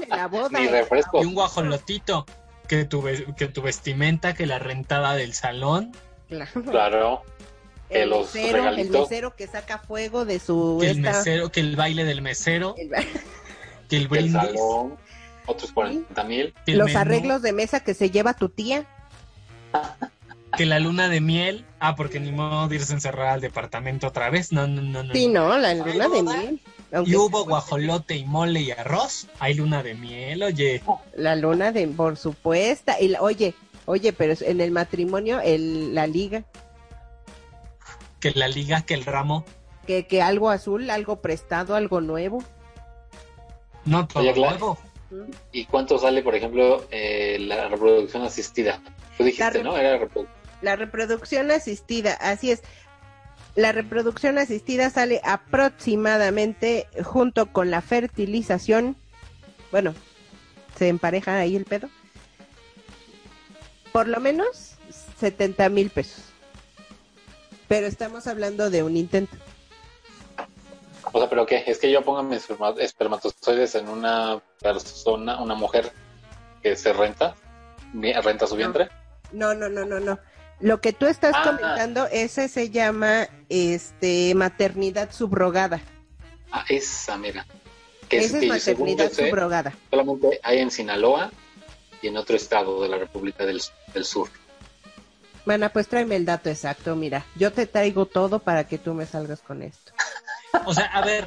de 0.00 0.06
la 0.06 0.28
boda. 0.28 0.60
Ni 0.60 0.68
refresco. 0.68 1.20
Y 1.20 1.26
un 1.26 1.34
guajolotito, 1.34 2.24
que 2.68 2.84
tu, 2.84 3.02
que 3.36 3.48
tu 3.48 3.62
vestimenta, 3.62 4.32
que 4.32 4.46
la 4.46 4.60
rentada 4.60 5.14
del 5.14 5.34
salón, 5.34 5.90
Claro. 6.28 6.62
Claro. 6.70 7.22
que 7.88 8.02
El 8.04 8.10
los 8.10 8.32
mesero, 8.32 8.68
el 8.68 8.90
mesero 8.90 9.34
que 9.34 9.48
saca 9.48 9.78
fuego 9.78 10.24
de 10.24 10.38
su 10.38 10.78
que 10.80 10.90
el 10.90 10.98
esta- 10.98 11.18
mesero, 11.18 11.50
que 11.50 11.58
el 11.60 11.74
baile 11.74 12.04
del 12.04 12.22
mesero, 12.22 12.76
el- 12.78 12.88
que 13.90 13.96
el 13.96 14.02
El 14.02 14.08
brindis, 14.08 14.32
salón. 14.40 14.96
Otros 15.46 15.72
40 15.72 16.22
mil. 16.22 16.54
el 16.66 16.78
los 16.78 16.86
menú, 16.86 16.98
arreglos 17.00 17.42
de 17.42 17.52
mesa 17.52 17.80
que 17.80 17.94
se 17.94 18.08
lleva 18.10 18.34
tu 18.34 18.48
tía. 18.50 18.86
que 20.56 20.66
la 20.66 20.78
luna 20.78 21.08
de 21.08 21.20
miel. 21.20 21.64
Ah, 21.80 21.96
porque 21.96 22.20
ni 22.20 22.32
modo 22.32 22.68
de 22.68 22.76
irse 22.76 22.92
a 22.92 22.96
encerrar 22.96 23.28
al 23.28 23.40
departamento 23.40 24.06
otra 24.08 24.30
vez. 24.30 24.52
No, 24.52 24.66
no, 24.66 24.82
no, 24.82 25.02
no. 25.02 25.12
Sí, 25.14 25.28
no, 25.28 25.56
la 25.58 25.74
luna 25.74 26.08
de 26.08 26.22
miel. 26.22 26.60
Y 27.06 27.16
hubo 27.16 27.44
guajolote 27.44 28.16
y 28.16 28.24
mole 28.24 28.60
y 28.60 28.70
arroz. 28.70 29.26
Hay 29.40 29.54
luna 29.54 29.82
de 29.82 29.94
miel, 29.94 30.42
oye. 30.42 30.82
La 31.16 31.34
luna 31.36 31.72
de, 31.72 31.88
por 31.88 32.16
supuesto. 32.16 32.92
Y 33.00 33.08
la- 33.08 33.22
oye, 33.22 33.54
oye, 33.86 34.12
pero 34.12 34.34
en 34.40 34.60
el 34.60 34.70
matrimonio, 34.70 35.40
el, 35.40 35.94
la 35.94 36.06
liga, 36.06 36.44
Que 38.20 38.30
la 38.32 38.46
liga, 38.48 38.82
que 38.82 38.94
el 38.94 39.04
ramo. 39.04 39.44
que, 39.86 40.06
que 40.06 40.22
algo 40.22 40.50
azul, 40.50 40.90
algo 40.90 41.16
prestado, 41.22 41.74
algo 41.74 42.00
nuevo. 42.00 42.44
No 43.84 44.06
todo 44.06 44.22
Oye, 44.22 44.34
nuevo. 44.34 44.78
¿Y 45.50 45.64
cuánto 45.66 45.98
sale, 45.98 46.22
por 46.22 46.34
ejemplo, 46.34 46.86
eh, 46.90 47.38
la 47.40 47.68
reproducción 47.68 48.22
asistida? 48.22 48.80
Tú 49.18 49.24
dijiste, 49.24 49.62
¿no? 49.62 49.76
Era 49.76 49.98
reprodu- 49.98 50.28
La 50.62 50.76
reproducción 50.76 51.50
asistida, 51.50 52.14
así 52.14 52.50
es. 52.52 52.62
La 53.54 53.72
reproducción 53.72 54.38
asistida 54.38 54.88
sale 54.88 55.20
aproximadamente 55.24 56.86
junto 57.04 57.52
con 57.52 57.70
la 57.70 57.82
fertilización. 57.82 58.96
Bueno, 59.70 59.94
se 60.78 60.88
empareja 60.88 61.36
ahí 61.38 61.56
el 61.56 61.64
pedo. 61.66 61.90
Por 63.92 64.08
lo 64.08 64.20
menos 64.20 64.76
70 65.20 65.68
mil 65.68 65.90
pesos. 65.90 66.24
Pero 67.68 67.86
estamos 67.86 68.26
hablando 68.26 68.70
de 68.70 68.82
un 68.82 68.96
intento. 68.96 69.36
O 71.12 71.18
sea, 71.18 71.28
¿pero 71.28 71.44
qué? 71.44 71.64
Es 71.66 71.78
que 71.78 71.90
yo 71.90 72.02
ponga 72.02 72.22
mis 72.22 72.48
esperma- 72.48 72.78
espermatozoides 72.80 73.74
en 73.74 73.88
una 73.88 74.40
persona, 74.60 75.42
una 75.42 75.54
mujer 75.54 75.92
que 76.62 76.74
se 76.76 76.92
renta, 76.94 77.34
renta 77.92 78.46
su 78.46 78.56
vientre. 78.56 78.88
No, 79.32 79.52
no, 79.54 79.68
no, 79.68 79.84
no, 79.84 80.00
no. 80.00 80.18
Lo 80.62 80.80
que 80.80 80.92
tú 80.94 81.06
estás 81.06 81.34
Ah. 81.36 81.42
comentando, 81.44 82.06
ese 82.10 82.48
se 82.48 82.70
llama 82.70 83.28
este 83.50 84.34
maternidad 84.34 85.12
subrogada. 85.12 85.80
Ah, 86.50 86.64
esa, 86.68 87.18
mira. 87.18 87.44
Que 88.08 88.18
Esa 88.18 88.38
es 88.38 88.50
que 88.52 88.60
según 88.60 88.88
yo 88.88 88.94
maternidad 88.96 89.10
sé, 89.12 89.28
subrogada. 89.28 89.72
solamente 89.90 90.40
hay 90.42 90.58
en 90.60 90.70
Sinaloa 90.70 91.30
y 92.00 92.08
en 92.08 92.16
otro 92.16 92.36
estado 92.36 92.82
de 92.82 92.88
la 92.88 92.96
República 92.98 93.44
del, 93.44 93.60
del 93.92 94.04
Sur. 94.04 94.28
Mana, 95.44 95.70
pues 95.72 95.88
tráeme 95.88 96.14
el 96.16 96.24
dato 96.24 96.48
exacto, 96.50 96.94
mira. 96.94 97.26
Yo 97.34 97.52
te 97.52 97.66
traigo 97.66 98.06
todo 98.06 98.38
para 98.38 98.64
que 98.68 98.78
tú 98.78 98.94
me 98.94 99.04
salgas 99.06 99.40
con 99.40 99.62
esto. 99.62 99.92
O 100.66 100.74
sea, 100.74 100.84
a 100.84 101.02
ver, 101.02 101.24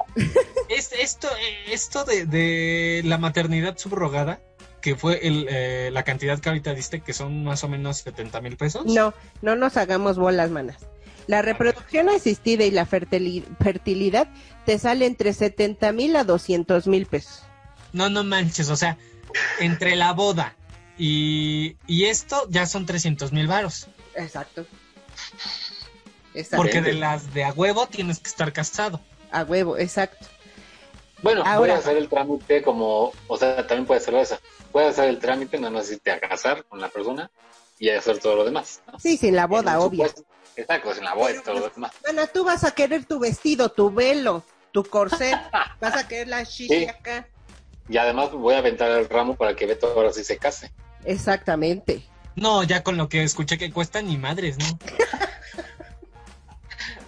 es, 0.70 0.92
esto, 0.94 1.28
esto 1.72 2.04
de, 2.06 2.28
de 2.28 3.02
la 3.06 3.18
maternidad 3.18 3.76
subrogada, 3.76 4.40
que 4.86 4.96
fue 4.96 5.28
el, 5.28 5.48
eh, 5.50 5.90
la 5.92 6.04
cantidad 6.04 6.38
que 6.40 6.48
ahorita 6.48 6.76
diste, 6.76 7.00
que 7.02 7.12
son 7.12 7.44
más 7.44 7.64
o 7.64 7.68
menos 7.68 7.98
70 7.98 8.40
mil 8.42 8.56
pesos. 8.56 8.86
No, 8.86 9.16
no 9.42 9.56
nos 9.56 9.78
hagamos 9.78 10.16
bolas, 10.16 10.52
manas. 10.52 10.78
La 11.26 11.42
reproducción 11.42 12.08
asistida 12.08 12.66
y 12.66 12.70
la 12.70 12.86
fertili- 12.86 13.44
fertilidad 13.60 14.28
te 14.68 14.78
sale 14.78 15.08
entre 15.08 15.34
70 15.34 15.92
mil 15.92 16.16
a 16.16 16.24
200 16.24 16.86
mil 16.86 17.08
pesos. 17.08 17.42
No, 17.94 18.12
no 18.12 18.24
manches, 18.24 18.70
o 18.70 18.76
sea, 18.76 19.00
entre 19.60 19.96
la 19.96 20.14
boda 20.14 20.56
y, 21.00 21.78
y 21.88 22.04
esto 22.06 22.46
ya 22.52 22.68
son 22.68 22.86
300 22.86 23.32
mil 23.32 23.48
varos. 23.48 23.88
Exacto. 24.16 24.68
Porque 26.56 26.82
de 26.84 26.94
las 26.94 27.34
de 27.34 27.44
a 27.44 27.54
huevo 27.54 27.88
tienes 27.88 28.20
que 28.20 28.30
estar 28.30 28.54
casado. 28.54 29.02
A 29.32 29.42
huevo, 29.46 29.80
exacto. 29.80 30.28
Bueno, 31.26 31.42
voy 31.42 31.52
Ahora- 31.52 31.74
a 31.74 31.78
hacer 31.80 31.98
el 31.98 32.08
trámite 32.08 32.62
como, 32.62 33.12
o 33.28 33.36
sea, 33.38 33.66
también 33.66 33.88
puede 33.88 34.00
ser 34.00 34.14
esa. 34.14 34.40
Puedes 34.72 34.92
hacer 34.92 35.10
el 35.10 35.18
trámite, 35.18 35.58
nada 35.58 35.72
más 35.72 35.92
irte 35.92 36.12
a 36.12 36.20
casar 36.20 36.64
con 36.66 36.80
la 36.80 36.88
persona 36.90 37.32
y 37.80 37.90
hacer 37.90 38.20
todo 38.20 38.36
lo 38.36 38.46
demás. 38.46 38.84
¿no? 38.86 39.00
Sí, 39.00 39.18
sin 39.18 39.36
la 39.36 39.48
boda, 39.48 39.80
obvio. 39.80 40.06
Exacto, 40.56 40.94
sin 40.94 41.04
la 41.04 41.16
boda 41.16 41.32
y 41.32 41.40
todo 41.42 41.56
lo 41.62 41.70
demás. 41.70 41.92
Mana, 42.06 42.28
tú 42.28 42.44
vas 42.46 42.64
a 42.64 42.70
querer 42.76 43.06
tu 43.06 43.18
vestido, 43.18 43.70
tu 43.70 43.90
velo, 43.92 44.44
tu 44.72 44.84
corset. 44.84 45.34
vas 45.82 45.96
a 45.96 46.08
querer 46.08 46.28
la 46.28 46.46
Sí. 46.46 46.86
acá. 46.86 47.28
Y 47.90 47.98
además 47.98 48.32
voy 48.32 48.54
a 48.54 48.60
aventar 48.60 48.92
el 48.92 49.10
ramo 49.10 49.36
para 49.36 49.56
que 49.56 49.66
Beto 49.66 49.88
ahora 49.88 50.14
sí 50.14 50.24
se 50.24 50.38
case. 50.38 50.72
Exactamente. 51.06 52.04
No, 52.36 52.62
ya 52.62 52.84
con 52.84 52.98
lo 52.98 53.10
que 53.10 53.24
escuché 53.24 53.58
que 53.58 53.72
cuesta 53.72 54.00
ni 54.04 54.16
madres, 54.18 54.60
¿no? 54.60 54.66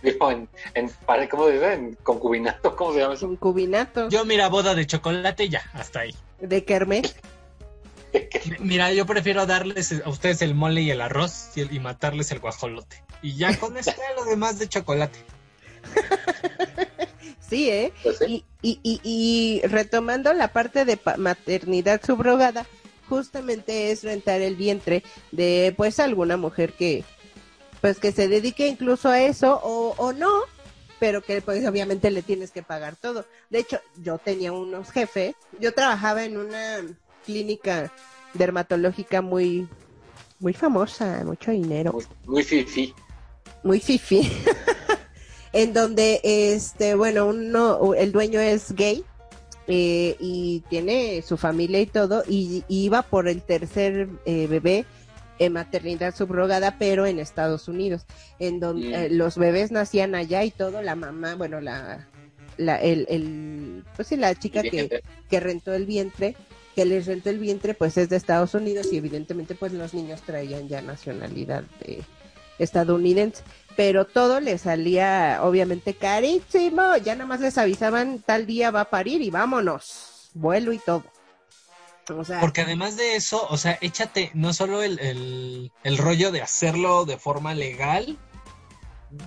Digo, 0.03 0.31
en, 0.31 0.47
en 0.75 0.91
¿cómo 1.29 1.47
se 1.47 1.53
dice? 1.53 1.73
En 1.73 1.95
concubinato, 2.03 2.75
¿cómo 2.75 2.93
se 2.93 2.99
llama 2.99 3.13
eso? 3.15 3.27
Concubinato 3.27 4.09
Yo, 4.09 4.25
mira, 4.25 4.47
boda 4.49 4.75
de 4.75 4.85
chocolate 4.85 5.45
y 5.45 5.49
ya, 5.49 5.63
hasta 5.73 6.01
ahí. 6.01 6.15
de 6.39 6.63
Kermés. 6.63 7.15
Mira, 8.59 8.91
yo 8.93 9.05
prefiero 9.05 9.45
darles 9.45 10.01
a 10.03 10.09
ustedes 10.09 10.41
el 10.41 10.55
mole 10.55 10.81
y 10.81 10.91
el 10.91 11.01
arroz 11.01 11.49
y, 11.55 11.61
el- 11.61 11.73
y 11.73 11.79
matarles 11.79 12.31
el 12.31 12.39
guajolote. 12.39 13.03
Y 13.21 13.35
ya 13.35 13.57
con 13.59 13.75
ya 13.75 13.93
lo 14.15 14.23
demás 14.25 14.59
de 14.59 14.67
chocolate. 14.69 15.19
Sí, 17.49 17.69
¿eh? 17.69 17.93
Pues 18.03 18.17
sí. 18.17 18.43
Y, 18.61 18.79
y, 18.83 18.99
y, 19.03 19.61
y 19.63 19.67
retomando 19.67 20.33
la 20.33 20.49
parte 20.49 20.83
de 20.83 20.97
pa- 20.97 21.15
maternidad 21.15 22.01
subrogada, 22.05 22.65
justamente 23.07 23.89
es 23.91 24.03
rentar 24.03 24.41
el 24.41 24.57
vientre 24.57 25.01
de 25.31 25.73
pues 25.77 26.01
alguna 26.01 26.35
mujer 26.35 26.73
que 26.73 27.05
pues 27.81 27.99
que 27.99 28.11
se 28.11 28.27
dedique 28.27 28.67
incluso 28.67 29.09
a 29.09 29.21
eso 29.21 29.59
o, 29.63 29.93
o 29.97 30.13
no, 30.13 30.31
pero 30.99 31.21
que 31.21 31.41
pues 31.41 31.65
obviamente 31.67 32.09
le 32.11 32.21
tienes 32.21 32.51
que 32.51 32.63
pagar 32.63 32.95
todo. 32.95 33.25
De 33.49 33.59
hecho, 33.59 33.79
yo 34.03 34.17
tenía 34.17 34.51
unos 34.51 34.91
jefes, 34.91 35.35
yo 35.59 35.73
trabajaba 35.73 36.23
en 36.23 36.37
una 36.37 36.81
clínica 37.25 37.91
dermatológica 38.33 39.21
muy 39.21 39.67
muy 40.39 40.53
famosa, 40.53 41.23
mucho 41.25 41.49
dinero 41.51 41.93
Muy, 41.93 42.05
muy 42.25 42.43
fifi. 42.43 42.93
muy 43.63 43.79
fifi, 43.79 44.21
en 45.53 45.73
donde, 45.73 46.21
este, 46.23 46.93
bueno, 46.93 47.25
uno, 47.27 47.95
el 47.95 48.11
dueño 48.11 48.39
es 48.39 48.71
gay 48.73 49.03
eh, 49.67 50.15
y 50.19 50.59
tiene 50.69 51.23
su 51.23 51.37
familia 51.37 51.81
y 51.81 51.87
todo, 51.87 52.23
y, 52.27 52.63
y 52.67 52.85
iba 52.85 53.01
por 53.01 53.27
el 53.27 53.41
tercer 53.41 54.09
eh, 54.25 54.45
bebé 54.47 54.85
en 55.39 55.53
maternidad 55.53 56.15
subrogada, 56.15 56.77
pero 56.77 57.05
en 57.05 57.19
Estados 57.19 57.67
Unidos, 57.67 58.05
en 58.39 58.59
donde 58.59 59.05
eh, 59.05 59.09
los 59.09 59.37
bebés 59.37 59.71
nacían 59.71 60.15
allá 60.15 60.43
y 60.43 60.51
todo, 60.51 60.81
la 60.81 60.95
mamá, 60.95 61.35
bueno, 61.35 61.61
la, 61.61 62.07
la, 62.57 62.81
el, 62.81 63.05
el, 63.09 63.83
pues 63.95 64.07
sí, 64.07 64.17
la 64.17 64.35
chica 64.35 64.61
que, 64.63 65.01
que 65.29 65.39
rentó 65.39 65.73
el 65.73 65.85
vientre, 65.85 66.35
que 66.75 66.85
les 66.85 67.05
rentó 67.05 67.29
el 67.29 67.39
vientre, 67.39 67.73
pues 67.73 67.97
es 67.97 68.09
de 68.09 68.17
Estados 68.17 68.53
Unidos 68.53 68.87
y 68.91 68.97
evidentemente 68.97 69.55
pues 69.55 69.73
los 69.73 69.93
niños 69.93 70.21
traían 70.21 70.67
ya 70.67 70.81
nacionalidad 70.81 71.63
de 71.79 72.03
estadounidense, 72.59 73.43
pero 73.75 74.05
todo 74.05 74.39
le 74.39 74.57
salía 74.57 75.39
obviamente 75.43 75.93
carísimo, 75.93 76.97
ya 76.97 77.15
nada 77.15 77.27
más 77.27 77.39
les 77.39 77.57
avisaban 77.57 78.19
tal 78.19 78.45
día 78.45 78.71
va 78.71 78.81
a 78.81 78.89
parir 78.89 79.21
y 79.21 79.29
vámonos, 79.29 80.29
vuelo 80.33 80.73
y 80.73 80.79
todo. 80.79 81.03
O 82.09 82.23
sea, 82.23 82.39
Porque 82.39 82.61
además 82.61 82.95
de 82.95 83.15
eso, 83.15 83.45
o 83.49 83.57
sea, 83.57 83.77
échate 83.81 84.31
no 84.33 84.53
solo 84.53 84.81
el, 84.81 84.99
el, 84.99 85.71
el 85.83 85.97
rollo 85.97 86.31
de 86.31 86.41
hacerlo 86.41 87.05
de 87.05 87.17
forma 87.17 87.53
legal, 87.53 88.17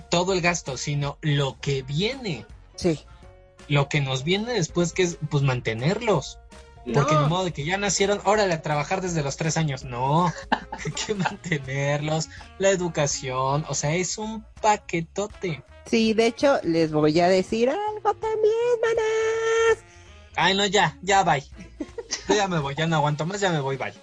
todo 0.09 0.33
el 0.33 0.41
gasto, 0.41 0.77
sino 0.77 1.17
lo 1.21 1.59
que 1.59 1.83
viene, 1.83 2.45
sí. 2.75 2.99
lo 3.67 3.89
que 3.89 4.01
nos 4.01 4.23
viene 4.23 4.53
después, 4.53 4.93
que 4.93 5.03
es 5.03 5.17
pues 5.29 5.43
mantenerlos. 5.43 6.39
Porque 6.93 7.13
de 7.13 7.27
modo 7.27 7.43
de 7.43 7.53
que 7.53 7.63
ya 7.63 7.77
nacieron, 7.77 8.21
órale 8.23 8.55
a 8.55 8.61
trabajar 8.63 9.01
desde 9.01 9.21
los 9.21 9.37
tres 9.37 9.55
años. 9.55 9.83
No, 9.83 10.25
hay 10.71 10.91
que 10.91 11.13
mantenerlos, 11.13 12.29
la 12.57 12.69
educación, 12.69 13.65
o 13.67 13.75
sea, 13.75 13.93
es 13.93 14.17
un 14.17 14.43
paquetote. 14.61 15.63
Sí, 15.85 16.13
de 16.13 16.27
hecho, 16.27 16.59
les 16.63 16.91
voy 16.91 17.19
a 17.19 17.27
decir 17.27 17.69
algo 17.69 18.13
también, 18.15 18.79
manas. 18.81 19.83
Ay, 20.35 20.55
no, 20.55 20.65
ya, 20.65 20.97
ya, 21.01 21.23
bye. 21.23 21.43
Yo 22.27 22.35
ya 22.35 22.47
me 22.47 22.59
voy, 22.59 22.75
ya 22.75 22.87
no 22.87 22.97
aguanto 22.97 23.25
más, 23.25 23.39
ya 23.39 23.51
me 23.51 23.59
voy, 23.59 23.77
bye. 23.77 23.93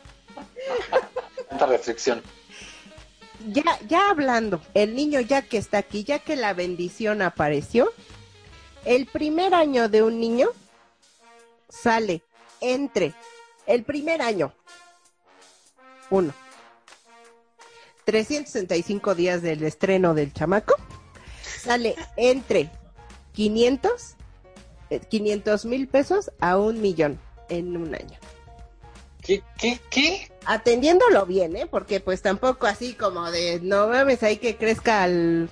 Tanta 1.49 1.67
restricción. 1.67 2.23
Ya, 3.47 3.79
ya 3.87 4.11
hablando, 4.11 4.61
el 4.75 4.95
niño 4.95 5.21
ya 5.21 5.43
que 5.43 5.59
está 5.59 5.79
aquí, 5.79 6.05
ya 6.05 6.19
que 6.19 6.37
la 6.37 6.55
bendición 6.55 7.23
apareció, 7.23 7.93
el 8.85 9.07
primer 9.07 9.55
año 9.55 9.89
de 9.89 10.03
un 10.03 10.19
niño 10.19 10.49
sale 11.69 12.23
entre 12.61 13.15
el 13.67 13.85
primer 13.85 14.23
año, 14.23 14.53
uno, 16.11 16.35
365 18.05 19.15
días 19.15 19.43
del 19.43 19.63
estreno 19.63 20.15
del 20.15 20.33
chamaco, 20.33 20.75
sale 21.63 21.95
entre 22.17 22.71
500, 23.35 24.17
500 25.09 25.65
mil 25.67 25.87
pesos 25.87 26.33
a 26.41 26.59
un 26.59 26.81
millón 26.81 27.21
en 27.49 27.77
un 27.77 27.95
año. 27.95 28.19
¿Qué, 29.23 29.43
qué, 29.59 29.79
qué? 29.91 30.33
Atendiéndolo 30.47 31.27
bien, 31.27 31.55
¿eh? 31.57 31.67
Porque 31.67 32.01
pues 32.01 32.23
tampoco 32.23 32.67
así 32.67 32.95
como 32.95 33.31
de, 33.31 33.61
no 33.63 33.89
mames, 33.89 34.23
ahí 34.23 34.39
que 34.39 34.57
crezca 34.57 35.03
al, 35.03 35.51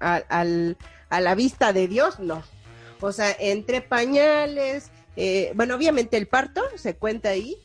al, 0.00 0.24
al- 0.28 0.76
a 1.10 1.20
la 1.20 1.34
vista 1.34 1.72
de 1.72 1.88
Dios, 1.88 2.18
no. 2.18 2.42
O 3.00 3.12
sea, 3.12 3.34
entre 3.38 3.80
pañales, 3.80 4.90
eh, 5.16 5.52
bueno, 5.54 5.74
obviamente 5.76 6.16
el 6.18 6.26
parto 6.26 6.62
se 6.76 6.96
cuenta 6.96 7.30
ahí, 7.30 7.56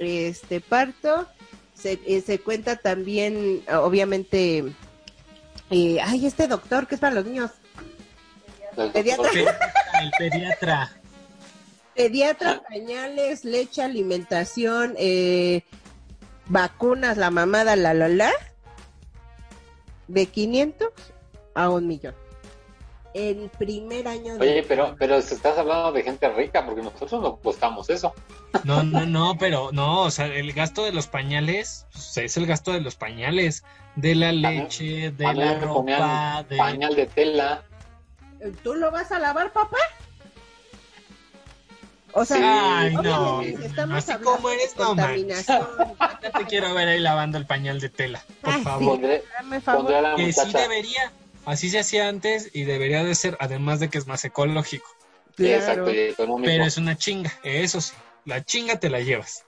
este 0.00 0.60
parto, 0.60 1.28
se, 1.74 2.00
eh, 2.06 2.22
se 2.26 2.40
cuenta 2.40 2.76
también, 2.76 3.62
obviamente, 3.72 4.64
eh, 5.70 5.98
ay, 6.02 6.26
este 6.26 6.48
doctor 6.48 6.86
que 6.88 6.96
es 6.96 7.00
para 7.00 7.14
los 7.14 7.24
niños, 7.26 7.50
Pediatra. 8.92 9.30
El 10.02 10.10
pediatra. 10.18 10.90
Pediatra, 11.96 12.62
pañales, 12.68 13.44
leche, 13.44 13.82
alimentación, 13.82 14.94
eh, 14.98 15.62
vacunas, 16.46 17.16
la 17.16 17.30
mamada, 17.30 17.74
la 17.74 17.94
la 17.94 18.08
la, 18.08 18.30
de 20.06 20.26
500 20.26 20.88
a 21.54 21.70
un 21.70 21.86
millón. 21.86 22.14
El 23.14 23.50
primer 23.58 24.06
año 24.08 24.36
de... 24.36 24.40
Oye, 24.40 24.62
pero, 24.68 24.94
pero 24.98 25.16
estás 25.16 25.56
hablando 25.56 25.90
de 25.90 26.02
gente 26.02 26.28
rica, 26.28 26.66
porque 26.66 26.82
nosotros 26.82 27.22
no 27.22 27.36
costamos 27.36 27.88
eso. 27.88 28.12
No, 28.64 28.82
no, 28.84 29.06
no, 29.06 29.38
pero 29.38 29.70
no, 29.72 30.02
o 30.02 30.10
sea, 30.10 30.26
el 30.26 30.52
gasto 30.52 30.84
de 30.84 30.92
los 30.92 31.06
pañales 31.06 31.86
pues, 31.92 32.18
es 32.18 32.36
el 32.36 32.46
gasto 32.46 32.72
de 32.72 32.82
los 32.82 32.94
pañales, 32.94 33.64
de 33.94 34.14
la 34.14 34.32
leche, 34.32 35.12
de 35.12 35.26
A 35.26 35.32
la 35.32 35.58
ropa, 35.58 36.44
de... 36.46 36.58
Pañal 36.58 36.94
de 36.94 37.06
tela. 37.06 37.64
¿Tú 38.62 38.74
lo 38.74 38.90
vas 38.90 39.10
a 39.10 39.18
lavar, 39.18 39.50
papá? 39.54 39.78
O 42.12 42.24
sea, 42.24 42.36
Sí. 42.38 42.42
Ay, 42.44 42.94
no, 42.94 43.42
estamos 43.42 43.98
así 43.98 44.12
hablando 44.12 44.36
como 44.36 44.50
eres, 44.50 44.74
de 44.74 44.80
no 44.82 44.86
contaminación. 44.88 45.66
Ya 46.22 46.30
te 46.30 46.44
quiero 46.46 46.72
ver 46.74 46.88
ahí 46.88 46.98
lavando 47.00 47.36
el 47.38 47.46
pañal 47.46 47.78
de 47.80 47.88
tela, 47.90 48.24
por 48.40 48.52
Ay, 48.54 48.58
sí. 48.58 48.64
favor. 48.64 48.88
Pondré, 48.92 49.24
Dame 49.36 49.60
favor. 49.60 49.80
pondré 49.82 49.96
a 49.98 50.02
la 50.02 50.16
Que 50.16 50.32
sí 50.32 50.52
debería, 50.52 51.12
así 51.44 51.68
se 51.68 51.78
hacía 51.80 52.08
antes 52.08 52.50
y 52.54 52.64
debería 52.64 53.04
de 53.04 53.14
ser, 53.14 53.36
además 53.40 53.80
de 53.80 53.90
que 53.90 53.98
es 53.98 54.06
más 54.06 54.24
ecológico. 54.24 54.88
Sí, 55.36 55.44
Claro. 55.44 55.56
Exacto, 55.56 55.92
y 55.92 55.98
económico. 55.98 56.46
Pero 56.46 56.64
es 56.64 56.78
una 56.78 56.96
chinga, 56.96 57.32
eso 57.42 57.80
sí, 57.82 57.92
la 58.24 58.42
chinga 58.44 58.80
te 58.80 58.88
la 58.88 59.00
llevas. 59.00 59.44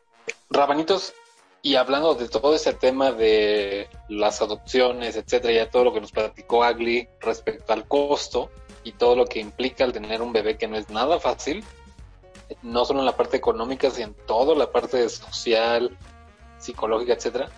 Rabanitos, 0.51 1.15
y 1.63 1.77
hablando 1.77 2.15
de 2.15 2.29
todo 2.29 2.55
ese 2.55 2.75
tema 2.75 3.13
de 3.13 3.89
las 4.09 4.43
adopciones, 4.43 5.17
etcétera, 5.17 5.55
ya 5.55 5.71
todo 5.71 5.85
lo 5.85 5.95
que 5.95 6.01
nos 6.03 6.13
platicó 6.13 6.63
Agli 6.65 7.09
respecto 7.21 7.73
al 7.73 7.89
costo 7.89 8.51
y 8.85 8.93
todo 8.93 9.17
lo 9.17 9.25
que 9.27 9.41
implica 9.41 9.85
el 9.85 9.93
tener 9.93 10.21
un 10.23 10.33
bebé 10.33 10.57
que 10.59 10.69
no 10.69 10.77
es 10.77 10.89
nada 10.91 11.19
fácil, 11.19 11.65
no 12.63 12.85
solo 12.85 13.01
en 13.01 13.07
la 13.07 13.17
parte 13.17 13.37
económica, 13.37 13.91
sino 13.91 14.09
en 14.09 14.15
toda 14.27 14.55
la 14.55 14.71
parte 14.71 15.09
social, 15.09 15.97
psicológica, 16.59 17.13
etcétera. 17.15 17.49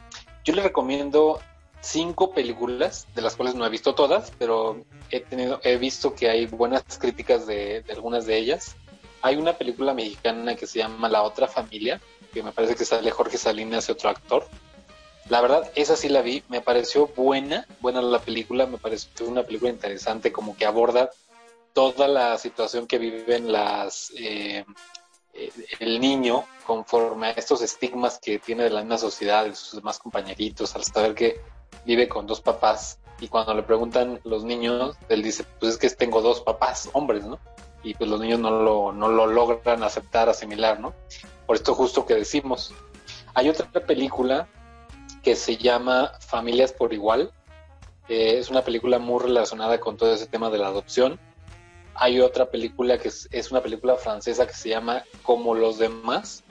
Yo 0.45 0.55
les 0.55 0.64
recomiendo 0.64 1.41
cinco 1.80 2.32
películas, 2.32 3.07
de 3.14 3.22
las 3.22 3.36
cuales 3.36 3.55
no 3.55 3.64
he 3.64 3.70
visto 3.70 3.95
todas, 3.95 4.32
pero 4.38 4.84
he 5.11 5.20
tenido, 5.20 5.61
he 5.62 5.76
visto 5.76 6.14
que 6.14 6.28
hay 6.28 6.47
buenas 6.47 6.82
críticas 6.99 7.47
de, 7.47 7.82
de 7.82 7.93
algunas 7.93 8.26
de 8.26 8.36
ellas. 8.36 8.76
Hay 9.22 9.36
una 9.36 9.55
película 9.55 9.95
mexicana 9.95 10.57
que 10.57 10.66
se 10.66 10.78
llama 10.78 11.09
La 11.09 11.22
otra 11.22 11.47
familia, 11.47 12.01
que 12.32 12.43
me 12.43 12.53
parece 12.53 12.74
que 12.74 12.84
sale 12.84 13.11
Jorge 13.11 13.38
Salinas 13.38 13.88
y 13.88 13.93
otro 13.93 14.11
actor. 14.11 14.47
La 15.28 15.41
verdad, 15.41 15.70
esa 15.74 15.97
sí 15.97 16.09
la 16.09 16.22
vi, 16.22 16.43
me 16.49 16.61
pareció 16.61 17.07
buena, 17.07 17.66
buena 17.80 18.03
la 18.03 18.18
película, 18.18 18.66
me 18.66 18.78
pareció 18.78 19.26
una 19.26 19.45
película 19.45 19.70
interesante, 19.70 20.32
como 20.32 20.57
que 20.57 20.66
aborda 20.66 21.11
toda 21.73 22.09
la 22.09 22.39
situación 22.39 22.87
que 22.87 22.99
viven 22.99 23.53
las 23.53 24.12
eh, 24.16 24.64
eh, 25.35 25.53
el 25.79 26.01
niño 26.01 26.45
conforme 26.66 27.29
a 27.29 27.31
estos 27.33 27.62
estigmas 27.62 28.18
que 28.18 28.39
tiene 28.39 28.64
de 28.64 28.71
la 28.71 28.81
misma 28.81 28.99
sociedad, 28.99 29.45
de 29.45 29.55
sus 29.55 29.77
demás 29.77 29.99
compañeritos, 29.99 30.75
al 30.75 30.85
saber 30.85 31.14
que 31.14 31.41
vive 31.85 32.09
con 32.09 32.27
dos 32.27 32.41
papás 32.41 33.01
y 33.21 33.29
cuando 33.29 33.55
le 33.55 33.62
preguntan 33.62 34.21
los 34.25 34.45
niños, 34.45 34.97
él 35.09 35.23
dice, 35.23 35.45
pues 35.59 35.73
es 35.73 35.79
que 35.79 35.91
tengo 35.91 36.23
dos 36.23 36.41
papás, 36.41 36.89
hombres, 36.95 37.25
¿no? 37.25 37.39
Y 37.83 37.95
pues 37.95 38.09
los 38.09 38.21
niños 38.21 38.41
no 38.41 38.51
lo, 38.62 38.93
no 38.93 39.09
lo 39.09 39.27
logran 39.27 39.83
aceptar, 39.83 40.29
asimilar, 40.29 40.81
¿no? 40.81 40.95
Por 41.47 41.57
esto 41.57 41.75
justo 41.75 42.07
que 42.07 42.14
decimos. 42.14 42.73
Hay 43.35 43.49
otra 43.49 43.66
película 43.68 44.49
que 45.23 45.37
se 45.37 45.57
llama 45.57 46.12
Familias 46.21 46.73
por 46.73 46.95
Igual. 46.95 47.31
Es 48.09 48.51
una 48.51 48.62
película 48.62 48.99
muy 48.99 49.23
relacionada 49.23 49.79
con 49.81 49.97
todo 49.97 50.14
ese 50.14 50.27
tema 50.27 50.51
de 50.51 50.59
la 50.59 50.68
adopción. 50.68 51.21
Hay 52.03 52.18
otra 52.20 52.51
película 52.51 52.96
que 52.98 53.09
es, 53.09 53.28
es 53.30 53.51
una 53.51 53.62
película 53.62 53.94
francesa 53.96 54.46
que 54.46 54.55
se 54.55 54.70
llama 54.70 55.05
Como 55.22 55.55
los 55.55 55.78
demás. 55.78 56.42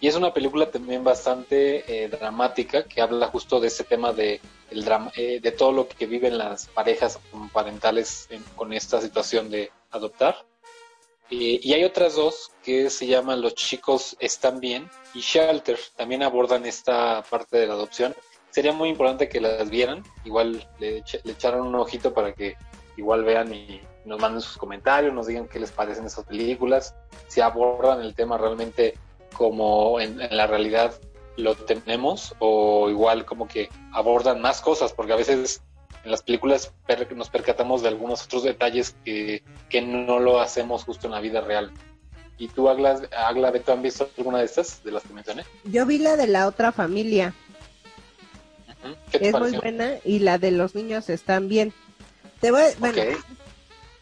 Y 0.00 0.06
es 0.06 0.14
una 0.14 0.32
película 0.32 0.70
también 0.70 1.02
bastante 1.02 2.04
eh, 2.04 2.08
dramática 2.08 2.84
que 2.84 3.00
habla 3.00 3.26
justo 3.28 3.58
de 3.58 3.66
ese 3.68 3.82
tema 3.84 4.12
de, 4.12 4.40
el 4.70 4.84
drama, 4.84 5.10
eh, 5.16 5.40
de 5.40 5.50
todo 5.50 5.72
lo 5.72 5.88
que 5.88 6.06
viven 6.06 6.38
las 6.38 6.66
parejas 6.68 7.18
parentales 7.52 8.28
en- 8.30 8.44
con 8.54 8.72
esta 8.72 9.00
situación 9.00 9.50
de 9.50 9.72
adoptar. 9.90 10.36
Eh, 11.30 11.58
y 11.62 11.72
hay 11.72 11.84
otras 11.84 12.14
dos 12.14 12.52
que 12.62 12.90
se 12.90 13.06
llaman 13.06 13.40
Los 13.40 13.54
chicos 13.54 14.16
están 14.20 14.60
bien 14.60 14.88
y 15.14 15.20
Shelter. 15.20 15.78
También 15.96 16.22
abordan 16.22 16.64
esta 16.66 17.22
parte 17.28 17.56
de 17.58 17.66
la 17.66 17.72
adopción. 17.74 18.14
Sería 18.50 18.72
muy 18.72 18.90
importante 18.90 19.28
que 19.28 19.40
las 19.40 19.68
vieran. 19.68 20.04
Igual 20.24 20.68
le, 20.78 21.02
le 21.24 21.32
echaran 21.32 21.62
un 21.62 21.74
ojito 21.74 22.14
para 22.14 22.32
que 22.34 22.56
igual 22.96 23.24
vean 23.24 23.52
y 23.52 23.80
nos 24.08 24.20
manden 24.20 24.40
sus 24.40 24.56
comentarios, 24.56 25.12
nos 25.14 25.26
digan 25.26 25.46
qué 25.48 25.60
les 25.60 25.70
parecen 25.70 26.06
esas 26.06 26.24
películas, 26.24 26.94
si 27.28 27.40
abordan 27.40 28.00
el 28.00 28.14
tema 28.14 28.38
realmente 28.38 28.94
como 29.36 30.00
en, 30.00 30.20
en 30.20 30.36
la 30.36 30.46
realidad 30.46 30.92
lo 31.36 31.54
tenemos 31.54 32.34
o 32.40 32.88
igual 32.90 33.24
como 33.24 33.46
que 33.46 33.68
abordan 33.92 34.40
más 34.40 34.60
cosas, 34.60 34.92
porque 34.92 35.12
a 35.12 35.16
veces 35.16 35.62
en 36.04 36.10
las 36.10 36.22
películas 36.22 36.72
per- 36.86 37.14
nos 37.16 37.28
percatamos 37.28 37.82
de 37.82 37.88
algunos 37.88 38.24
otros 38.24 38.42
detalles 38.42 38.96
que, 39.04 39.42
que 39.68 39.82
no 39.82 40.18
lo 40.18 40.40
hacemos 40.40 40.84
justo 40.84 41.06
en 41.06 41.12
la 41.12 41.20
vida 41.20 41.40
real. 41.40 41.70
¿Y 42.38 42.48
tú, 42.48 42.68
Agla, 42.68 43.00
Agla 43.16 43.50
Beto, 43.50 43.72
han 43.72 43.82
visto 43.82 44.08
alguna 44.16 44.38
de 44.38 44.44
estas, 44.44 44.82
de 44.84 44.92
las 44.92 45.02
que 45.02 45.12
mencioné? 45.12 45.44
Yo 45.64 45.86
vi 45.86 45.98
la 45.98 46.16
de 46.16 46.26
la 46.28 46.46
otra 46.48 46.72
familia, 46.72 47.34
Ujú. 48.84 48.94
¿Qué 49.10 49.18
te 49.18 49.28
es 49.28 49.38
muy 49.38 49.52
buena, 49.52 49.94
y 50.04 50.20
la 50.20 50.38
de 50.38 50.52
los 50.52 50.74
niños 50.74 51.08
están 51.08 51.48
bien. 51.48 51.72
Te 52.40 52.52
voy, 52.52 52.62
bueno. 52.78 53.02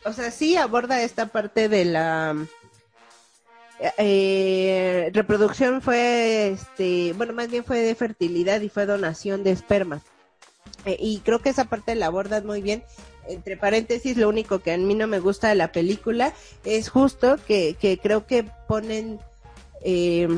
O 0.06 0.12
sea, 0.12 0.30
sí 0.30 0.56
aborda 0.56 1.02
esta 1.02 1.26
parte 1.26 1.68
de 1.68 1.84
la 1.84 2.36
eh, 3.98 5.10
reproducción 5.12 5.82
fue, 5.82 6.48
este, 6.48 7.12
bueno, 7.14 7.32
más 7.32 7.50
bien 7.50 7.64
fue 7.64 7.80
de 7.80 7.94
fertilidad 7.94 8.60
y 8.60 8.68
fue 8.68 8.86
donación 8.86 9.42
de 9.44 9.50
esperma. 9.50 10.00
Eh, 10.84 10.96
y 11.00 11.18
creo 11.20 11.40
que 11.40 11.50
esa 11.50 11.64
parte 11.64 11.94
la 11.94 12.06
abordan 12.06 12.46
muy 12.46 12.62
bien. 12.62 12.84
Entre 13.28 13.56
paréntesis, 13.56 14.16
lo 14.16 14.28
único 14.28 14.60
que 14.60 14.72
a 14.72 14.78
mí 14.78 14.94
no 14.94 15.08
me 15.08 15.18
gusta 15.18 15.48
de 15.48 15.56
la 15.56 15.72
película 15.72 16.32
es 16.64 16.88
justo 16.88 17.38
que, 17.46 17.76
que 17.78 17.98
creo 17.98 18.26
que 18.26 18.44
ponen, 18.68 19.18
eh, 19.82 20.28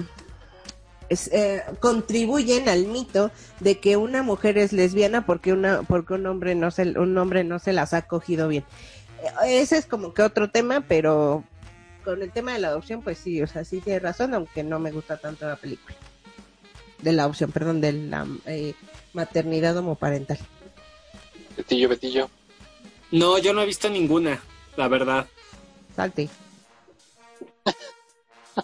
es, 1.11 1.29
eh, 1.33 1.63
contribuyen 1.81 2.69
al 2.71 2.87
mito 2.87 3.31
de 3.61 3.79
que 3.79 3.99
una 3.99 4.23
mujer 4.23 4.57
es 4.57 4.73
lesbiana 4.73 5.27
porque 5.27 5.53
una, 5.53 5.83
porque 5.83 6.15
un 6.15 6.27
hombre 6.27 6.55
no 6.55 6.71
se, 6.71 6.99
un 6.99 7.17
hombre 7.19 7.45
no 7.45 7.59
se 7.59 7.75
las 7.75 7.93
ha 7.93 8.03
cogido 8.03 8.49
bien. 8.49 8.65
Ese 9.45 9.79
es 9.79 9.87
como 9.87 10.15
que 10.15 10.23
otro 10.23 10.51
tema, 10.51 10.83
pero 10.87 11.45
con 12.05 12.23
el 12.23 12.33
tema 12.33 12.53
de 12.53 12.59
la 12.61 12.69
adopción, 12.69 13.03
pues 13.03 13.19
sí, 13.19 13.43
o 13.43 13.47
sea, 13.47 13.65
sí 13.65 13.81
tiene 13.81 13.99
razón, 13.99 14.35
aunque 14.35 14.63
no 14.63 14.79
me 14.79 14.93
gusta 14.93 15.17
tanto 15.17 15.47
la 15.47 15.57
película. 15.57 15.95
De 17.03 17.13
la 17.13 17.27
opción, 17.27 17.53
perdón, 17.53 17.81
de 17.81 17.93
la 17.93 18.27
eh, 18.47 18.75
maternidad 19.13 19.77
homoparental. 19.77 20.39
Betillo, 21.57 21.89
Betillo. 21.89 22.31
No, 23.11 23.39
yo 23.39 23.53
no 23.53 23.63
he 23.63 23.67
visto 23.67 23.89
ninguna, 23.89 24.41
la 24.77 24.89
verdad. 24.89 25.27
Salte. 25.95 26.29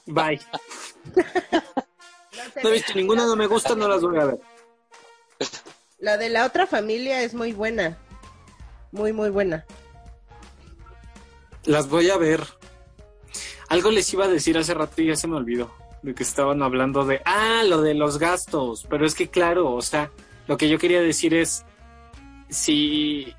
Bye. 0.07 0.41
No 2.63 2.69
he 2.69 2.73
visto 2.73 2.95
ninguna, 2.95 3.27
no 3.27 3.37
me 3.37 3.47
gusta, 3.47 3.75
no 3.75 3.89
las 3.89 4.01
voy 4.01 4.19
a 4.19 4.25
ver. 4.25 4.39
La 5.99 6.17
de 6.17 6.29
la 6.29 6.47
otra 6.47 6.67
familia 6.67 7.23
es 7.23 7.35
muy 7.35 7.53
buena. 7.53 7.99
Muy, 8.93 9.13
muy 9.13 9.31
buena. 9.31 9.65
Las 11.67 11.89
voy 11.89 12.11
a 12.11 12.17
ver. 12.17 12.43
Algo 13.69 13.91
les 13.91 14.13
iba 14.13 14.27
a 14.27 14.29
decir 14.29 14.59
hace 14.59 14.75
rato 14.75 15.01
y 15.01 15.07
ya 15.07 15.17
se 15.17 15.29
me 15.29 15.37
olvidó. 15.37 15.71
De 16.03 16.15
que 16.15 16.23
estaban 16.23 16.63
hablando 16.63 17.05
de. 17.05 17.21
Ah, 17.25 17.63
lo 17.67 17.81
de 17.81 17.95
los 17.95 18.19
gastos. 18.19 18.87
Pero 18.89 19.07
es 19.07 19.15
que, 19.15 19.29
claro, 19.29 19.73
o 19.73 19.83
sea, 19.83 20.11
lo 20.47 20.57
que 20.57 20.69
yo 20.69 20.79
quería 20.79 21.01
decir 21.01 21.35
es. 21.35 21.65
Si. 22.49 23.33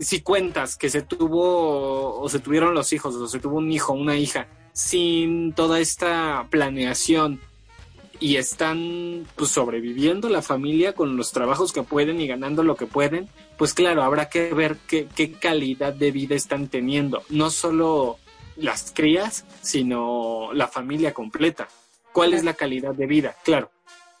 Si 0.00 0.20
cuentas 0.20 0.76
que 0.76 0.90
se 0.90 1.02
tuvo. 1.02 2.20
O 2.20 2.28
se 2.28 2.40
tuvieron 2.40 2.74
los 2.74 2.92
hijos, 2.92 3.14
o 3.14 3.26
se 3.28 3.38
tuvo 3.38 3.58
un 3.58 3.70
hijo, 3.70 3.92
una 3.92 4.16
hija. 4.16 4.48
Sin 4.72 5.52
toda 5.52 5.80
esta 5.80 6.46
planeación. 6.50 7.40
Y 8.20 8.36
están 8.36 9.26
pues 9.36 9.50
sobreviviendo 9.50 10.28
la 10.28 10.42
familia 10.42 10.92
con 10.94 11.16
los 11.16 11.32
trabajos 11.32 11.72
que 11.72 11.82
pueden 11.82 12.20
y 12.20 12.26
ganando 12.26 12.62
lo 12.64 12.76
que 12.76 12.86
pueden, 12.86 13.28
pues 13.56 13.74
claro, 13.74 14.02
habrá 14.02 14.28
que 14.28 14.52
ver 14.52 14.76
qué, 14.88 15.06
qué 15.14 15.32
calidad 15.32 15.92
de 15.92 16.10
vida 16.10 16.34
están 16.34 16.68
teniendo. 16.68 17.22
No 17.28 17.50
solo 17.50 18.18
las 18.56 18.92
crías, 18.94 19.44
sino 19.62 20.50
la 20.52 20.68
familia 20.68 21.14
completa. 21.14 21.68
¿Cuál 22.12 22.34
es 22.34 22.44
la 22.44 22.54
calidad 22.54 22.94
de 22.94 23.06
vida? 23.06 23.36
Claro, 23.44 23.70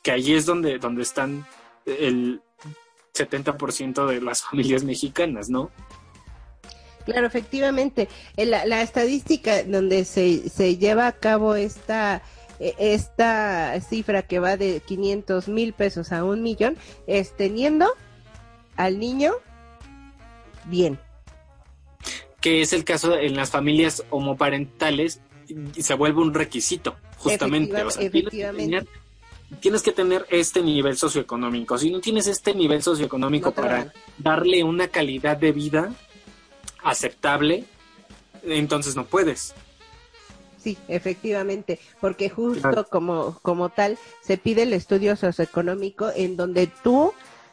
que 0.02 0.12
allí 0.12 0.34
es 0.34 0.46
donde, 0.46 0.78
donde 0.78 1.02
están 1.02 1.44
el 1.84 2.40
70% 3.14 4.06
de 4.06 4.20
las 4.20 4.42
familias 4.50 4.84
mexicanas, 4.84 5.48
¿no? 5.48 5.70
Claro, 7.04 7.26
efectivamente. 7.26 8.08
En 8.36 8.50
La, 8.50 8.66
la 8.66 8.82
estadística 8.82 9.62
donde 9.64 10.04
se, 10.04 10.48
se 10.50 10.76
lleva 10.76 11.06
a 11.06 11.12
cabo 11.12 11.54
esta, 11.54 12.16
eh, 12.16 12.20
esta 12.60 13.80
cifra 13.80 14.22
que 14.22 14.38
va 14.38 14.56
de 14.56 14.80
500 14.86 15.48
mil 15.48 15.72
pesos 15.72 16.12
a 16.12 16.24
un 16.24 16.42
millón 16.42 16.76
es 17.06 17.36
teniendo 17.36 17.88
al 18.76 18.98
niño 18.98 19.32
bien. 20.64 20.98
Que 22.40 22.62
es 22.62 22.72
el 22.72 22.84
caso 22.84 23.16
en 23.18 23.34
las 23.36 23.50
familias 23.50 24.04
homoparentales, 24.10 25.20
y 25.74 25.82
se 25.82 25.94
vuelve 25.94 26.20
un 26.20 26.34
requisito, 26.34 26.96
justamente. 27.16 27.72
Efectiva- 27.72 27.86
O 27.86 27.90
sea, 27.90 28.10
tienes 28.10 28.30
que 28.30 28.38
tener- 28.64 28.86
tienes 29.60 29.82
que 29.82 29.92
tener 29.92 30.26
este 30.28 30.62
nivel 30.62 30.96
socioeconómico. 30.98 31.78
Si 31.78 31.90
no 31.90 32.00
tienes 32.00 32.26
este 32.26 32.54
nivel 32.54 32.82
socioeconómico 32.82 33.48
No 33.50 33.54
para 33.54 33.92
darle 34.18 34.62
una 34.62 34.88
calidad 34.88 35.36
de 35.38 35.52
vida 35.52 35.94
aceptable, 36.82 37.64
entonces 38.44 38.94
no 38.94 39.04
puedes. 39.06 39.54
Sí, 40.58 40.76
efectivamente, 40.88 41.78
porque 42.00 42.28
justo 42.28 42.62
Claro. 42.62 42.88
como, 42.90 43.38
como 43.42 43.68
tal 43.68 43.96
se 44.22 44.36
pide 44.38 44.62
el 44.62 44.72
estudio 44.72 45.14
socioeconómico 45.16 46.10
en 46.14 46.36
donde 46.36 46.68
tú, 46.82 47.12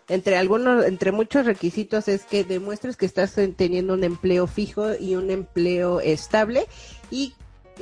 entre 0.10 0.38
algunos, 0.38 0.86
entre 0.86 1.12
muchos 1.12 1.46
requisitos 1.46 2.08
es 2.08 2.24
que 2.26 2.44
demuestres 2.44 2.98
que 2.98 3.06
estás 3.06 3.38
en- 3.38 3.54
teniendo 3.54 3.94
un 3.94 4.04
empleo 4.04 4.48
fijo 4.48 4.96
y 5.00 5.16
un 5.16 5.30
empleo 5.32 6.00
estable 6.00 6.66
y 7.12 7.34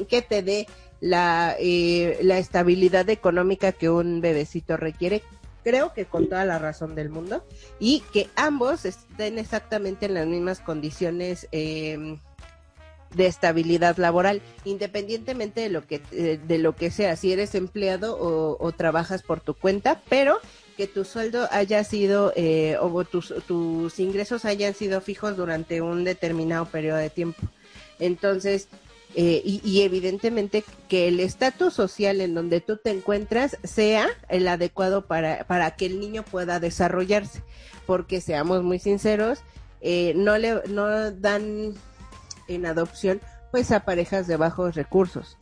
que 0.09 0.21
te 0.21 0.41
dé 0.43 0.67
la, 0.99 1.55
eh, 1.59 2.19
la 2.21 2.37
estabilidad 2.37 3.09
económica 3.09 3.71
que 3.71 3.89
un 3.89 4.21
bebecito 4.21 4.77
requiere. 4.77 5.21
Creo 5.63 5.93
que 5.93 6.05
con 6.05 6.27
toda 6.27 6.43
la 6.43 6.59
razón 6.59 6.95
del 6.95 7.09
mundo 7.09 7.45
y 7.79 8.03
que 8.11 8.27
ambos 8.35 8.83
estén 8.83 9.37
exactamente 9.39 10.05
en 10.07 10.13
las 10.15 10.27
mismas 10.27 10.59
condiciones 10.59 11.47
eh, 11.53 12.17
de 13.15 13.27
estabilidad 13.27 13.97
laboral, 13.97 14.41
independientemente 14.65 15.61
de 15.61 15.69
lo 15.69 15.85
que 15.85 16.01
eh, 16.11 16.39
de 16.45 16.57
lo 16.57 16.75
que 16.75 16.91
sea, 16.91 17.15
si 17.15 17.31
eres 17.31 17.55
empleado 17.55 18.17
o, 18.19 18.71
trabajas 18.71 19.21
por 19.21 19.39
tu 19.39 19.53
cuenta, 19.53 20.01
pero 20.09 20.39
que 20.77 20.87
tu 20.87 21.05
sueldo 21.05 21.47
haya 21.51 21.83
sido 21.83 22.33
eh, 22.35 22.77
o 22.81 23.03
tus, 23.03 23.33
tus 23.47 23.99
ingresos 23.99 24.45
hayan 24.45 24.73
sido 24.73 25.01
fijos 25.01 25.37
durante 25.37 25.81
un 25.81 26.03
determinado 26.03 26.65
periodo 26.65 26.97
de 26.97 27.09
tiempo. 27.09 27.41
Entonces, 27.99 28.67
eh, 29.15 29.43
y, 29.45 29.61
y 29.63 29.83
evidentemente 29.83 30.63
que 30.89 31.07
el 31.07 31.19
estatus 31.19 31.75
social 31.75 32.19
en 32.19 32.33
donde 32.33 32.61
tú 32.61 32.77
te 32.77 32.89
encuentras 32.89 33.57
sea 33.63 34.07
el 34.27 34.47
adecuado 34.47 35.05
para, 35.05 35.43
para 35.45 35.75
que 35.75 35.85
el 35.85 35.99
niño 35.99 36.23
pueda 36.23 36.59
desarrollarse. 36.59 37.43
Porque 37.85 38.21
seamos 38.21 38.63
muy 38.63 38.79
sinceros, 38.79 39.39
eh, 39.81 40.13
no 40.15 40.37
le 40.37 40.61
no 40.69 41.11
dan 41.11 41.73
en 42.53 42.65
adopción 42.65 43.21
pues 43.51 43.71
a 43.71 43.81
parejas 43.81 44.25
de 44.27 44.35
bajos 44.35 44.75
recursos. 44.75 45.37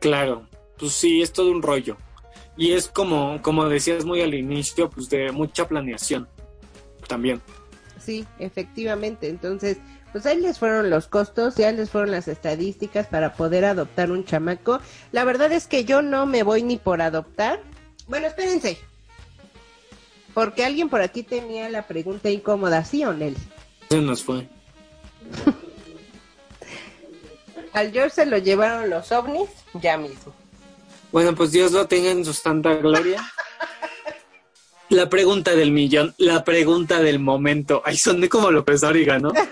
Claro, 0.00 0.46
pues 0.78 0.92
sí, 0.92 1.20
es 1.20 1.32
todo 1.32 1.50
un 1.50 1.62
rollo. 1.62 1.96
Y 2.56 2.72
es 2.72 2.88
como, 2.88 3.40
como 3.42 3.68
decías 3.68 4.04
muy 4.04 4.20
al 4.20 4.34
inicio, 4.34 4.88
pues 4.88 5.08
de 5.10 5.32
mucha 5.32 5.66
planeación 5.66 6.28
también. 7.06 7.40
Sí, 7.98 8.24
efectivamente. 8.38 9.28
Entonces, 9.28 9.78
pues 10.12 10.26
ahí 10.26 10.40
les 10.40 10.58
fueron 10.58 10.90
los 10.90 11.08
costos, 11.08 11.56
ya 11.56 11.72
les 11.72 11.90
fueron 11.90 12.10
las 12.10 12.28
estadísticas 12.28 13.06
para 13.06 13.34
poder 13.34 13.64
adoptar 13.64 14.10
un 14.10 14.24
chamaco. 14.24 14.80
La 15.12 15.24
verdad 15.24 15.52
es 15.52 15.66
que 15.66 15.84
yo 15.84 16.02
no 16.02 16.26
me 16.26 16.42
voy 16.42 16.62
ni 16.62 16.76
por 16.76 17.02
adoptar. 17.02 17.60
Bueno, 18.06 18.26
espérense. 18.26 18.78
Porque 20.34 20.64
alguien 20.64 20.88
por 20.88 21.00
aquí 21.00 21.22
tenía 21.22 21.68
la 21.68 21.86
pregunta 21.86 22.30
incómoda, 22.30 22.84
¿sí 22.84 23.04
o 23.04 23.12
Nelly? 23.12 23.36
Se 23.88 24.00
nos 24.00 24.22
fue. 24.22 24.48
Al 27.72 27.92
George 27.92 28.10
se 28.14 28.26
lo 28.26 28.38
llevaron 28.38 28.90
los 28.90 29.10
ovnis, 29.12 29.48
ya 29.74 29.96
mismo. 29.96 30.34
Bueno, 31.12 31.34
pues 31.34 31.52
Dios 31.52 31.72
lo 31.72 31.86
tenga 31.86 32.10
en 32.10 32.24
su 32.24 32.32
santa 32.32 32.74
gloria. 32.74 33.22
La 34.90 35.08
pregunta 35.10 35.54
del 35.54 35.70
millón, 35.70 36.14
la 36.18 36.44
pregunta 36.44 37.00
del 37.00 37.18
momento. 37.18 37.82
Ay, 37.84 37.96
soné 37.96 38.28
como 38.28 38.50
López 38.50 38.80
Dóriga, 38.80 39.18
¿no? 39.18 39.32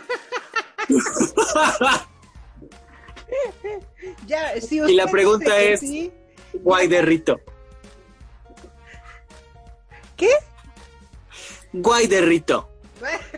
Ya, 4.26 4.60
si 4.60 4.78
Y 4.78 4.94
la 4.94 5.06
pregunta 5.06 5.58
es- 5.60 5.80
sí, 5.80 6.12
Guay 6.54 6.86
de 6.88 7.02
Rito. 7.02 7.40
¿Qué? 10.16 10.30
Guay 11.72 12.06
de 12.06 12.20
Rito. 12.22 12.68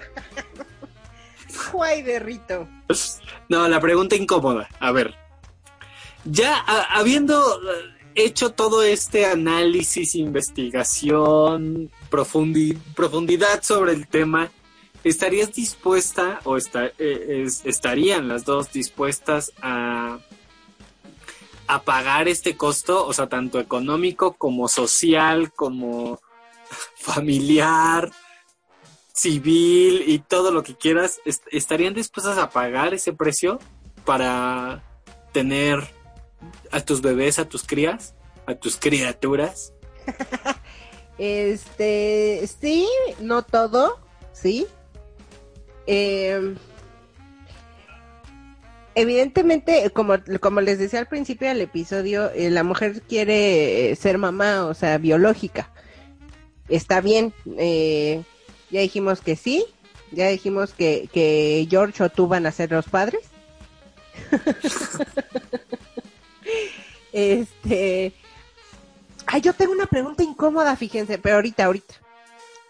Guay 1.73 2.03
de 2.03 2.19
Rito. 2.19 2.69
No, 3.49 3.67
la 3.69 3.81
pregunta 3.81 4.15
incómoda. 4.17 4.69
A 4.81 4.93
ver. 4.93 5.15
Ya 6.25 6.59
habiendo 6.59 7.41
eh, 7.63 7.95
hecho 8.15 8.51
todo 8.53 8.83
este 8.83 9.25
análisis, 9.25 10.15
investigación, 10.15 11.91
profundi- 12.11 12.77
profundidad 12.95 13.63
sobre 13.63 13.93
el 13.93 14.07
tema, 14.07 14.51
¿estarías 15.05 15.53
dispuesta 15.55 16.41
o 16.45 16.59
eh, 16.99 17.43
es- 17.47 17.65
estarían 17.65 18.29
las 18.29 18.45
dos 18.45 18.71
dispuestas 18.73 19.53
a, 19.63 20.19
a 21.69 21.83
pagar 21.83 22.29
este 22.29 22.57
costo? 22.57 23.07
O 23.07 23.13
sea, 23.15 23.29
tanto 23.29 23.61
económico 23.61 24.35
como 24.35 24.69
social, 24.69 25.53
como 25.55 26.21
familiar, 26.97 28.11
civil 29.19 30.05
y 30.07 30.19
todo 30.21 30.51
lo 30.51 30.63
que 30.63 30.75
quieras. 30.77 31.21
est- 31.25 31.47
¿Estarían 31.51 31.95
dispuestas 31.95 32.39
a 32.39 32.51
pagar 32.51 32.95
ese 32.95 33.13
precio 33.13 33.59
para 34.05 34.83
tener 35.33 35.81
a 36.71 36.81
tus 36.81 37.01
bebés, 37.03 37.39
a 37.39 37.49
tus 37.49 37.63
crías, 37.65 38.15
a 38.47 38.55
tus 38.55 38.77
criaturas? 38.77 39.73
Este, 41.21 42.49
sí, 42.61 42.87
no 43.21 43.43
todo, 43.43 43.99
sí. 44.33 44.69
Eh, 45.89 46.55
evidentemente, 48.95 49.91
como, 49.91 50.15
como 50.41 50.61
les 50.61 50.79
decía 50.79 51.01
al 51.01 51.09
principio 51.09 51.49
del 51.49 51.61
episodio, 51.61 52.31
eh, 52.31 52.51
la 52.51 52.63
mujer 52.63 53.03
quiere 53.03 53.95
ser 53.97 54.19
mamá, 54.19 54.67
o 54.67 54.75
sea, 54.75 54.99
biológica. 54.99 55.73
Está 56.69 57.01
bien, 57.01 57.33
eh, 57.57 58.23
ya 58.71 58.81
dijimos 58.81 59.21
que 59.21 59.37
sí, 59.37 59.65
ya 60.13 60.29
dijimos 60.29 60.73
que, 60.73 61.09
que 61.13 61.67
George 61.71 62.03
o 62.05 62.09
tú 62.11 62.27
van 62.29 62.47
a 62.47 62.53
ser 62.53 62.71
los 62.73 62.89
padres. 62.89 63.21
este, 67.13 68.13
ay, 69.27 69.41
yo 69.41 69.53
tengo 69.53 69.73
una 69.73 69.87
pregunta 69.87 70.23
incómoda, 70.23 70.77
fíjense, 70.77 71.19
pero 71.19 71.37
ahorita, 71.37 71.65
ahorita. 71.65 71.95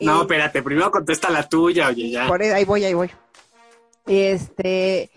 No, 0.01 0.19
Eh, 0.19 0.23
espérate, 0.23 0.63
primero 0.63 0.91
contesta 0.91 1.31
la 1.31 1.49
tuya, 1.49 1.89
oye, 1.89 2.11
ya. 2.11 2.27
por 2.29 2.41
ahí, 2.41 2.51
ahí 2.51 2.65
voy, 2.65 2.85
ahí 2.85 2.95
voy. 2.95 3.11
Este, 4.07 5.11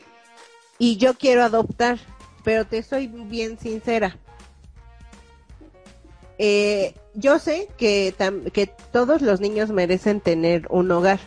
y 0.79 0.97
yo 0.97 1.13
quiero 1.13 1.43
adoptar, 1.43 1.99
pero 2.43 2.65
te 2.65 2.81
soy 2.83 3.07
bien 3.07 3.59
sincera. 3.59 4.17
Eh, 6.39 6.95
yo 7.13 7.39
sé 7.39 7.67
que, 7.77 8.13
que 8.53 8.67
todos 8.91 9.21
los 9.21 9.39
niños 9.41 9.69
merecen 9.69 10.21
tener 10.21 10.67
un 10.69 10.91
hogar. 10.91 11.19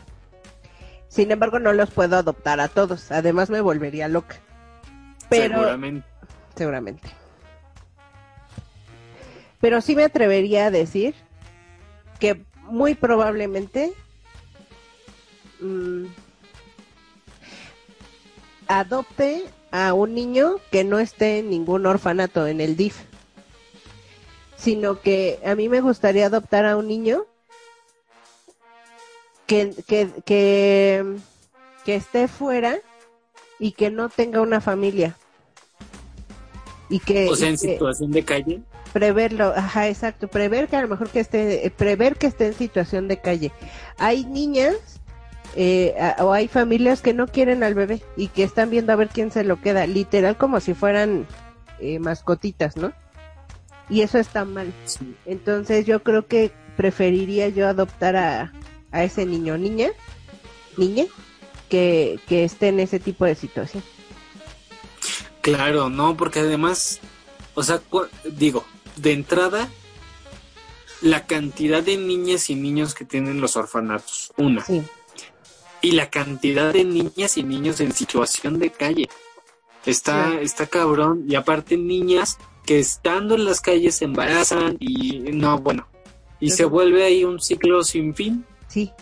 Sin 1.09 1.31
embargo, 1.31 1.59
no 1.59 1.73
los 1.73 1.91
puedo 1.91 2.17
adoptar 2.17 2.61
a 2.61 2.69
todos. 2.69 3.13
Además, 3.13 3.51
me 3.51 3.61
volvería 3.61 4.09
loca. 4.09 4.37
Pero, 5.29 5.59
Seguramente. 5.59 6.07
seguramente. 6.57 7.09
Pero 9.61 9.81
sí 9.81 9.97
me 9.97 10.05
atrevería 10.05 10.67
a 10.67 10.71
decir 10.71 11.15
que 12.19 12.45
muy 12.65 12.95
probablemente 12.95 13.93
mm, 15.61 16.05
adopte 18.67 19.45
a 19.71 19.95
un 19.95 20.15
niño 20.15 20.57
que 20.71 20.85
no 20.85 20.99
esté 20.99 21.39
en 21.39 21.51
ningún 21.51 21.87
orfanato 21.87 22.47
en 22.47 22.61
el 22.61 22.77
DIF, 22.77 23.03
sino 24.57 25.01
que 25.01 25.39
a 25.45 25.55
mí 25.55 25.69
me 25.69 25.81
gustaría 25.81 26.27
adoptar 26.27 26.65
a 26.67 26.77
un 26.77 26.89
niño 26.89 27.27
que, 29.47 29.75
que, 29.87 30.09
que, 30.25 31.05
que 31.85 31.95
esté 31.97 32.29
fuera 32.29 32.79
y 33.59 33.73
que 33.73 33.91
no 33.91 34.09
tenga 34.09 34.41
una 34.41 34.61
familia. 34.61 35.17
Y 36.89 36.99
que, 37.01 37.29
O 37.29 37.37
sea, 37.37 37.49
en 37.49 37.59
situación 37.59 38.11
de 38.11 38.25
calle. 38.25 38.63
preverlo, 38.93 39.53
ajá, 39.57 39.89
exacto, 39.89 40.29
prever 40.29 40.69
que 40.69 40.77
a 40.77 40.83
lo 40.83 40.89
mejor 40.89 41.09
que 41.11 41.21
esté, 41.21 41.67
eh, 41.67 41.71
prever 41.71 42.17
que 42.17 42.27
esté 42.27 42.47
en 42.47 42.55
situación 42.55 43.09
de 43.09 43.21
calle. 43.21 43.53
Hay 43.99 44.25
niñas 44.27 44.77
eh, 45.57 45.95
a- 46.01 46.25
o 46.25 46.33
hay 46.33 46.49
familias 46.49 47.01
que 47.01 47.15
no 47.15 47.27
quieren 47.29 47.63
al 47.63 47.75
bebé 47.75 48.03
y 48.17 48.29
que 48.29 48.43
están 48.43 48.71
viendo 48.71 48.93
a 48.93 48.97
ver 48.97 49.09
quién 49.09 49.31
se 49.31 49.45
lo 49.45 49.61
queda, 49.61 49.87
literal 49.87 50.37
como 50.37 50.59
si 50.61 50.75
fueran 50.75 51.27
eh, 51.81 51.99
mascotitas, 52.01 52.77
¿no? 52.77 52.93
Y 53.91 54.01
eso 54.03 54.19
está 54.19 54.45
mal. 54.45 54.73
Sí. 54.87 55.15
Entonces 55.27 55.87
yo 55.87 56.03
creo 56.03 56.27
que 56.27 56.51
preferiría 56.77 57.49
yo 57.49 57.69
adoptar 57.69 58.17
a, 58.17 58.53
a 58.91 59.05
ese 59.05 59.27
niño 59.27 59.55
o 59.55 59.59
niña, 59.59 59.91
niña, 60.77 61.05
que, 61.69 62.19
que 62.27 62.45
esté 62.45 62.69
en 62.69 62.81
ese 62.81 62.99
tipo 62.99 63.25
de 63.25 63.35
situación. 63.35 63.83
Claro, 65.41 65.91
no, 65.91 66.17
porque 66.17 66.41
además, 66.41 67.01
o 67.55 67.63
sea, 67.63 67.81
digo, 68.25 68.65
de 68.97 69.13
entrada, 69.13 69.69
la 71.03 71.27
cantidad 71.27 71.83
de 71.83 71.97
niñas 71.99 72.49
y 72.49 72.55
niños 72.55 72.95
que 72.95 73.05
tienen 73.05 73.41
los 73.41 73.57
orfanatos, 73.57 74.33
una. 74.39 74.65
Sí, 74.65 74.83
Y 75.83 75.93
la 75.93 76.09
cantidad 76.09 76.73
de 76.73 76.85
niñas 76.85 77.37
y 77.37 77.43
niños 77.43 77.81
en 77.81 77.93
situación 77.93 78.59
de 78.59 78.71
calle. 78.71 79.09
Está, 79.85 80.31
Sí. 80.31 80.39
está 80.41 80.67
cabrón. 80.67 81.25
Y 81.29 81.35
aparte 81.35 81.77
niñas 81.77 82.39
que 82.65 82.79
estando 82.79 83.35
en 83.35 83.45
las 83.45 83.61
calles 83.61 83.97
se 83.97 84.05
embarazan 84.05 84.77
y 84.81 85.19
no, 85.33 85.59
bueno. 85.59 85.89
Y 86.41 86.51
se 86.51 86.65
vuelve 86.65 87.05
ahí 87.05 87.25
un 87.25 87.41
ciclo 87.41 87.83
sin 87.85 88.15
fin. 88.15 88.45
Sí, 88.69 88.93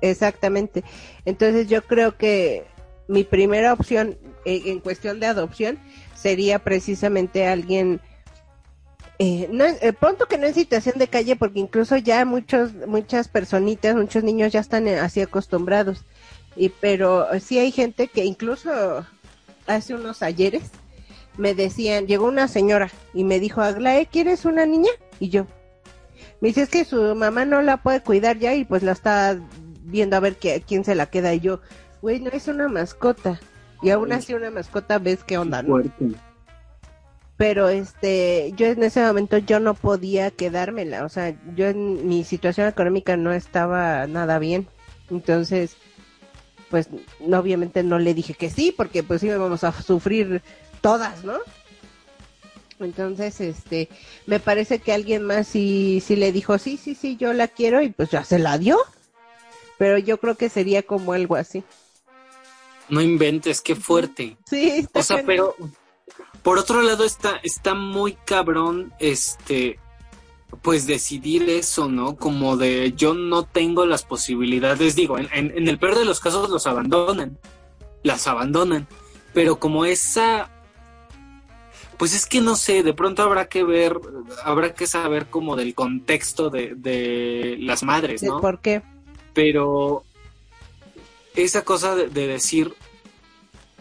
exactamente. 0.00 0.84
Entonces 1.24 1.68
yo 1.68 1.82
creo 1.82 2.16
que 2.16 2.64
mi 3.08 3.24
primera 3.24 3.72
opción 3.72 4.18
eh, 4.44 4.62
en 4.66 4.80
cuestión 4.80 5.20
de 5.20 5.26
adopción 5.26 5.78
sería 6.14 6.58
precisamente 6.58 7.46
alguien, 7.46 8.00
eh, 9.18 9.48
no, 9.50 9.64
eh, 9.64 9.92
pronto 9.92 10.26
que 10.26 10.38
no 10.38 10.46
en 10.46 10.54
situación 10.54 10.98
de 10.98 11.08
calle, 11.08 11.36
porque 11.36 11.60
incluso 11.60 11.96
ya 11.96 12.24
muchos, 12.24 12.72
muchas 12.86 13.28
personitas, 13.28 13.94
muchos 13.94 14.24
niños 14.24 14.52
ya 14.52 14.60
están 14.60 14.88
eh, 14.88 14.98
así 14.98 15.20
acostumbrados. 15.20 16.04
Y 16.56 16.68
pero 16.68 17.26
sí 17.40 17.58
hay 17.58 17.72
gente 17.72 18.08
que 18.08 18.24
incluso 18.24 19.04
hace 19.66 19.94
unos 19.94 20.22
ayeres 20.22 20.70
me 21.36 21.54
decían, 21.54 22.06
llegó 22.06 22.26
una 22.26 22.48
señora 22.48 22.90
y 23.12 23.24
me 23.24 23.40
dijo, 23.40 23.60
Aglae, 23.60 24.06
¿quieres 24.06 24.44
una 24.44 24.66
niña? 24.66 24.90
Y 25.20 25.28
yo, 25.28 25.46
me 26.40 26.48
dice, 26.48 26.62
es 26.62 26.68
que 26.68 26.84
su 26.84 27.14
mamá 27.14 27.44
no 27.44 27.62
la 27.62 27.78
puede 27.78 28.02
cuidar 28.02 28.38
ya 28.38 28.54
y 28.54 28.64
pues 28.64 28.82
la 28.82 28.92
está 28.92 29.38
viendo 29.84 30.16
a 30.16 30.20
ver 30.20 30.36
qué, 30.36 30.62
quién 30.66 30.84
se 30.84 30.94
la 30.94 31.06
queda. 31.06 31.34
Y 31.34 31.40
yo, 31.40 31.60
güey, 32.02 32.20
no 32.20 32.30
es 32.30 32.48
una 32.48 32.68
mascota. 32.68 33.40
Y 33.82 33.90
aún 33.90 34.12
así 34.12 34.34
una 34.34 34.50
mascota 34.50 34.98
ves 34.98 35.24
qué 35.24 35.38
onda, 35.38 35.62
¿no? 35.62 35.82
Pero 37.36 37.68
este, 37.68 38.52
yo 38.56 38.66
en 38.66 38.82
ese 38.82 39.04
momento 39.04 39.38
yo 39.38 39.60
no 39.60 39.74
podía 39.74 40.30
quedármela. 40.30 41.04
O 41.04 41.08
sea, 41.08 41.34
yo 41.54 41.66
en 41.66 42.06
mi 42.08 42.24
situación 42.24 42.68
económica 42.68 43.16
no 43.16 43.32
estaba 43.32 44.06
nada 44.06 44.38
bien. 44.38 44.68
Entonces, 45.10 45.76
pues 46.70 46.88
obviamente 47.20 47.82
no 47.82 47.98
le 47.98 48.14
dije 48.14 48.34
que 48.34 48.50
sí, 48.50 48.72
porque 48.76 49.02
pues 49.02 49.22
íbamos 49.22 49.64
a 49.64 49.72
sufrir 49.72 50.42
todas, 50.84 51.24
¿no? 51.24 51.38
Entonces, 52.78 53.40
este, 53.40 53.88
me 54.26 54.38
parece 54.38 54.80
que 54.80 54.92
alguien 54.92 55.22
más 55.24 55.46
sí, 55.48 56.02
sí 56.04 56.14
le 56.16 56.30
dijo, 56.30 56.58
sí, 56.58 56.76
sí, 56.76 56.94
sí, 56.94 57.16
yo 57.16 57.32
la 57.32 57.48
quiero 57.48 57.80
y 57.80 57.88
pues 57.88 58.10
ya 58.10 58.22
se 58.22 58.38
la 58.38 58.58
dio. 58.58 58.78
Pero 59.78 59.96
yo 59.96 60.18
creo 60.18 60.34
que 60.36 60.50
sería 60.50 60.82
como 60.82 61.14
algo 61.14 61.36
así. 61.36 61.64
No 62.90 63.00
inventes, 63.00 63.60
qué 63.62 63.74
fuerte. 63.74 64.36
Sí, 64.46 64.68
está 64.70 65.00
O 65.00 65.02
sea, 65.02 65.22
pero 65.24 65.56
por 66.42 66.58
otro 66.58 66.82
lado 66.82 67.04
está, 67.04 67.40
está 67.42 67.74
muy 67.74 68.12
cabrón, 68.26 68.92
este, 68.98 69.78
pues 70.60 70.86
decidir 70.86 71.48
eso, 71.48 71.88
¿no? 71.88 72.16
Como 72.16 72.58
de 72.58 72.92
yo 72.94 73.14
no 73.14 73.44
tengo 73.44 73.86
las 73.86 74.02
posibilidades, 74.04 74.94
digo, 74.96 75.16
en, 75.18 75.28
en- 75.32 75.56
en 75.56 75.66
el 75.68 75.78
peor 75.78 75.96
de 75.98 76.04
los 76.04 76.20
casos 76.20 76.50
los 76.50 76.66
abandonan, 76.66 77.38
las 78.02 78.26
abandonan, 78.26 78.86
pero 79.32 79.58
como 79.58 79.84
esa, 79.86 80.50
pues 81.98 82.14
es 82.14 82.26
que 82.26 82.40
no 82.40 82.56
sé, 82.56 82.82
de 82.82 82.94
pronto 82.94 83.22
habrá 83.22 83.46
que 83.46 83.64
ver, 83.64 83.98
habrá 84.44 84.74
que 84.74 84.86
saber 84.86 85.26
como 85.26 85.56
del 85.56 85.74
contexto 85.74 86.50
de, 86.50 86.74
de 86.74 87.56
las 87.60 87.82
madres, 87.82 88.22
¿no? 88.22 88.40
¿Por 88.40 88.60
qué? 88.60 88.82
pero 89.34 90.04
esa 91.34 91.62
cosa 91.64 91.94
de, 91.96 92.08
de 92.08 92.26
decir 92.28 92.72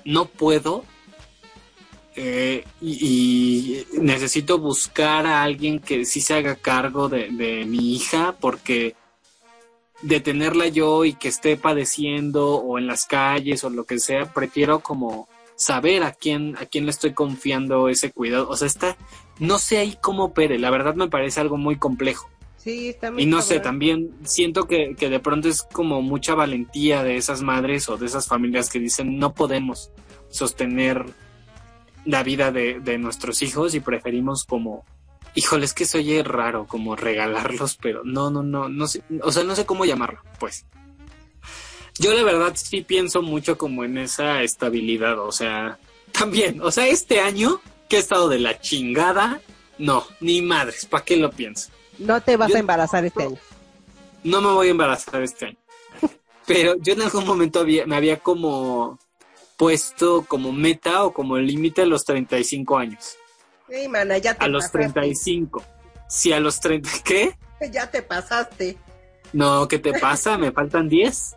no 0.03 0.25
puedo 0.25 0.83
eh, 2.15 2.65
y, 2.81 2.91
y 2.91 3.85
necesito 3.99 4.57
buscar 4.57 5.25
a 5.25 5.43
alguien 5.43 5.79
que 5.79 6.05
sí 6.05 6.19
se 6.19 6.33
haga 6.33 6.55
cargo 6.55 7.07
de, 7.07 7.29
de 7.29 7.65
mi 7.65 7.95
hija 7.95 8.35
porque 8.39 8.95
de 10.01 10.19
tenerla 10.19 10.67
yo 10.67 11.05
y 11.05 11.13
que 11.13 11.29
esté 11.29 11.55
padeciendo 11.55 12.55
o 12.55 12.77
en 12.77 12.87
las 12.87 13.05
calles 13.05 13.63
o 13.63 13.69
lo 13.69 13.85
que 13.85 13.99
sea 13.99 14.33
prefiero 14.33 14.79
como 14.79 15.29
saber 15.55 16.03
a 16.03 16.11
quién 16.11 16.55
a 16.57 16.65
quién 16.65 16.85
le 16.85 16.91
estoy 16.91 17.13
confiando 17.13 17.89
ese 17.89 18.11
cuidado. 18.11 18.49
O 18.49 18.57
sea 18.57 18.67
está 18.67 18.97
no 19.39 19.59
sé 19.59 19.77
ahí 19.77 19.97
cómo 20.01 20.25
opere 20.25 20.59
la 20.59 20.69
verdad 20.69 20.95
me 20.95 21.09
parece 21.09 21.39
algo 21.39 21.57
muy 21.57 21.77
complejo. 21.77 22.29
Sí, 22.57 22.89
está 22.89 23.11
muy 23.11 23.23
y 23.23 23.25
no 23.25 23.41
sé, 23.41 23.59
también 23.59 24.11
siento 24.23 24.67
que, 24.67 24.95
que 24.95 25.09
de 25.09 25.19
pronto 25.19 25.49
es 25.49 25.63
como 25.63 26.01
mucha 26.01 26.33
valentía 26.33 27.03
de 27.03 27.17
esas 27.17 27.41
madres 27.41 27.89
o 27.89 27.97
de 27.97 28.05
esas 28.05 28.27
familias 28.27 28.69
que 28.69 28.79
dicen 28.79 29.19
no 29.19 29.33
podemos 29.33 29.91
sostener 30.29 31.05
la 32.05 32.23
vida 32.23 32.51
de, 32.51 32.79
de 32.79 32.97
nuestros 32.97 33.41
hijos 33.41 33.75
y 33.75 33.79
preferimos 33.79 34.43
como, 34.43 34.83
híjole, 35.35 35.65
es 35.65 35.73
que 35.73 35.85
se 35.85 35.99
oye 35.99 36.23
raro 36.23 36.67
como 36.67 36.95
regalarlos, 36.95 37.77
pero 37.81 38.03
no, 38.03 38.29
no, 38.29 38.43
no, 38.43 38.69
no 38.69 38.87
sé, 38.87 39.03
o 39.21 39.31
sea, 39.31 39.43
no 39.43 39.55
sé 39.55 39.65
cómo 39.65 39.85
llamarlo, 39.85 40.21
pues. 40.39 40.65
Yo 41.99 42.13
la 42.13 42.23
verdad 42.23 42.53
sí 42.55 42.81
pienso 42.81 43.21
mucho 43.21 43.57
como 43.57 43.83
en 43.83 43.97
esa 43.97 44.41
estabilidad, 44.41 45.19
o 45.19 45.31
sea, 45.31 45.77
también, 46.11 46.61
o 46.61 46.71
sea, 46.71 46.87
este 46.87 47.19
año 47.19 47.61
que 47.89 47.97
he 47.97 47.99
estado 47.99 48.29
de 48.29 48.39
la 48.39 48.59
chingada, 48.59 49.41
no, 49.77 50.05
ni 50.19 50.41
madres, 50.41 50.85
¿para 50.85 51.03
qué 51.03 51.17
lo 51.17 51.31
pienso? 51.31 51.69
No 51.99 52.21
te 52.21 52.37
vas 52.37 52.49
Yo- 52.49 52.55
a 52.55 52.59
embarazar 52.59 53.05
este 53.05 53.23
año. 53.23 53.37
No 54.23 54.41
me 54.41 54.47
voy 54.53 54.67
a 54.69 54.71
embarazar 54.71 55.21
este 55.21 55.47
año. 55.47 55.57
Pero 56.47 56.75
yo 56.79 56.93
en 56.93 57.01
algún 57.01 57.25
momento 57.25 57.59
había, 57.59 57.85
me 57.85 57.95
había 57.95 58.17
como 58.19 58.97
puesto 59.57 60.25
como 60.27 60.51
meta 60.51 61.03
o 61.03 61.13
como 61.13 61.37
límite 61.37 61.81
a 61.83 61.85
los 61.85 62.03
35 62.05 62.77
años. 62.77 63.15
Sí, 63.69 63.87
mana, 63.87 64.17
ya 64.17 64.33
te 64.33 64.43
A 64.43 64.47
los 64.47 64.63
pasaste. 64.65 64.89
35. 64.93 65.63
Si 66.09 66.31
a 66.33 66.39
los 66.39 66.59
30, 66.59 66.89
¿qué? 67.03 67.37
Ya 67.71 67.89
te 67.89 68.01
pasaste. 68.01 68.77
No, 69.31 69.67
¿qué 69.69 69.79
te 69.79 69.93
pasa? 69.99 70.37
Me 70.37 70.51
faltan 70.51 70.89
10. 70.89 71.35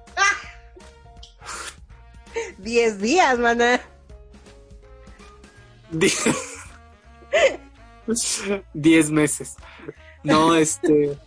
10 2.59 3.01
días, 3.01 3.39
mana. 3.39 3.81
10 8.75 9.11
meses. 9.11 9.57
No, 10.23 10.55
este. 10.55 11.19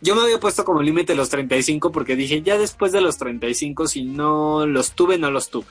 Yo 0.00 0.14
me 0.14 0.22
había 0.22 0.38
puesto 0.38 0.64
como 0.64 0.82
límite 0.82 1.14
los 1.14 1.30
35 1.30 1.90
porque 1.90 2.14
dije, 2.14 2.42
ya 2.42 2.58
después 2.58 2.92
de 2.92 3.00
los 3.00 3.16
35, 3.16 3.88
si 3.88 4.04
no 4.04 4.66
los 4.66 4.92
tuve, 4.92 5.16
no 5.16 5.30
los 5.30 5.48
tuve. 5.48 5.66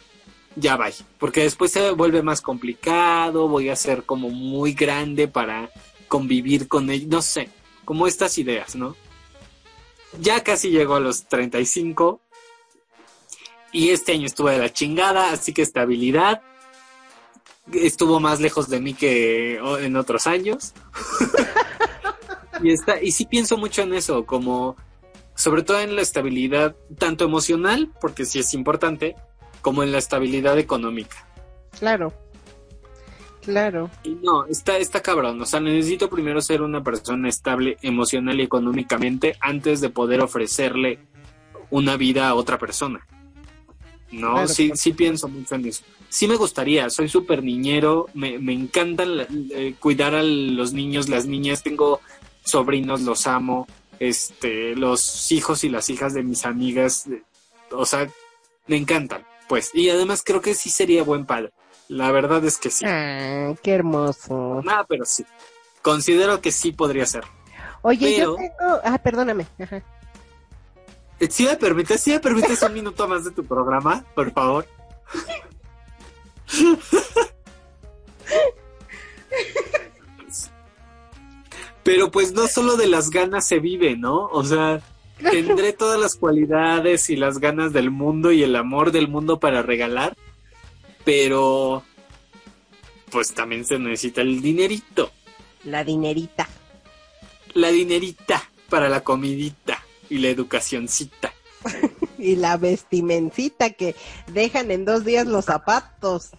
Ya 0.56 0.76
vaya. 0.76 1.06
Porque 1.20 1.44
después 1.44 1.72
se 1.72 1.92
vuelve 1.92 2.24
más 2.24 2.42
complicado, 2.42 3.48
voy 3.48 3.70
a 3.70 3.76
ser 3.76 4.04
como 4.04 4.30
muy 4.30 4.74
grande 4.74 5.28
para 5.28 5.70
convivir 6.08 6.68
con 6.68 6.90
ellos. 6.90 7.10
No 7.10 7.22
sé, 7.22 7.50
como 7.86 8.08
estas 8.08 8.38
ideas, 8.40 8.76
¿no? 8.76 8.96
Ya 10.20 10.44
casi 10.44 10.70
llegó 10.70 10.96
a 10.96 11.00
los 11.00 11.28
35. 11.28 12.22
Y 13.74 13.90
este 13.90 14.14
año 14.14 14.28
estuve 14.28 14.54
de 14.54 14.60
la 14.60 14.72
chingada, 14.72 15.32
así 15.32 15.52
que 15.52 15.64
estabilidad. 15.64 16.42
Estuvo 17.74 18.20
más 18.20 18.40
lejos 18.40 18.70
de 18.70 18.80
mí 18.80 18.94
que 18.94 19.58
en 19.58 19.96
otros 19.98 20.28
años. 20.28 20.74
y, 22.64 22.72
está, 22.72 23.02
y 23.02 23.12
sí 23.12 23.26
pienso 23.26 23.58
mucho 23.58 23.82
en 23.82 23.96
eso, 23.96 24.26
como 24.26 24.78
sobre 25.36 25.64
todo 25.64 25.80
en 25.80 25.96
la 25.96 26.04
estabilidad, 26.04 26.76
tanto 27.00 27.26
emocional, 27.26 27.92
porque 28.00 28.26
sí 28.26 28.40
es 28.40 28.54
importante, 28.54 29.16
como 29.62 29.82
en 29.82 29.92
la 29.92 29.98
estabilidad 29.98 30.60
económica. 30.60 31.26
Claro. 31.80 32.14
Claro. 33.42 33.90
Y 34.04 34.12
no, 34.16 34.46
está, 34.46 34.78
está 34.78 35.02
cabrón. 35.02 35.42
O 35.42 35.46
sea, 35.46 35.60
necesito 35.60 36.10
primero 36.10 36.42
ser 36.42 36.62
una 36.62 36.84
persona 36.84 37.28
estable 37.28 37.78
emocional 37.82 38.40
y 38.40 38.44
económicamente 38.44 39.36
antes 39.42 39.82
de 39.82 39.90
poder 39.90 40.22
ofrecerle 40.22 41.00
una 41.70 41.98
vida 41.98 42.30
a 42.30 42.36
otra 42.36 42.58
persona. 42.58 43.06
No, 44.14 44.34
Claro, 44.34 44.48
sí, 44.48 44.72
sí 44.76 44.94
pienso 44.94 45.28
mucho 45.28 45.56
en 45.56 45.66
eso. 45.66 45.84
Sí 46.10 46.28
me 46.28 46.36
gustaría, 46.36 46.90
soy 46.90 47.10
súper 47.10 47.44
niñero, 47.44 48.08
me, 48.14 48.38
me 48.38 48.54
encanta 48.54 49.06
la- 49.06 49.28
eh, 49.52 49.74
cuidar 49.80 50.14
a 50.14 50.22
los 50.24 50.72
niños, 50.74 51.10
las 51.10 51.26
niñas, 51.26 51.64
tengo 51.64 52.00
sobrinos, 52.46 53.02
los 53.02 53.26
amo, 53.26 53.68
este, 54.00 54.76
los 54.76 55.32
hijos 55.32 55.64
y 55.64 55.70
las 55.70 55.90
hijas 55.90 56.14
de 56.14 56.22
mis 56.24 56.46
amigas, 56.46 57.08
eh, 57.08 57.24
o 57.72 57.86
sea, 57.86 58.08
me 58.68 58.78
encantan, 58.78 59.24
pues. 59.50 59.72
Y 59.74 59.90
además 59.90 60.22
creo 60.24 60.42
que 60.42 60.54
sí 60.54 60.70
sería 60.70 61.04
buen 61.04 61.26
padre. 61.26 61.52
La 61.88 62.12
verdad 62.12 62.44
es 62.46 62.58
que 62.58 62.70
sí. 62.70 62.86
Ah, 62.88 63.54
qué 63.64 63.72
hermoso. 63.72 64.62
Nada, 64.64 64.86
pero 64.88 65.06
sí. 65.06 65.26
Considero 65.82 66.40
que 66.40 66.52
sí 66.52 66.72
podría 66.72 67.06
ser. 67.06 67.24
Oye, 67.82 68.16
yo 68.18 68.36
tengo. 68.36 68.80
Ah, 68.84 68.98
perdóname. 69.04 69.48
Ajá. 69.60 69.84
Eh, 71.24 71.28
Si 71.30 71.46
me 71.46 71.56
permites, 71.56 72.02
si 72.02 72.12
me 72.12 72.20
permites 72.20 72.62
un 72.62 72.74
minuto 72.74 73.08
más 73.08 73.24
de 73.24 73.32
tu 73.32 73.46
programa, 73.46 74.04
por 74.16 74.32
favor. 74.32 74.66
Pero 81.84 82.12
pues 82.12 82.32
no 82.34 82.48
solo 82.48 82.78
de 82.78 82.88
las 82.88 83.10
ganas 83.10 83.48
se 83.48 83.60
vive, 83.60 83.98
¿no? 83.98 84.26
O 84.28 84.44
sea, 84.44 84.82
tendré 85.20 85.74
todas 85.74 86.00
las 86.00 86.16
cualidades 86.16 87.10
y 87.10 87.16
las 87.18 87.40
ganas 87.40 87.74
del 87.74 87.92
mundo 87.92 88.32
y 88.32 88.44
el 88.44 88.56
amor 88.56 88.92
del 88.92 89.10
mundo 89.10 89.40
para 89.40 89.62
regalar, 89.62 90.16
pero 91.04 91.84
pues 93.12 93.34
también 93.34 93.66
se 93.66 93.78
necesita 93.80 94.22
el 94.22 94.42
dinerito, 94.42 95.12
La 95.66 95.84
dinerita. 95.84 96.48
la 97.54 97.68
dinerita 97.70 98.42
para 98.70 98.88
la 98.90 99.04
comidita 99.04 99.73
y 100.10 100.20
la 100.20 100.30
educacioncita. 100.30 101.34
Y 102.16 102.38
la 102.38 102.56
vestimencita 102.56 103.72
que 103.72 103.96
dejan 104.28 104.72
en 104.72 104.86
dos 104.86 105.04
días 105.04 105.28
los 105.28 105.44
zapatos. 105.46 106.30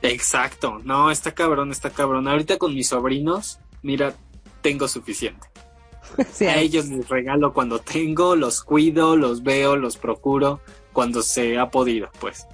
Exacto, 0.00 0.78
no, 0.84 1.10
está 1.10 1.32
cabrón, 1.32 1.70
está 1.70 1.90
cabrón. 1.90 2.26
Ahorita 2.26 2.56
con 2.56 2.74
mis 2.74 2.88
sobrinos, 2.88 3.58
mira, 3.82 4.14
tengo 4.62 4.88
suficiente. 4.88 5.46
A 6.40 6.56
ellos 6.56 6.86
les 6.86 7.08
regalo 7.08 7.52
cuando 7.52 7.78
tengo, 7.80 8.36
los 8.36 8.62
cuido, 8.62 9.16
los 9.16 9.42
veo, 9.42 9.76
los 9.76 9.96
procuro, 9.96 10.60
cuando 10.92 11.22
se 11.22 11.58
ha 11.58 11.70
podido, 11.70 12.08
pues. 12.20 12.46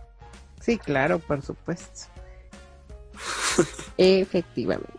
Sí, 0.61 0.79
claro, 0.79 1.21
por 1.21 1.43
supuesto. 1.43 2.09
Efectivamente. 3.97 4.99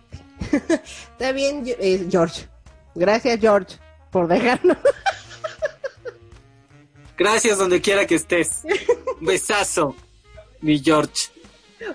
Está 1.12 1.32
bien, 1.34 1.64
eh, 1.66 2.08
George. 2.10 2.48
Gracias, 2.96 3.40
George, 3.40 3.78
por 4.12 4.28
dejarnos. 4.28 4.78
Gracias 7.18 7.58
donde 7.58 7.82
quiera 7.82 8.06
que 8.06 8.16
estés. 8.16 8.64
Un 9.20 9.26
besazo, 9.26 9.96
mi 10.62 10.80
George. 10.80 11.30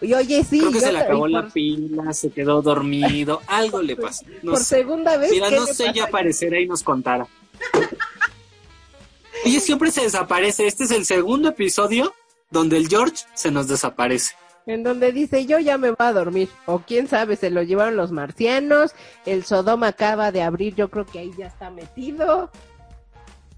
Y 0.00 0.14
oye, 0.14 0.44
sí. 0.44 0.58
Creo 0.58 0.72
que 0.72 0.80
se 0.80 0.92
le 0.92 1.00
acabó 1.00 1.26
la 1.26 1.48
pila, 1.48 2.12
se 2.12 2.30
quedó 2.30 2.62
dormido, 2.62 3.40
algo 3.46 3.82
le 3.82 3.96
pasó. 3.96 4.24
No 4.42 4.52
por 4.52 4.60
sé. 4.60 4.76
segunda 4.76 5.16
vez. 5.16 5.30
Mira, 5.30 5.48
¿qué 5.48 5.56
no 5.56 5.66
sé, 5.66 5.92
ya 5.94 6.04
aparecerá 6.04 6.58
y 6.60 6.66
nos 6.66 6.82
contará. 6.82 7.26
Oye, 9.44 9.60
siempre 9.60 9.90
se 9.90 10.02
desaparece. 10.02 10.66
Este 10.66 10.84
es 10.84 10.90
el 10.92 11.04
segundo 11.04 11.48
episodio 11.48 12.14
donde 12.50 12.76
el 12.76 12.88
George 12.88 13.24
se 13.34 13.50
nos 13.50 13.66
desaparece. 13.66 14.34
En 14.66 14.82
donde 14.82 15.10
dice, 15.12 15.44
yo 15.46 15.58
ya 15.58 15.76
me 15.76 15.88
voy 15.88 15.96
a 15.98 16.12
dormir. 16.12 16.48
O 16.66 16.80
quién 16.80 17.08
sabe, 17.08 17.36
se 17.36 17.50
lo 17.50 17.62
llevaron 17.62 17.96
los 17.96 18.12
marcianos. 18.12 18.94
El 19.26 19.44
Sodoma 19.44 19.88
acaba 19.88 20.30
de 20.30 20.42
abrir, 20.42 20.74
yo 20.74 20.88
creo 20.88 21.04
que 21.04 21.18
ahí 21.18 21.32
ya 21.36 21.46
está 21.46 21.70
metido. 21.70 22.50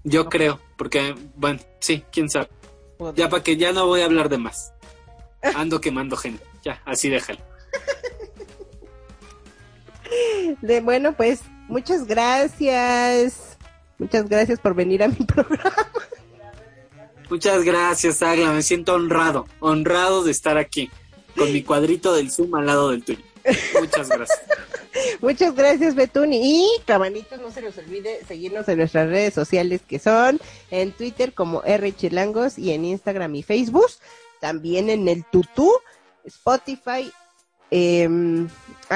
Yo 0.03 0.29
creo, 0.29 0.59
porque, 0.77 1.15
bueno, 1.35 1.59
sí, 1.79 2.03
quién 2.11 2.29
sabe. 2.29 2.49
Ya 3.15 3.29
para 3.29 3.43
que 3.43 3.57
ya 3.57 3.71
no 3.71 3.87
voy 3.87 4.01
a 4.01 4.05
hablar 4.05 4.29
de 4.29 4.37
más. 4.37 4.73
Ando 5.55 5.81
quemando 5.81 6.15
gente. 6.15 6.43
Ya, 6.63 6.81
así 6.85 7.09
déjalo. 7.09 7.39
De, 10.61 10.81
bueno, 10.81 11.13
pues 11.13 11.41
muchas 11.67 12.05
gracias. 12.05 13.57
Muchas 13.97 14.27
gracias 14.27 14.59
por 14.59 14.73
venir 14.73 15.03
a 15.03 15.07
mi 15.07 15.15
programa. 15.25 15.73
Muchas 17.29 17.63
gracias, 17.63 18.21
Agla. 18.21 18.51
Me 18.51 18.61
siento 18.61 18.93
honrado, 18.93 19.47
honrado 19.59 20.23
de 20.23 20.31
estar 20.31 20.57
aquí, 20.57 20.89
con 21.35 21.51
mi 21.51 21.63
cuadrito 21.63 22.13
del 22.13 22.31
Zoom 22.31 22.55
al 22.55 22.65
lado 22.65 22.91
del 22.91 23.03
tuyo. 23.03 23.23
Muchas 23.79 24.09
gracias. 24.09 24.41
Muchas 25.21 25.55
gracias, 25.55 25.95
Betuni. 25.95 26.39
Y, 26.41 26.67
cabanitos, 26.85 27.39
no 27.39 27.51
se 27.51 27.61
les 27.61 27.77
olvide 27.77 28.23
seguirnos 28.25 28.67
en 28.69 28.77
nuestras 28.77 29.09
redes 29.09 29.33
sociales 29.33 29.81
que 29.87 29.99
son 29.99 30.39
en 30.71 30.91
Twitter 30.91 31.33
como 31.33 31.63
R 31.63 31.93
y 32.57 32.71
en 32.71 32.85
Instagram 32.85 33.35
y 33.35 33.43
Facebook. 33.43 33.91
También 34.39 34.89
en 34.89 35.07
el 35.07 35.25
Tutú, 35.25 35.71
Spotify, 36.23 37.11
em, 37.71 38.47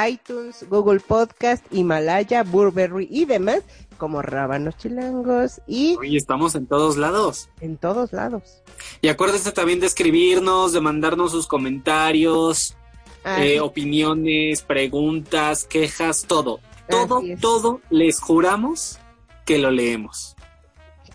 iTunes, 0.08 0.66
Google 0.70 1.00
Podcast, 1.00 1.66
Himalaya, 1.72 2.44
Burberry 2.44 3.08
y 3.10 3.26
demás 3.26 3.64
como 4.00 4.24
Rábanos 4.24 4.76
Chilangos 4.78 5.62
y 5.68 5.96
Oye, 5.98 6.18
estamos 6.18 6.56
en 6.56 6.66
todos 6.66 6.98
lados. 6.98 7.50
en 7.62 7.78
todos 7.78 8.12
lados. 8.14 8.64
Y 9.02 9.10
acuérdense 9.10 9.52
también 9.52 9.80
de 9.80 9.86
escribirnos, 9.86 10.74
de 10.74 10.82
mandarnos 10.82 11.32
sus 11.32 11.46
comentarios, 11.46 12.76
eh, 13.24 13.60
opiniones, 13.60 14.64
preguntas, 14.64 15.66
quejas, 15.66 16.26
todo. 16.28 16.60
Todo, 16.90 17.22
todo, 17.40 17.82
les 17.92 18.20
juramos 18.20 18.98
que 19.46 19.60
lo 19.60 19.70
leemos. 19.70 20.36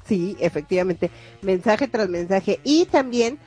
Sí, 0.07 0.37
efectivamente, 0.39 1.11
mensaje 1.43 1.89
tras 1.89 2.09
mensaje. 2.09 2.61
Y 2.63 2.85
también 2.85 3.41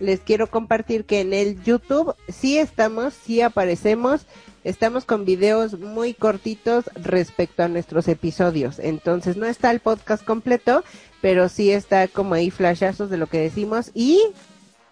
les 0.00 0.20
quiero 0.20 0.46
compartir 0.46 1.04
que 1.04 1.20
en 1.20 1.34
el 1.34 1.62
YouTube 1.62 2.14
sí 2.28 2.56
estamos, 2.58 3.12
sí 3.12 3.42
aparecemos, 3.42 4.26
estamos 4.64 5.04
con 5.04 5.24
videos 5.24 5.78
muy 5.78 6.14
cortitos 6.14 6.86
respecto 6.94 7.62
a 7.62 7.68
nuestros 7.68 8.08
episodios. 8.08 8.78
Entonces 8.78 9.36
no 9.36 9.46
está 9.46 9.70
el 9.70 9.80
podcast 9.80 10.24
completo, 10.24 10.82
pero 11.20 11.48
sí 11.48 11.70
está 11.70 12.08
como 12.08 12.34
ahí 12.34 12.50
flashazos 12.50 13.10
de 13.10 13.16
lo 13.18 13.26
que 13.28 13.38
decimos 13.38 13.90
y 13.94 14.20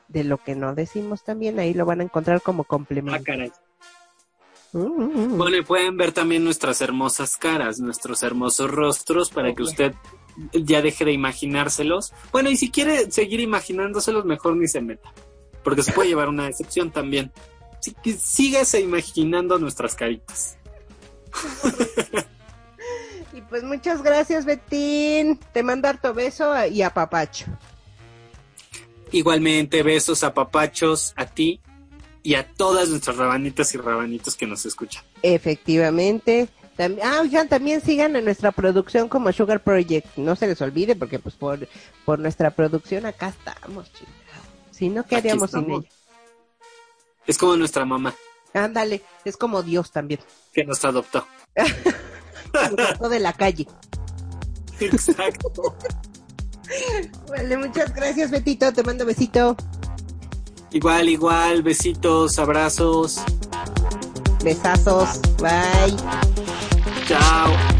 de 0.09 0.25
lo 0.25 0.39
que 0.39 0.55
no 0.55 0.75
decimos 0.75 1.25
también. 1.25 1.59
Ahí 1.59 1.75
lo 1.75 1.87
van 1.87 2.01
a 2.01 2.05
encontrar 2.05 2.43
como 2.43 2.63
Ah, 2.63 2.67
complemento. 2.69 3.25
caray. 3.25 3.51
Mm. 4.73 5.37
Bueno, 5.37 5.57
y 5.59 5.63
pueden 5.63 5.97
ver 5.97 6.13
también 6.13 6.45
nuestras 6.45 6.81
hermosas 6.81 7.37
caras, 7.37 7.79
nuestros 7.79 8.23
hermosos 8.23 8.71
rostros, 8.71 9.31
para 9.31 9.55
que 9.55 9.63
usted 9.63 9.93
ya 10.55 10.81
deje 10.81 11.05
de 11.05 11.13
imaginárselos. 11.13 12.13
Bueno, 12.33 12.49
y 12.51 12.57
si 12.57 12.71
quiere 12.71 13.11
seguir 13.11 13.41
imaginándoselos, 13.41 14.25
mejor 14.25 14.57
ni 14.57 14.69
se 14.69 14.81
meta. 14.81 15.13
Porque 15.63 15.83
se 15.83 15.93
puede 15.93 16.09
llevar 16.09 16.29
una 16.29 16.47
decepción 16.47 16.91
también. 16.91 17.31
Que 18.03 18.13
síguese 18.15 18.81
imaginando 18.81 19.59
nuestras 19.59 19.95
caritas. 19.95 20.57
Y 23.35 23.41
pues 23.41 23.63
muchas 23.63 24.03
gracias, 24.03 24.45
Betín. 24.45 25.39
Te 25.55 25.63
mando 25.63 25.89
harto 25.89 26.13
beso 26.13 26.53
y 26.67 26.83
a 26.83 26.91
Papacho. 26.93 27.47
Igualmente, 29.11 29.83
besos 29.83 30.23
a 30.23 30.35
papachos, 30.35 31.13
a 31.17 31.27
ti 31.27 31.61
y 32.23 32.35
a 32.35 32.47
todas 32.47 32.89
nuestras 32.91 33.17
rabanitas 33.17 33.75
y 33.75 33.79
rabanitos 33.79 34.37
que 34.37 34.47
nos 34.47 34.65
escuchan. 34.67 35.03
Efectivamente. 35.23 36.49
Tam- 36.77 36.99
ah, 37.03 37.21
oigan, 37.21 37.49
también 37.49 37.81
sigan 37.83 38.17
en 38.17 38.25
nuestra 38.25 38.53
producción 38.53 39.09
como 39.09 39.33
Sugar 39.33 39.63
Project. 39.63 40.17
No 40.17 40.37
se 40.37 40.47
les 40.47 40.61
olvide 40.63 40.97
porque 40.97 41.19
pues 41.19 41.35
por, 41.35 41.69
por 42.05 42.19
nuestra 42.19 42.51
producción 42.51 43.05
acá 43.07 43.29
estamos, 43.29 43.93
chingados. 43.93 44.47
Si 44.71 44.89
no, 44.89 45.05
¿qué 45.07 45.17
haríamos 45.17 45.51
sin 45.51 45.71
ella? 45.71 45.89
Es 47.27 47.39
como 47.39 47.57
nuestra 47.57 47.85
mamá 47.85 48.15
Ándale, 48.55 49.03
es 49.25 49.37
como 49.37 49.63
Dios 49.63 49.91
también. 49.91 50.21
que 50.53 50.65
nos 50.65 50.85
adoptó. 50.85 51.27
Nos 53.01 53.11
de 53.11 53.19
la 53.21 53.33
calle. 53.33 53.67
Exacto. 54.79 55.75
Vale, 57.29 57.57
muchas 57.57 57.95
gracias, 57.95 58.31
Betito. 58.31 58.73
Te 58.73 58.83
mando 58.83 59.07
besito. 59.07 59.57
igual, 60.71 61.09
igual, 61.09 61.63
besitos, 61.63 62.39
abrazos. 62.39 63.21
Besazos. 64.45 65.21
Bye. 65.39 65.97
Chao. 67.07 67.72